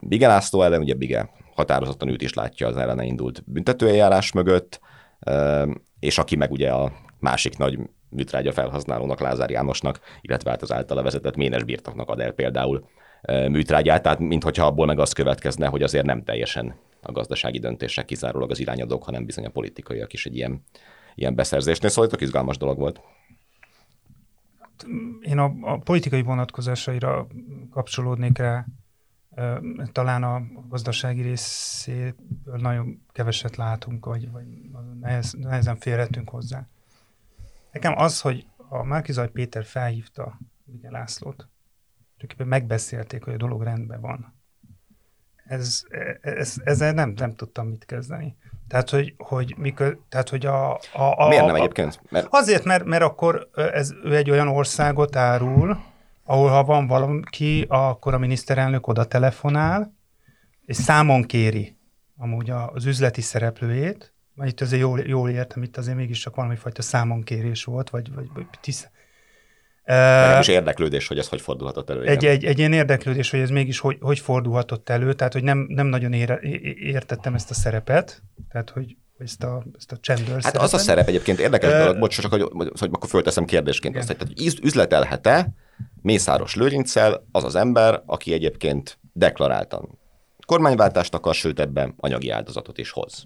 Bige 0.00 0.26
László 0.26 0.62
ellen, 0.62 0.80
ugye 0.80 0.94
Bige 0.94 1.30
határozottan 1.54 2.08
őt 2.08 2.22
is 2.22 2.34
látja 2.34 2.66
az 2.66 2.76
ellene 2.76 3.04
indult 3.04 3.42
büntetőeljárás 3.46 4.32
mögött, 4.32 4.80
és 5.98 6.18
aki 6.18 6.36
meg 6.36 6.50
ugye 6.50 6.70
a 6.70 6.92
másik 7.18 7.56
nagy 7.56 7.78
műtrágya 8.08 8.52
felhasználónak, 8.52 9.20
Lázár 9.20 9.50
Jánosnak, 9.50 10.00
illetve 10.20 10.50
hát 10.50 10.62
az 10.62 10.72
általa 10.72 11.02
vezetett 11.02 11.36
Ménes 11.36 11.64
birtoknak 11.64 12.08
ad 12.08 12.20
el 12.20 12.32
például 12.32 12.88
műtrágyát, 13.48 14.02
tehát 14.02 14.18
mintha 14.18 14.66
abból 14.66 14.86
meg 14.86 14.98
az 14.98 15.12
következne, 15.12 15.66
hogy 15.66 15.82
azért 15.82 16.06
nem 16.06 16.22
teljesen 16.22 16.74
a 17.02 17.12
gazdasági 17.12 17.58
döntések 17.58 18.04
kizárólag 18.04 18.50
az 18.50 18.60
irányadók, 18.60 19.04
hanem 19.04 19.24
bizony 19.24 19.44
a 19.44 19.50
politikaiak 19.50 20.12
is 20.12 20.26
egy 20.26 20.36
ilyen, 20.36 20.62
ilyen 21.14 21.34
beszerzésnél. 21.34 21.90
Szóval 21.90 22.10
tök 22.10 22.20
izgalmas 22.20 22.56
dolog 22.56 22.78
volt. 22.78 23.00
Én 25.20 25.38
a, 25.38 25.52
a 25.60 25.78
politikai 25.78 26.22
vonatkozásaira 26.22 27.26
kapcsolódnék 27.70 28.38
rá, 28.38 28.66
talán 29.92 30.22
a 30.22 30.42
gazdasági 30.68 31.22
részéből 31.22 32.56
nagyon 32.56 33.02
keveset 33.12 33.56
látunk, 33.56 34.06
vagy, 34.06 34.30
vagy 34.30 34.46
nehez, 35.04 35.32
nehezen 35.32 35.76
férhetünk 35.76 36.28
hozzá. 36.28 36.66
Nekem 37.72 37.94
az, 37.96 38.20
hogy 38.20 38.46
a 38.68 38.82
Márkizaj 38.82 39.30
Péter 39.30 39.64
felhívta 39.64 40.38
Miguel 40.64 40.90
Lászlót, 40.90 41.48
tulajdonképpen 42.16 42.46
megbeszélték, 42.46 43.24
hogy 43.24 43.34
a 43.34 43.36
dolog 43.36 43.62
rendben 43.62 44.00
van. 44.00 44.34
Ez, 45.44 45.82
ez, 46.20 46.54
ezzel 46.64 46.92
nem, 46.92 47.10
nem 47.16 47.34
tudtam 47.34 47.66
mit 47.66 47.84
kezdeni. 47.84 48.36
Tehát, 48.68 48.90
hogy, 48.90 49.14
hogy, 49.18 49.54
mikor, 49.56 49.98
tehát, 50.08 50.28
hogy 50.28 50.46
a, 50.46 50.72
a, 50.72 50.78
a... 50.92 51.28
Miért 51.28 51.46
nem 51.46 51.54
egyébként? 51.54 52.00
Mert... 52.10 52.26
Azért, 52.30 52.64
mert, 52.64 52.84
mert 52.84 53.02
akkor 53.02 53.48
ez, 53.54 53.92
ő 54.04 54.16
egy 54.16 54.30
olyan 54.30 54.48
országot 54.48 55.16
árul, 55.16 55.78
ahol 56.24 56.48
ha 56.48 56.64
van 56.64 56.86
valaki, 56.86 57.66
akkor 57.68 58.14
a 58.14 58.18
miniszterelnök 58.18 58.86
oda 58.86 59.04
telefonál, 59.04 59.94
és 60.64 60.76
számon 60.76 61.22
kéri 61.22 61.76
amúgy 62.16 62.50
az 62.50 62.84
üzleti 62.84 63.20
szereplőjét, 63.20 64.13
itt 64.42 64.60
azért 64.60 64.82
jól, 64.82 65.00
jól 65.00 65.30
értem, 65.30 65.62
itt 65.62 65.76
azért 65.76 65.96
mégis 65.96 66.18
csak 66.18 66.34
valami 66.34 66.56
fajta 66.56 66.82
számonkérés 66.82 67.64
volt, 67.64 67.90
vagy, 67.90 68.14
vagy, 68.14 68.28
vagy 68.34 68.46
tisz... 68.60 68.88
Uh, 69.86 70.38
is 70.40 70.48
érdeklődés, 70.48 71.06
hogy 71.06 71.18
ez 71.18 71.28
hogy 71.28 71.40
fordulhatott 71.40 71.90
elő. 71.90 72.04
Egy, 72.04 72.24
egy, 72.24 72.44
egy 72.44 72.58
ilyen 72.58 72.72
érdeklődés, 72.72 73.30
hogy 73.30 73.40
ez 73.40 73.50
mégis 73.50 73.78
hogy, 73.78 73.96
hogy 74.00 74.18
fordulhatott 74.18 74.88
elő, 74.88 75.12
tehát 75.12 75.32
hogy 75.32 75.42
nem, 75.42 75.66
nem 75.68 75.86
nagyon 75.86 76.12
ére, 76.12 76.38
értettem 76.78 77.34
ezt 77.34 77.50
a 77.50 77.54
szerepet, 77.54 78.22
tehát 78.50 78.70
hogy, 78.70 78.96
ezt 79.18 79.42
a, 79.42 79.64
ezt 79.76 79.92
a 79.92 79.96
csendőr 79.96 80.32
Hát 80.32 80.42
szerepet. 80.42 80.62
az 80.62 80.74
a 80.74 80.78
szerep 80.78 81.08
egyébként 81.08 81.40
érdekes 81.40 81.72
uh, 81.72 81.78
dolog, 81.78 81.98
bocs, 81.98 82.20
csak 82.20 82.30
hogy, 82.30 82.42
hogy 82.78 82.88
akkor 82.92 83.08
fölteszem 83.08 83.44
kérdésként 83.44 83.94
igen. 83.94 84.08
azt, 84.08 84.22
hogy 84.22 84.58
üzletelhet-e 84.62 85.48
Mészáros 86.02 86.54
Lőrinccel 86.54 87.26
az 87.32 87.44
az 87.44 87.54
ember, 87.54 88.02
aki 88.06 88.32
egyébként 88.32 88.98
deklaráltan 89.12 89.98
kormányváltást 90.46 91.14
akar, 91.14 91.34
sőt 91.34 91.60
ebben 91.60 91.94
anyagi 91.96 92.30
áldozatot 92.30 92.78
is 92.78 92.90
hoz. 92.90 93.24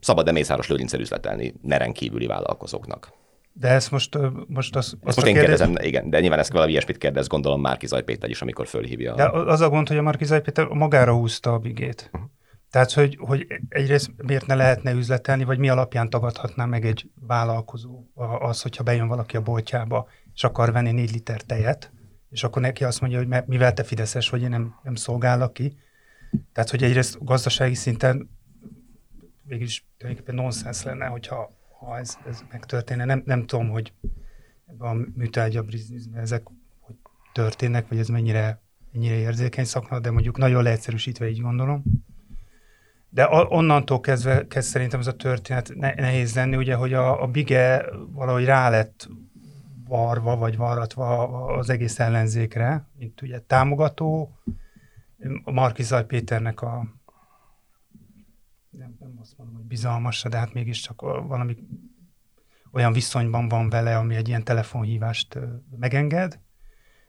Szabad-e 0.00 0.32
Mészáros 0.32 0.68
Lőrinccel 0.68 1.00
üzletelni 1.00 1.54
neren 1.62 1.92
kívüli 1.92 2.26
vállalkozóknak? 2.26 3.12
De 3.52 3.68
ezt 3.68 3.90
most, 3.90 4.18
most 4.46 4.76
az, 4.76 4.96
ezt 5.04 5.16
most 5.16 5.26
én 5.26 5.34
kérdez... 5.34 5.58
kérdezem, 5.58 5.86
igen, 5.86 6.10
de 6.10 6.20
nyilván 6.20 6.38
ezt 6.38 6.52
valami 6.52 6.70
ilyesmit 6.70 6.98
kérdez, 6.98 7.26
gondolom 7.26 7.60
Márki 7.60 7.86
Zajpéter 7.86 8.30
is, 8.30 8.42
amikor 8.42 8.66
fölhívja. 8.66 9.14
De 9.14 9.28
az 9.28 9.60
a 9.60 9.68
gond, 9.68 9.88
hogy 9.88 9.96
a 9.96 10.02
Márki 10.02 10.24
Zajpéter 10.24 10.66
magára 10.66 11.14
húzta 11.14 11.52
a 11.52 11.58
bigét. 11.58 12.10
Uh-huh. 12.12 12.30
Tehát, 12.70 12.92
hogy, 12.92 13.18
hogy 13.20 13.46
egyrészt 13.68 14.10
miért 14.16 14.46
ne 14.46 14.54
lehetne 14.54 14.92
üzletelni, 14.92 15.44
vagy 15.44 15.58
mi 15.58 15.68
alapján 15.68 16.10
tagadhatná 16.10 16.64
meg 16.64 16.86
egy 16.86 17.10
vállalkozó 17.26 18.04
az, 18.38 18.62
hogyha 18.62 18.82
bejön 18.82 19.08
valaki 19.08 19.36
a 19.36 19.40
boltjába, 19.40 20.08
és 20.34 20.44
akar 20.44 20.72
venni 20.72 20.92
négy 20.92 21.12
liter 21.12 21.40
tejet, 21.40 21.92
és 22.30 22.44
akkor 22.44 22.62
neki 22.62 22.84
azt 22.84 23.00
mondja, 23.00 23.18
hogy 23.18 23.44
mivel 23.46 23.72
te 23.72 23.82
fideszes 23.82 24.30
vagy, 24.30 24.42
én 24.42 24.48
nem, 24.48 24.74
nem 24.82 24.94
szolgálok 24.94 25.52
ki. 25.52 25.76
Tehát, 26.52 26.70
hogy 26.70 26.82
egyrészt 26.82 27.24
gazdasági 27.24 27.74
szinten 27.74 28.37
végülis 29.48 29.86
tulajdonképpen 29.96 30.34
nonsens 30.34 30.82
lenne, 30.82 31.06
hogyha 31.06 31.56
ha 31.78 31.98
ez, 31.98 32.18
ez 32.28 32.44
megtörténne. 32.50 33.04
Nem, 33.04 33.22
nem 33.24 33.46
tudom, 33.46 33.68
hogy 33.68 33.92
a 34.78 34.92
műtárgya 34.92 35.64
ezek 36.14 36.42
hogy 36.80 36.94
történnek, 37.32 37.88
vagy 37.88 37.98
ez 37.98 38.08
mennyire, 38.08 38.60
mennyire 38.92 39.14
érzékeny 39.14 39.64
szakma, 39.64 39.98
de 39.98 40.10
mondjuk 40.10 40.36
nagyon 40.36 40.62
leegyszerűsítve 40.62 41.28
így 41.28 41.40
gondolom. 41.40 41.82
De 43.10 43.28
onnantól 43.48 44.00
kezdve 44.00 44.46
kezd 44.46 44.68
szerintem 44.68 45.00
ez 45.00 45.06
a 45.06 45.16
történet 45.16 45.72
nehéz 45.74 46.34
lenni, 46.34 46.56
ugye, 46.56 46.74
hogy 46.74 46.92
a, 46.92 47.22
a 47.22 47.26
Bige 47.26 47.84
valahogy 48.12 48.44
rá 48.44 48.68
lett 48.70 49.08
varva, 49.88 50.36
vagy 50.36 50.56
varratva 50.56 51.28
az 51.46 51.70
egész 51.70 51.98
ellenzékre, 51.98 52.86
mint 52.98 53.22
ugye 53.22 53.40
támogató, 53.40 54.38
Markizaj 55.44 56.06
Péternek 56.06 56.62
a 56.62 56.97
azt 59.28 59.38
mondom, 59.38 59.56
hogy 59.56 59.64
bizalmas, 59.64 60.22
de 60.22 60.36
hát 60.36 60.52
mégiscsak 60.52 61.00
valami 61.00 61.56
olyan 62.72 62.92
viszonyban 62.92 63.48
van 63.48 63.68
vele, 63.68 63.96
ami 63.96 64.14
egy 64.14 64.28
ilyen 64.28 64.44
telefonhívást 64.44 65.38
megenged, 65.78 66.38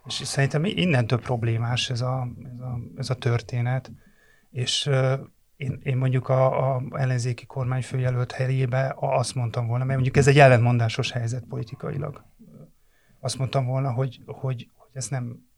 és 0.06 0.14
szerintem 0.14 0.66
innentől 0.66 1.20
problémás 1.20 1.90
ez 1.90 2.02
a, 2.02 2.28
ez 2.54 2.60
a, 2.60 2.80
ez 2.98 3.10
a 3.10 3.16
történet, 3.16 3.92
és 4.52 4.90
én, 5.56 5.80
én 5.84 5.98
mondjuk 5.98 6.30
a, 6.30 6.76
a 6.76 6.84
ellenzéki 6.92 7.46
kormányfőjelölt 7.46 8.32
helyébe 8.32 8.96
azt 9.00 9.36
mondtam 9.36 9.68
volna, 9.68 9.84
mert 9.84 9.96
mondjuk 9.96 10.18
ez 10.18 10.28
egy 10.28 10.40
ellentmondásos 10.40 11.12
helyzet 11.12 11.44
politikailag. 11.44 12.24
Azt 13.20 13.38
mondtam 13.38 13.66
volna, 13.66 13.92
hogy, 13.92 14.22
hogy, 14.26 14.70
hogy 14.74 14.90
ez 14.94 15.08
nem, 15.08 15.49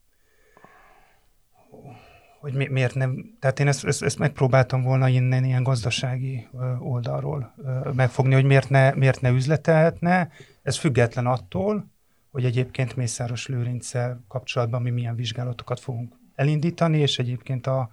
hogy 2.42 2.54
mi, 2.54 2.66
miért 2.66 2.94
nem, 2.94 3.36
tehát 3.40 3.60
én 3.60 3.68
ezt, 3.68 3.84
ezt, 3.84 4.02
ezt 4.02 4.18
megpróbáltam 4.18 4.82
volna 4.82 5.08
innen 5.08 5.44
ilyen 5.44 5.62
gazdasági 5.62 6.48
oldalról 6.78 7.54
megfogni, 7.92 8.34
hogy 8.34 8.44
miért 8.44 8.68
ne, 8.68 8.94
miért 8.94 9.20
ne 9.20 9.30
üzletelhetne. 9.30 10.30
Ez 10.62 10.76
független 10.76 11.26
attól, 11.26 11.90
hogy 12.30 12.44
egyébként 12.44 12.96
Mészáros 12.96 13.46
Lőrinccel 13.46 14.24
kapcsolatban 14.28 14.82
mi 14.82 14.90
milyen 14.90 15.14
vizsgálatokat 15.14 15.80
fogunk 15.80 16.14
elindítani, 16.34 16.98
és 16.98 17.18
egyébként 17.18 17.66
a, 17.66 17.90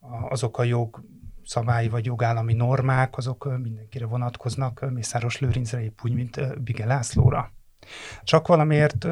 a, 0.00 0.26
azok 0.28 0.58
a 0.58 0.62
jog 0.62 1.04
szabályi 1.44 1.88
vagy 1.88 2.04
jogállami 2.04 2.52
normák, 2.52 3.16
azok 3.16 3.58
mindenkire 3.62 4.06
vonatkoznak, 4.06 4.90
Mészáros 4.90 5.38
Lőrincre 5.38 5.82
épp 5.82 5.98
úgy, 6.02 6.12
mint 6.12 6.62
Bige 6.62 6.86
Lászlóra. 6.86 7.52
Csak 8.22 8.46
valamiért 8.46 9.06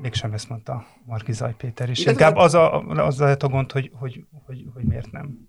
mégsem 0.00 0.32
ezt 0.32 0.48
mondta 0.48 0.86
Marki 1.04 1.32
Zaj 1.32 1.54
Péter, 1.54 1.88
és 1.88 2.00
Igen, 2.00 2.12
inkább 2.12 2.36
az, 2.36 2.54
a, 2.54 2.80
az 2.80 3.18
lehet 3.18 3.42
a 3.42 3.48
gond, 3.48 3.72
hogy, 3.72 3.90
hogy, 3.94 4.24
hogy, 4.46 4.64
hogy 4.74 4.84
miért 4.84 5.10
nem. 5.10 5.48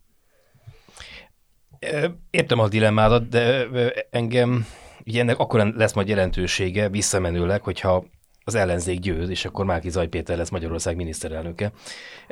Értem 2.30 2.60
a 2.60 2.68
dilemmádat, 2.68 3.30
de 3.30 3.68
engem 4.10 4.66
ugye 5.06 5.22
ennek 5.22 5.40
akkor 5.40 5.74
lesz 5.76 5.94
majd 5.94 6.08
jelentősége 6.08 6.90
visszamenőleg, 6.90 7.62
hogyha 7.62 8.06
az 8.44 8.56
ellenzék 8.56 9.00
győz, 9.00 9.30
és 9.30 9.46
akkor 9.46 9.66
Márki 9.66 9.90
Zaj 9.90 10.08
Péter 10.08 10.38
lesz 10.38 10.50
Magyarország 10.50 10.96
miniszterelnöke. 10.96 11.72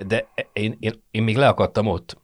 De 0.07 0.27
én, 0.53 0.77
én, 0.79 1.03
én 1.11 1.23
még 1.23 1.37
leakadtam 1.37 1.87
ott, 1.87 2.17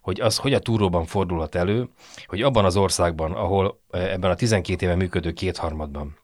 hogy 0.00 0.20
az 0.20 0.36
hogy 0.36 0.54
a 0.54 0.58
túróban 0.58 1.04
fordulhat 1.04 1.54
elő, 1.54 1.88
hogy 2.26 2.42
abban 2.42 2.64
az 2.64 2.76
országban, 2.76 3.32
ahol 3.32 3.80
ebben 3.90 4.30
a 4.30 4.34
12 4.34 4.86
éve 4.86 4.94
működő 4.94 5.32
kétharmadban 5.32 6.21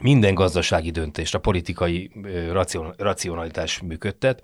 minden 0.00 0.34
gazdasági 0.34 0.90
döntést 0.90 1.34
a 1.34 1.38
politikai 1.38 2.10
racionalitás 2.96 3.80
működtet. 3.80 4.42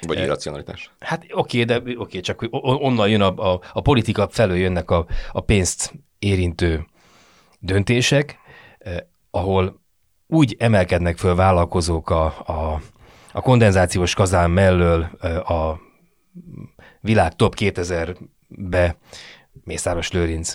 Vagy 0.00 0.18
irracionalitás. 0.18 0.90
Hát 0.98 1.24
oké, 1.30 1.64
de 1.64 1.82
oké, 1.96 2.20
csak 2.20 2.46
onnan 2.50 3.08
jön 3.08 3.20
a, 3.20 3.52
a, 3.52 3.60
a 3.72 3.80
politika 3.80 4.28
felől 4.30 4.56
jönnek 4.56 4.90
a, 4.90 5.06
a 5.32 5.40
pénzt 5.40 5.92
érintő 6.18 6.86
döntések, 7.58 8.38
eh, 8.78 8.96
ahol 9.30 9.80
úgy 10.26 10.56
emelkednek 10.58 11.18
föl 11.18 11.34
vállalkozók 11.34 12.10
a, 12.10 12.24
a, 12.24 12.80
a 13.32 13.40
kondenzációs 13.40 14.14
kazán 14.14 14.50
mellől 14.50 15.02
a 15.44 15.80
világ 17.00 17.36
top 17.36 17.54
2000-be 17.58 18.96
Mészáros 19.64 20.12
Lőrinc 20.12 20.54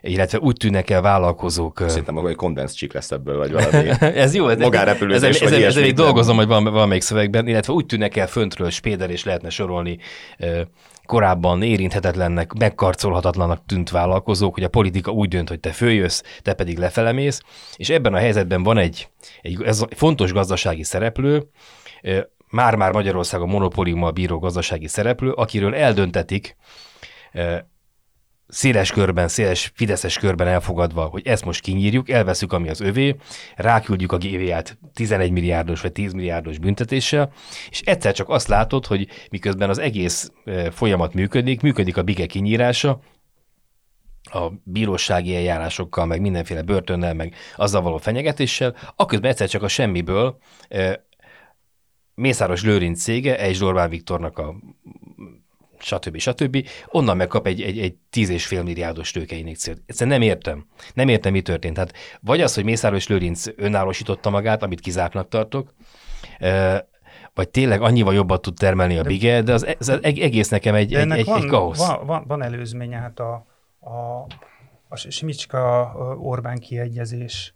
illetve 0.00 0.38
úgy 0.38 0.56
tűnnek 0.56 0.90
el 0.90 1.00
vállalkozók. 1.00 1.82
Szerintem 1.86 2.14
maga 2.14 2.28
egy 2.28 2.36
kondensz 2.36 2.72
csík 2.72 2.92
lesz 2.92 3.10
ebből, 3.10 3.36
vagy 3.36 3.52
valami. 3.52 3.88
ez 4.24 4.34
jó, 4.34 4.48
ez, 4.48 4.58
magárepülőzés, 4.58 5.40
ez, 5.40 5.52
ez, 5.52 5.62
ez, 5.62 5.76
még 5.76 5.94
dolgozom, 5.94 6.36
hogy 6.36 6.46
valamelyik 6.46 7.02
szövegben, 7.02 7.48
illetve 7.48 7.72
úgy 7.72 7.86
tűnnek 7.86 8.16
el 8.16 8.26
föntről 8.26 8.70
Spéder, 8.70 9.10
és 9.10 9.24
lehetne 9.24 9.50
sorolni 9.50 9.98
korábban 11.06 11.62
érinthetetlennek, 11.62 12.52
megkarcolhatatlanak 12.52 13.66
tűnt 13.66 13.90
vállalkozók, 13.90 14.54
hogy 14.54 14.62
a 14.62 14.68
politika 14.68 15.10
úgy 15.10 15.28
dönt, 15.28 15.48
hogy 15.48 15.60
te 15.60 15.72
följössz, 15.72 16.22
te 16.42 16.54
pedig 16.54 16.78
lefelemész, 16.78 17.40
és 17.76 17.90
ebben 17.90 18.14
a 18.14 18.18
helyzetben 18.18 18.62
van 18.62 18.78
egy, 18.78 19.08
egy 19.42 19.62
ez 19.62 19.82
fontos 19.90 20.32
gazdasági 20.32 20.82
szereplő, 20.82 21.48
már-már 22.50 22.92
Magyarországon 22.92 23.48
monopóliummal 23.48 24.10
bíró 24.10 24.38
gazdasági 24.38 24.88
szereplő, 24.88 25.30
akiről 25.30 25.74
eldöntetik, 25.74 26.56
széles 28.48 28.90
körben, 28.92 29.28
széles 29.28 29.72
fideszes 29.74 30.18
körben 30.18 30.46
elfogadva, 30.46 31.04
hogy 31.04 31.26
ezt 31.26 31.44
most 31.44 31.60
kinyírjuk, 31.60 32.10
elveszük, 32.10 32.52
ami 32.52 32.68
az 32.68 32.80
övé, 32.80 33.16
ráküldjük 33.56 34.12
a 34.12 34.18
GVA-t 34.18 34.78
11 34.94 35.30
milliárdos 35.30 35.80
vagy 35.80 35.92
10 35.92 36.12
milliárdos 36.12 36.58
büntetéssel, 36.58 37.32
és 37.70 37.80
egyszer 37.80 38.14
csak 38.14 38.28
azt 38.28 38.48
látod, 38.48 38.86
hogy 38.86 39.08
miközben 39.30 39.68
az 39.68 39.78
egész 39.78 40.32
folyamat 40.70 41.14
működik, 41.14 41.60
működik 41.60 41.96
a 41.96 42.02
bige 42.02 42.26
kinyírása, 42.26 43.00
a 44.22 44.50
bírósági 44.62 45.36
eljárásokkal, 45.36 46.06
meg 46.06 46.20
mindenféle 46.20 46.62
börtönnel, 46.62 47.14
meg 47.14 47.34
azzal 47.56 47.82
való 47.82 47.96
fenyegetéssel, 47.96 48.76
akközben 48.96 49.30
egyszer 49.30 49.48
csak 49.48 49.62
a 49.62 49.68
semmiből 49.68 50.38
Mészáros 52.14 52.62
Lőrinc 52.62 53.02
cége, 53.02 53.38
egy 53.38 53.64
Orbán 53.64 53.88
Viktornak 53.88 54.38
a 54.38 54.54
stb. 55.86 56.18
stb. 56.18 56.68
Onnan 56.86 57.16
megkap 57.16 57.46
egy, 57.46 57.62
egy, 57.62 57.78
egy 57.78 57.96
10,5 58.12 58.64
milliárdos 58.64 59.10
tőkeinjekciót. 59.10 59.78
Egyszerűen 59.86 60.18
nem 60.18 60.28
értem. 60.28 60.66
Nem 60.94 61.08
értem, 61.08 61.32
mi 61.32 61.40
történt. 61.40 61.74
Tehát 61.74 61.92
vagy 62.20 62.40
az, 62.40 62.54
hogy 62.54 62.64
Mészáros 62.64 63.06
Lőrinc 63.06 63.46
önállósította 63.56 64.30
magát, 64.30 64.62
amit 64.62 64.80
kizártnak 64.80 65.28
tartok, 65.28 65.74
vagy 67.34 67.48
tényleg 67.48 67.82
annyival 67.82 68.14
jobban 68.14 68.40
tud 68.40 68.54
termelni 68.54 68.98
a 68.98 69.02
bige, 69.02 69.42
de 69.42 69.52
az, 69.52 69.76
az 69.78 69.98
egész 70.02 70.48
nekem 70.48 70.74
egy, 70.74 70.94
egy, 70.94 71.10
egy, 71.10 71.24
van, 71.24 71.42
egy 71.42 71.46
kaosz. 71.46 71.86
Van, 71.86 72.06
van, 72.06 72.24
van 72.26 72.42
előzménye, 72.42 72.96
hát 72.96 73.20
a, 73.20 73.46
a, 73.78 74.26
a 74.88 74.96
Simicska 74.96 75.92
Orbán 76.20 76.58
kiegyezés 76.58 77.54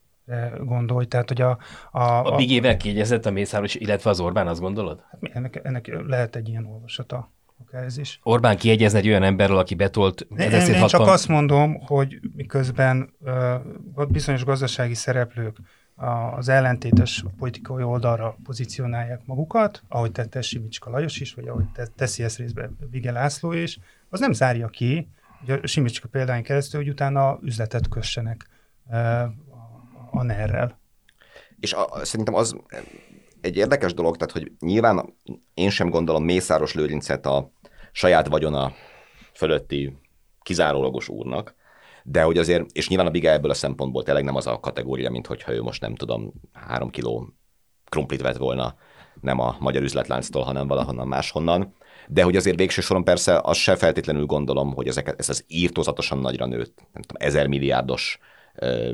gondolj, 0.58 1.06
tehát 1.06 1.28
hogy 1.28 1.40
a... 1.40 1.58
A, 1.90 2.00
a, 2.00 2.32
a 2.32 2.36
Bigével 2.36 2.76
kiegyezett 2.76 3.26
a 3.26 3.30
Mészáros, 3.30 3.74
illetve 3.74 4.10
az 4.10 4.20
Orbán, 4.20 4.46
azt 4.46 4.60
gondolod? 4.60 5.04
Hát 5.10 5.20
ennek, 5.36 5.60
ennek 5.62 6.02
lehet 6.06 6.36
egy 6.36 6.48
ilyen 6.48 6.66
olvasata 6.66 7.32
ez 7.72 7.98
is. 7.98 8.20
Orbán 8.22 8.56
kiegyezne 8.56 8.98
egy 8.98 9.08
olyan 9.08 9.22
emberről, 9.22 9.58
aki 9.58 9.74
betolt 9.74 10.26
én, 10.36 10.50
én 10.50 10.86
csak 10.86 11.06
azt 11.06 11.28
mondom, 11.28 11.80
hogy 11.80 12.20
miközben 12.36 13.14
uh, 13.20 14.06
bizonyos 14.08 14.44
gazdasági 14.44 14.94
szereplők 14.94 15.56
az 16.36 16.48
ellentétes 16.48 17.24
politikai 17.38 17.82
oldalra 17.82 18.36
pozícionálják 18.44 19.20
magukat, 19.24 19.82
ahogy 19.88 20.12
tette 20.12 20.42
Simicska 20.42 20.90
Lajos 20.90 21.20
is, 21.20 21.34
vagy 21.34 21.48
ahogy 21.48 21.64
teszi 21.96 22.22
ezt 22.22 22.38
részben 22.38 22.76
Vige 22.90 23.12
László 23.12 23.52
is, 23.52 23.78
az 24.08 24.20
nem 24.20 24.32
zárja 24.32 24.68
ki, 24.68 25.08
hogy 25.46 25.60
a 25.62 25.66
Simicska 25.66 26.08
példány 26.08 26.42
keresztül, 26.42 26.80
hogy 26.80 26.88
utána 26.88 27.38
üzletet 27.42 27.88
kössenek 27.88 28.48
uh, 28.86 29.22
a 30.10 30.22
NER-rel. 30.22 30.78
És 31.60 31.72
a, 31.72 32.04
szerintem 32.04 32.34
az 32.34 32.56
egy 33.40 33.56
érdekes 33.56 33.94
dolog, 33.94 34.16
tehát 34.16 34.32
hogy 34.32 34.52
nyilván 34.60 35.14
én 35.54 35.70
sem 35.70 35.90
gondolom 35.90 36.24
Mészáros 36.24 36.74
Lőrincet 36.74 37.26
a 37.26 37.52
saját 37.92 38.28
vagyona 38.28 38.72
fölötti 39.34 39.96
kizárólagos 40.42 41.08
úrnak, 41.08 41.54
de 42.04 42.22
hogy 42.22 42.38
azért, 42.38 42.70
és 42.72 42.88
nyilván 42.88 43.06
a 43.06 43.10
Biga 43.10 43.30
ebből 43.30 43.50
a 43.50 43.54
szempontból 43.54 44.02
tényleg 44.02 44.24
nem 44.24 44.34
az 44.36 44.46
a 44.46 44.60
kategória, 44.60 45.10
mint 45.10 45.26
hogyha 45.26 45.52
ő 45.52 45.62
most 45.62 45.80
nem 45.80 45.94
tudom, 45.94 46.32
három 46.52 46.90
kiló 46.90 47.28
krumplit 47.88 48.20
vett 48.20 48.36
volna 48.36 48.74
nem 49.20 49.38
a 49.38 49.56
magyar 49.58 49.82
üzletlánctól, 49.82 50.42
hanem 50.42 50.66
valahonnan 50.66 51.08
máshonnan. 51.08 51.74
De 52.08 52.22
hogy 52.22 52.36
azért 52.36 52.56
végső 52.56 52.80
soron 52.80 53.04
persze 53.04 53.40
azt 53.42 53.60
se 53.60 53.76
feltétlenül 53.76 54.26
gondolom, 54.26 54.74
hogy 54.74 54.86
ezeket, 54.88 55.18
ez 55.18 55.28
az 55.28 55.44
írtózatosan 55.46 56.18
nagyra 56.18 56.46
nőtt, 56.46 56.78
nem 56.92 57.02
tudom, 57.02 57.26
ezer 57.26 57.46
milliárdos 57.46 58.18
ö, 58.54 58.92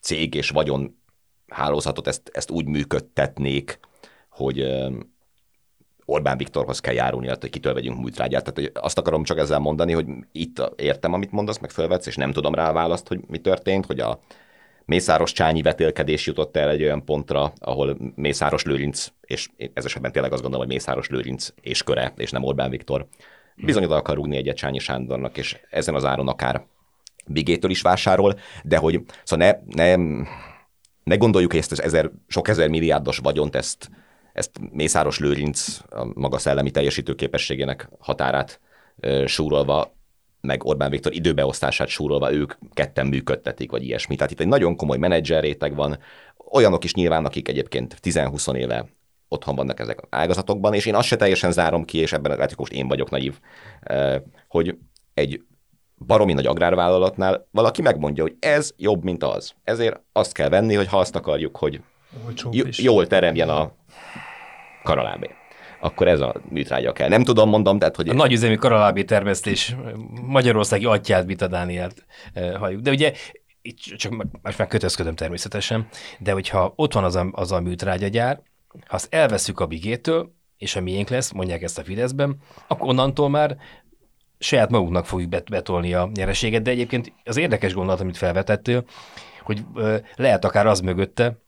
cég 0.00 0.34
és 0.34 0.50
vagyon 0.50 0.98
hálózatot 1.48 2.06
ezt, 2.06 2.30
ezt 2.32 2.50
úgy 2.50 2.66
működtetnék, 2.66 3.78
hogy 4.30 4.60
Orbán 6.04 6.36
Viktorhoz 6.36 6.80
kell 6.80 6.94
járulni, 6.94 7.28
hogy 7.28 7.50
kitől 7.50 7.74
vegyünk 7.74 7.98
múltrágyát. 7.98 8.44
Tehát 8.44 8.72
hogy 8.72 8.82
azt 8.84 8.98
akarom 8.98 9.24
csak 9.24 9.38
ezzel 9.38 9.58
mondani, 9.58 9.92
hogy 9.92 10.06
itt 10.32 10.72
értem, 10.76 11.12
amit 11.12 11.32
mondasz, 11.32 11.58
meg 11.58 11.70
fölvetsz, 11.70 12.06
és 12.06 12.16
nem 12.16 12.32
tudom 12.32 12.54
rá 12.54 12.68
a 12.68 12.72
választ, 12.72 13.08
hogy 13.08 13.20
mi 13.26 13.38
történt, 13.38 13.86
hogy 13.86 14.00
a 14.00 14.20
Mészáros 14.86 15.32
Csányi 15.32 15.62
vetélkedés 15.62 16.26
jutott 16.26 16.56
el 16.56 16.70
egy 16.70 16.82
olyan 16.82 17.04
pontra, 17.04 17.52
ahol 17.58 17.96
Mészáros 18.14 18.62
Lőrinc, 18.62 19.06
és 19.20 19.48
ez 19.74 19.84
esetben 19.84 20.12
tényleg 20.12 20.32
azt 20.32 20.42
gondolom, 20.42 20.66
hogy 20.66 20.76
Mészáros 20.76 21.08
Lőrinc 21.08 21.48
és 21.60 21.82
köre, 21.82 22.12
és 22.16 22.30
nem 22.30 22.44
Orbán 22.44 22.70
Viktor, 22.70 23.06
bizony 23.56 23.84
oda 23.84 23.96
akar 23.96 24.14
rúgni 24.14 24.36
egyet 24.36 24.56
Csányi 24.56 24.78
Sándornak, 24.78 25.36
és 25.36 25.56
ezen 25.70 25.94
az 25.94 26.04
áron 26.04 26.28
akár 26.28 26.64
Bigétől 27.26 27.70
is 27.70 27.82
vásárol, 27.82 28.38
de 28.64 28.76
hogy 28.76 29.00
szóval 29.24 29.62
ne, 29.74 29.94
ne 29.96 30.22
ne 31.04 31.16
gondoljuk, 31.16 31.50
hogy 31.50 31.60
ezt 31.60 31.72
az 31.72 31.82
ezer, 31.82 32.10
sok 32.26 32.48
ezer 32.48 32.68
milliárdos 32.68 33.18
vagyont, 33.18 33.56
ezt, 33.56 33.90
ezt 34.34 34.50
Mészáros 34.72 35.18
Lőrinc 35.18 35.78
a 35.90 36.04
maga 36.14 36.38
szellemi 36.38 36.70
teljesítőképességének 36.70 37.88
határát 37.98 38.60
e, 39.00 39.26
súrolva, 39.26 39.96
meg 40.40 40.64
Orbán 40.64 40.90
Viktor 40.90 41.12
időbeosztását 41.14 41.88
súrolva 41.88 42.32
ők 42.32 42.54
ketten 42.72 43.06
működtetik, 43.06 43.70
vagy 43.70 43.82
ilyesmi. 43.82 44.16
Tehát 44.16 44.32
itt 44.32 44.40
egy 44.40 44.48
nagyon 44.48 44.76
komoly 44.76 44.98
menedzser 44.98 45.42
réteg 45.42 45.74
van, 45.74 45.98
olyanok 46.50 46.84
is 46.84 46.94
nyilván, 46.94 47.24
akik 47.24 47.48
egyébként 47.48 47.96
10-20 48.02 48.54
éve 48.56 48.88
otthon 49.28 49.54
vannak 49.54 49.80
ezek 49.80 50.00
az 50.00 50.08
ágazatokban, 50.10 50.74
és 50.74 50.86
én 50.86 50.94
azt 50.94 51.06
se 51.06 51.16
teljesen 51.16 51.52
zárom 51.52 51.84
ki, 51.84 51.98
és 51.98 52.12
ebben 52.12 52.32
lehet, 52.32 52.48
hogy 52.48 52.58
most 52.58 52.72
én 52.72 52.88
vagyok 52.88 53.10
naív, 53.10 53.38
hogy 54.48 54.76
egy 55.14 55.42
baromi 56.06 56.32
nagy 56.32 56.46
agrárvállalatnál 56.46 57.46
valaki 57.50 57.82
megmondja, 57.82 58.22
hogy 58.22 58.36
ez 58.38 58.72
jobb, 58.76 59.04
mint 59.04 59.22
az. 59.22 59.54
Ezért 59.64 60.00
azt 60.12 60.32
kell 60.32 60.48
venni, 60.48 60.74
hogy 60.74 60.86
ha 60.86 60.98
azt 60.98 61.16
akarjuk, 61.16 61.56
hogy 61.56 61.80
j- 62.50 62.76
jól 62.76 63.06
teremjen 63.06 63.48
a 63.48 63.72
karalábé 64.84 65.30
akkor 65.80 66.08
ez 66.08 66.20
a 66.20 66.34
műtrágya 66.48 66.92
kell. 66.92 67.08
Nem 67.08 67.24
tudom, 67.24 67.48
mondom, 67.48 67.78
tehát, 67.78 67.96
hogy... 67.96 68.08
A 68.08 68.14
nagyüzemi 68.14 68.56
karalábé 68.56 69.04
termesztés 69.04 69.76
magyarországi 70.26 70.84
atyát 70.84 71.24
Vita 71.24 71.46
Dánielt 71.46 72.04
eh, 72.32 72.54
halljuk. 72.54 72.80
De 72.80 72.90
ugye 72.90 73.12
itt 73.62 73.78
csak 73.78 74.12
most 74.42 74.58
már 74.58 74.68
kötözködöm 74.68 75.14
természetesen, 75.14 75.88
de 76.18 76.32
hogyha 76.32 76.72
ott 76.76 76.92
van 76.92 77.04
az 77.04 77.16
a, 77.16 77.28
az 77.32 77.52
a 77.52 77.60
műtrágyagyár, 77.60 78.40
ha 78.86 78.94
azt 78.94 79.14
elveszük 79.14 79.60
a 79.60 79.66
bigétől, 79.66 80.32
és 80.58 80.76
a 80.76 80.80
miénk 80.80 81.08
lesz, 81.08 81.32
mondják 81.32 81.62
ezt 81.62 81.78
a 81.78 81.84
Fideszben, 81.84 82.36
akkor 82.68 82.88
onnantól 82.88 83.28
már 83.28 83.56
saját 84.38 84.70
magunknak 84.70 85.06
fogjuk 85.06 85.44
betolni 85.50 85.94
a 85.94 86.10
nyereséget, 86.14 86.62
de 86.62 86.70
egyébként 86.70 87.12
az 87.24 87.36
érdekes 87.36 87.74
gondolat, 87.74 88.00
amit 88.00 88.16
felvetettél, 88.16 88.84
hogy 89.42 89.64
lehet 90.16 90.44
akár 90.44 90.66
az 90.66 90.80
mögötte, 90.80 91.38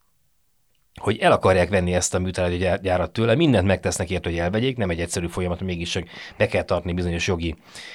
hogy 1.01 1.19
el 1.19 1.33
akarják 1.33 1.69
venni 1.69 1.95
ezt 1.95 2.15
a 2.15 2.19
műtrágyagyárat 2.19 3.13
tőle, 3.13 3.35
mindent 3.35 3.67
megtesznek 3.67 4.11
ért, 4.11 4.25
hogy 4.25 4.39
elvegyék, 4.39 4.77
nem 4.77 4.91
egy 4.91 5.01
egyszerű 5.01 5.27
folyamat, 5.27 5.61
mégis 5.61 5.91
csak 5.91 6.09
be 6.37 6.47
kell 6.47 6.63
tartani 6.63 6.93
bizonyos 6.93 7.27
jogi, 7.27 7.55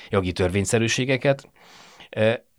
jogi 0.09 0.31
törvényszerűségeket, 0.31 1.49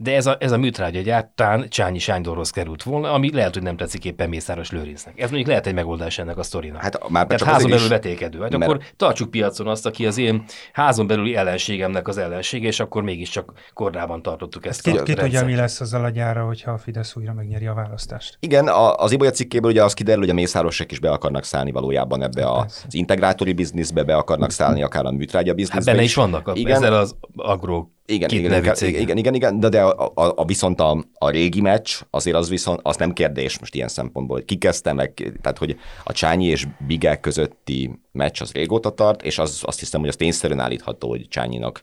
de 0.03 0.15
ez 0.15 0.27
a, 0.27 0.37
ez 0.41 0.53
a 0.53 0.57
műtrágya 0.57 1.33
tán 1.35 1.69
Csányi 1.69 1.99
Sándorhoz 1.99 2.51
került 2.51 2.83
volna, 2.83 3.13
ami 3.13 3.33
lehet, 3.33 3.55
hogy 3.55 3.63
nem 3.63 3.77
tetszik 3.77 4.05
éppen 4.05 4.29
Mészáros 4.29 4.71
Lőrincnek. 4.71 5.21
Ez 5.21 5.29
mondjuk 5.29 5.49
lehet 5.49 5.67
egy 5.67 5.75
megoldás 5.75 6.19
ennek 6.19 6.39
a 6.39 6.43
sztorinak. 6.43 6.83
Hát 6.83 7.09
már 7.09 7.27
Tehát 7.27 7.43
házon 7.43 7.71
belül 7.71 7.85
is, 7.85 7.91
vetékedő. 7.91 8.41
Hát 8.41 8.51
mert... 8.51 8.63
akkor 8.63 8.83
tartsuk 8.97 9.31
piacon 9.31 9.67
azt, 9.67 9.87
aki 9.87 10.07
az 10.07 10.19
én 10.19 10.45
házon 10.73 11.07
belüli 11.07 11.37
ellenségemnek 11.37 12.09
az 12.09 12.19
ellensége, 12.19 12.67
és 12.67 12.81
akkor 12.81 13.03
mégiscsak 13.03 13.53
kordában 13.75 14.23
tartottuk 14.23 14.67
ezt. 14.67 14.83
Ki, 14.83 15.03
ki 15.03 15.15
tudja, 15.15 15.45
mi 15.45 15.55
lesz 15.55 15.81
azzal 15.81 16.05
a 16.05 16.09
gyára, 16.09 16.45
hogyha 16.45 16.71
a 16.71 16.79
Fidesz 16.79 17.17
újra 17.17 17.33
megnyeri 17.33 17.67
a 17.67 17.75
választást? 17.75 18.37
Igen, 18.41 18.69
a, 18.69 18.95
az 18.95 19.13
Ibolya 19.13 19.31
cikkéből 19.31 19.71
ugye 19.71 19.85
az 19.85 19.95
kiderül, 19.95 20.21
hogy 20.21 20.31
a 20.31 20.35
Mészárosok 20.35 20.93
is 20.93 20.99
be 20.99 21.11
akarnak 21.11 21.45
szállni 21.45 21.73
valójában 21.73 22.23
ebbe 22.23 22.45
a, 22.45 22.59
az 22.61 22.85
integrátori 22.91 23.53
bizniszbe, 23.53 24.03
be 24.03 24.17
akarnak 24.17 24.51
szállni 24.51 24.83
akár 24.83 25.05
a 25.05 25.11
műtrágya 25.11 25.55
bizniszbe. 25.55 25.75
Hát 25.75 25.85
benne 25.85 26.03
is, 26.03 26.09
is 26.09 26.15
vannak, 26.15 26.49
a, 26.49 26.53
igen. 26.55 26.77
ezzel 26.77 26.93
az 26.93 27.17
agro 27.37 27.87
igen, 28.07 28.31
igen, 28.31 28.53
igen, 28.53 28.75
igen, 28.81 29.17
igen, 29.17 29.35
igen, 29.35 29.61
de, 29.61 29.69
de 29.69 29.83
a, 29.97 30.33
a, 30.37 30.45
viszont 30.45 30.81
a, 30.81 31.05
a 31.15 31.31
régi 31.31 31.61
meccs, 31.61 32.01
azért 32.11 32.37
az 32.37 32.49
viszont, 32.49 32.81
az 32.83 32.97
nem 32.97 33.13
kérdés 33.13 33.59
most 33.59 33.75
ilyen 33.75 33.89
szempontból, 33.89 34.37
hogy 34.37 34.59
ki 34.59 34.69
meg, 34.95 35.15
tehát 35.41 35.59
hogy 35.59 35.77
a 36.05 36.13
Csányi 36.13 36.47
és 36.47 36.67
Bigel 36.87 37.21
közötti 37.21 38.01
meccs 38.13 38.41
az 38.41 38.53
régóta 38.53 38.91
tart, 38.91 39.23
és 39.23 39.39
az, 39.39 39.61
azt 39.65 39.79
hiszem, 39.79 40.01
hogy 40.01 40.09
az 40.09 40.17
tényszerűen 40.17 40.61
állítható, 40.61 41.09
hogy 41.09 41.29
Csányinak 41.29 41.83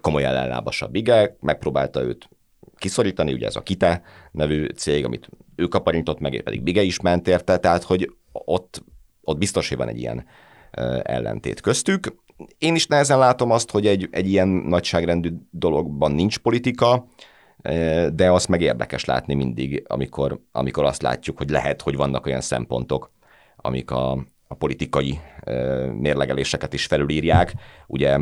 komoly 0.00 0.24
ellenlábas 0.24 0.82
a 0.82 0.88
Bigel, 0.88 1.36
megpróbálta 1.40 2.02
őt 2.02 2.28
kiszorítani, 2.76 3.32
ugye 3.32 3.46
ez 3.46 3.56
a 3.56 3.62
Kite 3.62 4.02
nevű 4.32 4.66
cég, 4.66 5.04
amit 5.04 5.28
ő 5.56 5.66
kaparintott 5.66 6.18
meg, 6.18 6.40
pedig 6.42 6.62
Bige 6.62 6.82
is 6.82 7.00
ment 7.00 7.28
érte, 7.28 7.56
tehát 7.56 7.82
hogy 7.82 8.12
ott, 8.32 8.84
ott 9.22 9.38
biztos, 9.38 9.68
hogy 9.68 9.78
van 9.78 9.88
egy 9.88 9.98
ilyen 9.98 10.26
ellentét 11.02 11.60
köztük, 11.60 12.14
én 12.58 12.74
is 12.74 12.86
nehezen 12.86 13.18
látom 13.18 13.50
azt, 13.50 13.70
hogy 13.70 13.86
egy, 13.86 14.08
egy 14.10 14.28
ilyen 14.28 14.48
nagyságrendű 14.48 15.30
dologban 15.50 16.12
nincs 16.12 16.38
politika, 16.38 17.06
de 18.12 18.30
azt 18.30 18.48
meg 18.48 18.60
érdekes 18.60 19.04
látni 19.04 19.34
mindig, 19.34 19.84
amikor, 19.86 20.40
amikor 20.52 20.84
azt 20.84 21.02
látjuk, 21.02 21.38
hogy 21.38 21.50
lehet, 21.50 21.82
hogy 21.82 21.96
vannak 21.96 22.26
olyan 22.26 22.40
szempontok, 22.40 23.12
amik 23.56 23.90
a, 23.90 24.24
a 24.52 24.54
politikai 24.54 25.20
mérlegeléseket 25.92 26.72
is 26.72 26.86
felülírják. 26.86 27.54
Ugye 27.86 28.18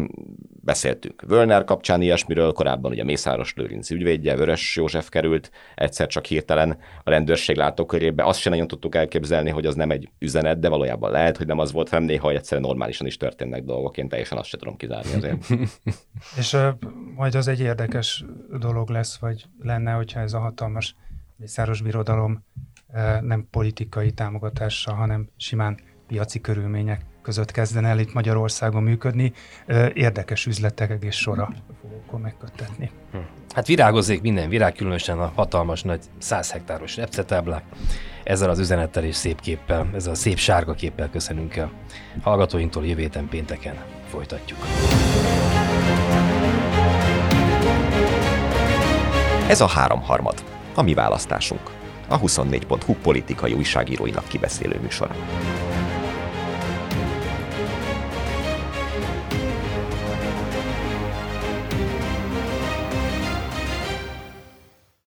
beszéltünk 0.64 1.22
Völner 1.26 1.64
kapcsán 1.64 2.03
ilyesmiről, 2.03 2.53
korábban 2.53 2.91
ugye 2.91 3.05
Mészáros 3.05 3.55
Lőrinc 3.55 3.91
ügyvédje, 3.91 4.37
Vörös 4.37 4.76
József 4.76 5.09
került 5.09 5.51
egyszer 5.74 6.07
csak 6.07 6.24
hirtelen 6.24 6.79
a 7.03 7.11
rendőrség 7.11 7.57
látókörébe. 7.57 8.24
Azt 8.24 8.41
sem 8.41 8.53
nagyon 8.53 8.66
tudtuk 8.66 8.95
elképzelni, 8.95 9.51
hogy 9.51 9.66
az 9.66 9.74
nem 9.74 9.91
egy 9.91 10.09
üzenet, 10.18 10.59
de 10.59 10.68
valójában 10.68 11.11
lehet, 11.11 11.37
hogy 11.37 11.47
nem 11.47 11.59
az 11.59 11.72
volt, 11.72 11.89
hanem 11.89 12.05
néha 12.05 12.31
egyszerűen 12.31 12.66
normálisan 12.66 13.07
is 13.07 13.16
történnek 13.16 13.64
dolgok. 13.64 13.97
Én 13.97 14.09
teljesen 14.09 14.39
azt 14.39 14.49
sem 14.49 14.59
tudom 14.59 14.76
kizárni 14.76 15.14
azért. 15.14 15.47
És 16.39 16.57
majd 17.14 17.35
az 17.35 17.49
egy 17.49 17.61
érdekes 17.61 18.24
dolog 18.59 18.91
lesz, 18.91 19.18
vagy 19.18 19.45
lenne, 19.62 19.93
hogyha 19.93 20.20
ez 20.20 20.33
a 20.33 20.39
hatalmas 20.39 20.95
Mészáros 21.37 21.83
birodalom 21.83 22.45
nem 23.20 23.47
politikai 23.51 24.12
támogatással, 24.12 24.95
hanem 24.95 25.29
simán 25.37 25.79
piaci 26.09 26.41
körülmények 26.41 27.01
között 27.23 27.51
kezdene 27.51 27.89
el 27.89 27.99
itt 27.99 28.13
Magyarországon 28.13 28.83
működni, 28.83 29.33
érdekes 29.95 30.47
üzletek 30.47 30.91
egész 30.91 31.15
sora 31.15 31.49
fogok 31.81 32.23
megkötetni. 32.23 32.91
Hm. 33.13 33.19
Hát 33.55 33.67
virágozzék 33.67 34.21
minden 34.21 34.49
virág, 34.49 34.73
különösen 34.73 35.19
a 35.19 35.33
hatalmas 35.35 35.83
nagy 35.83 36.01
100 36.19 36.51
hektáros 36.51 36.97
repcetáblák. 36.97 37.63
Ezzel 38.25 38.51
az 38.51 38.59
üzenettel 38.59 39.05
és 39.05 39.17
szép 39.17 39.41
képpel, 39.41 39.91
ezzel 39.95 40.13
a 40.13 40.15
szép 40.15 40.39
sárga 40.39 40.75
képpel 40.75 41.11
köszönünk 41.11 41.57
el. 41.57 41.71
Hallgatóinktól 42.23 42.87
jövő 42.87 43.01
héten 43.01 43.29
pénteken 43.29 43.75
folytatjuk. 44.11 44.59
Ez 49.49 49.61
a 49.61 49.67
háromharmad, 49.67 50.45
a 50.75 50.83
mi 50.83 50.95
választásunk. 50.95 51.71
A 52.09 52.21
24.hu 52.21 52.95
politikai 52.95 53.53
újságíróinak 53.53 54.29
kibeszélő 54.29 54.79
műsora. 54.81 55.15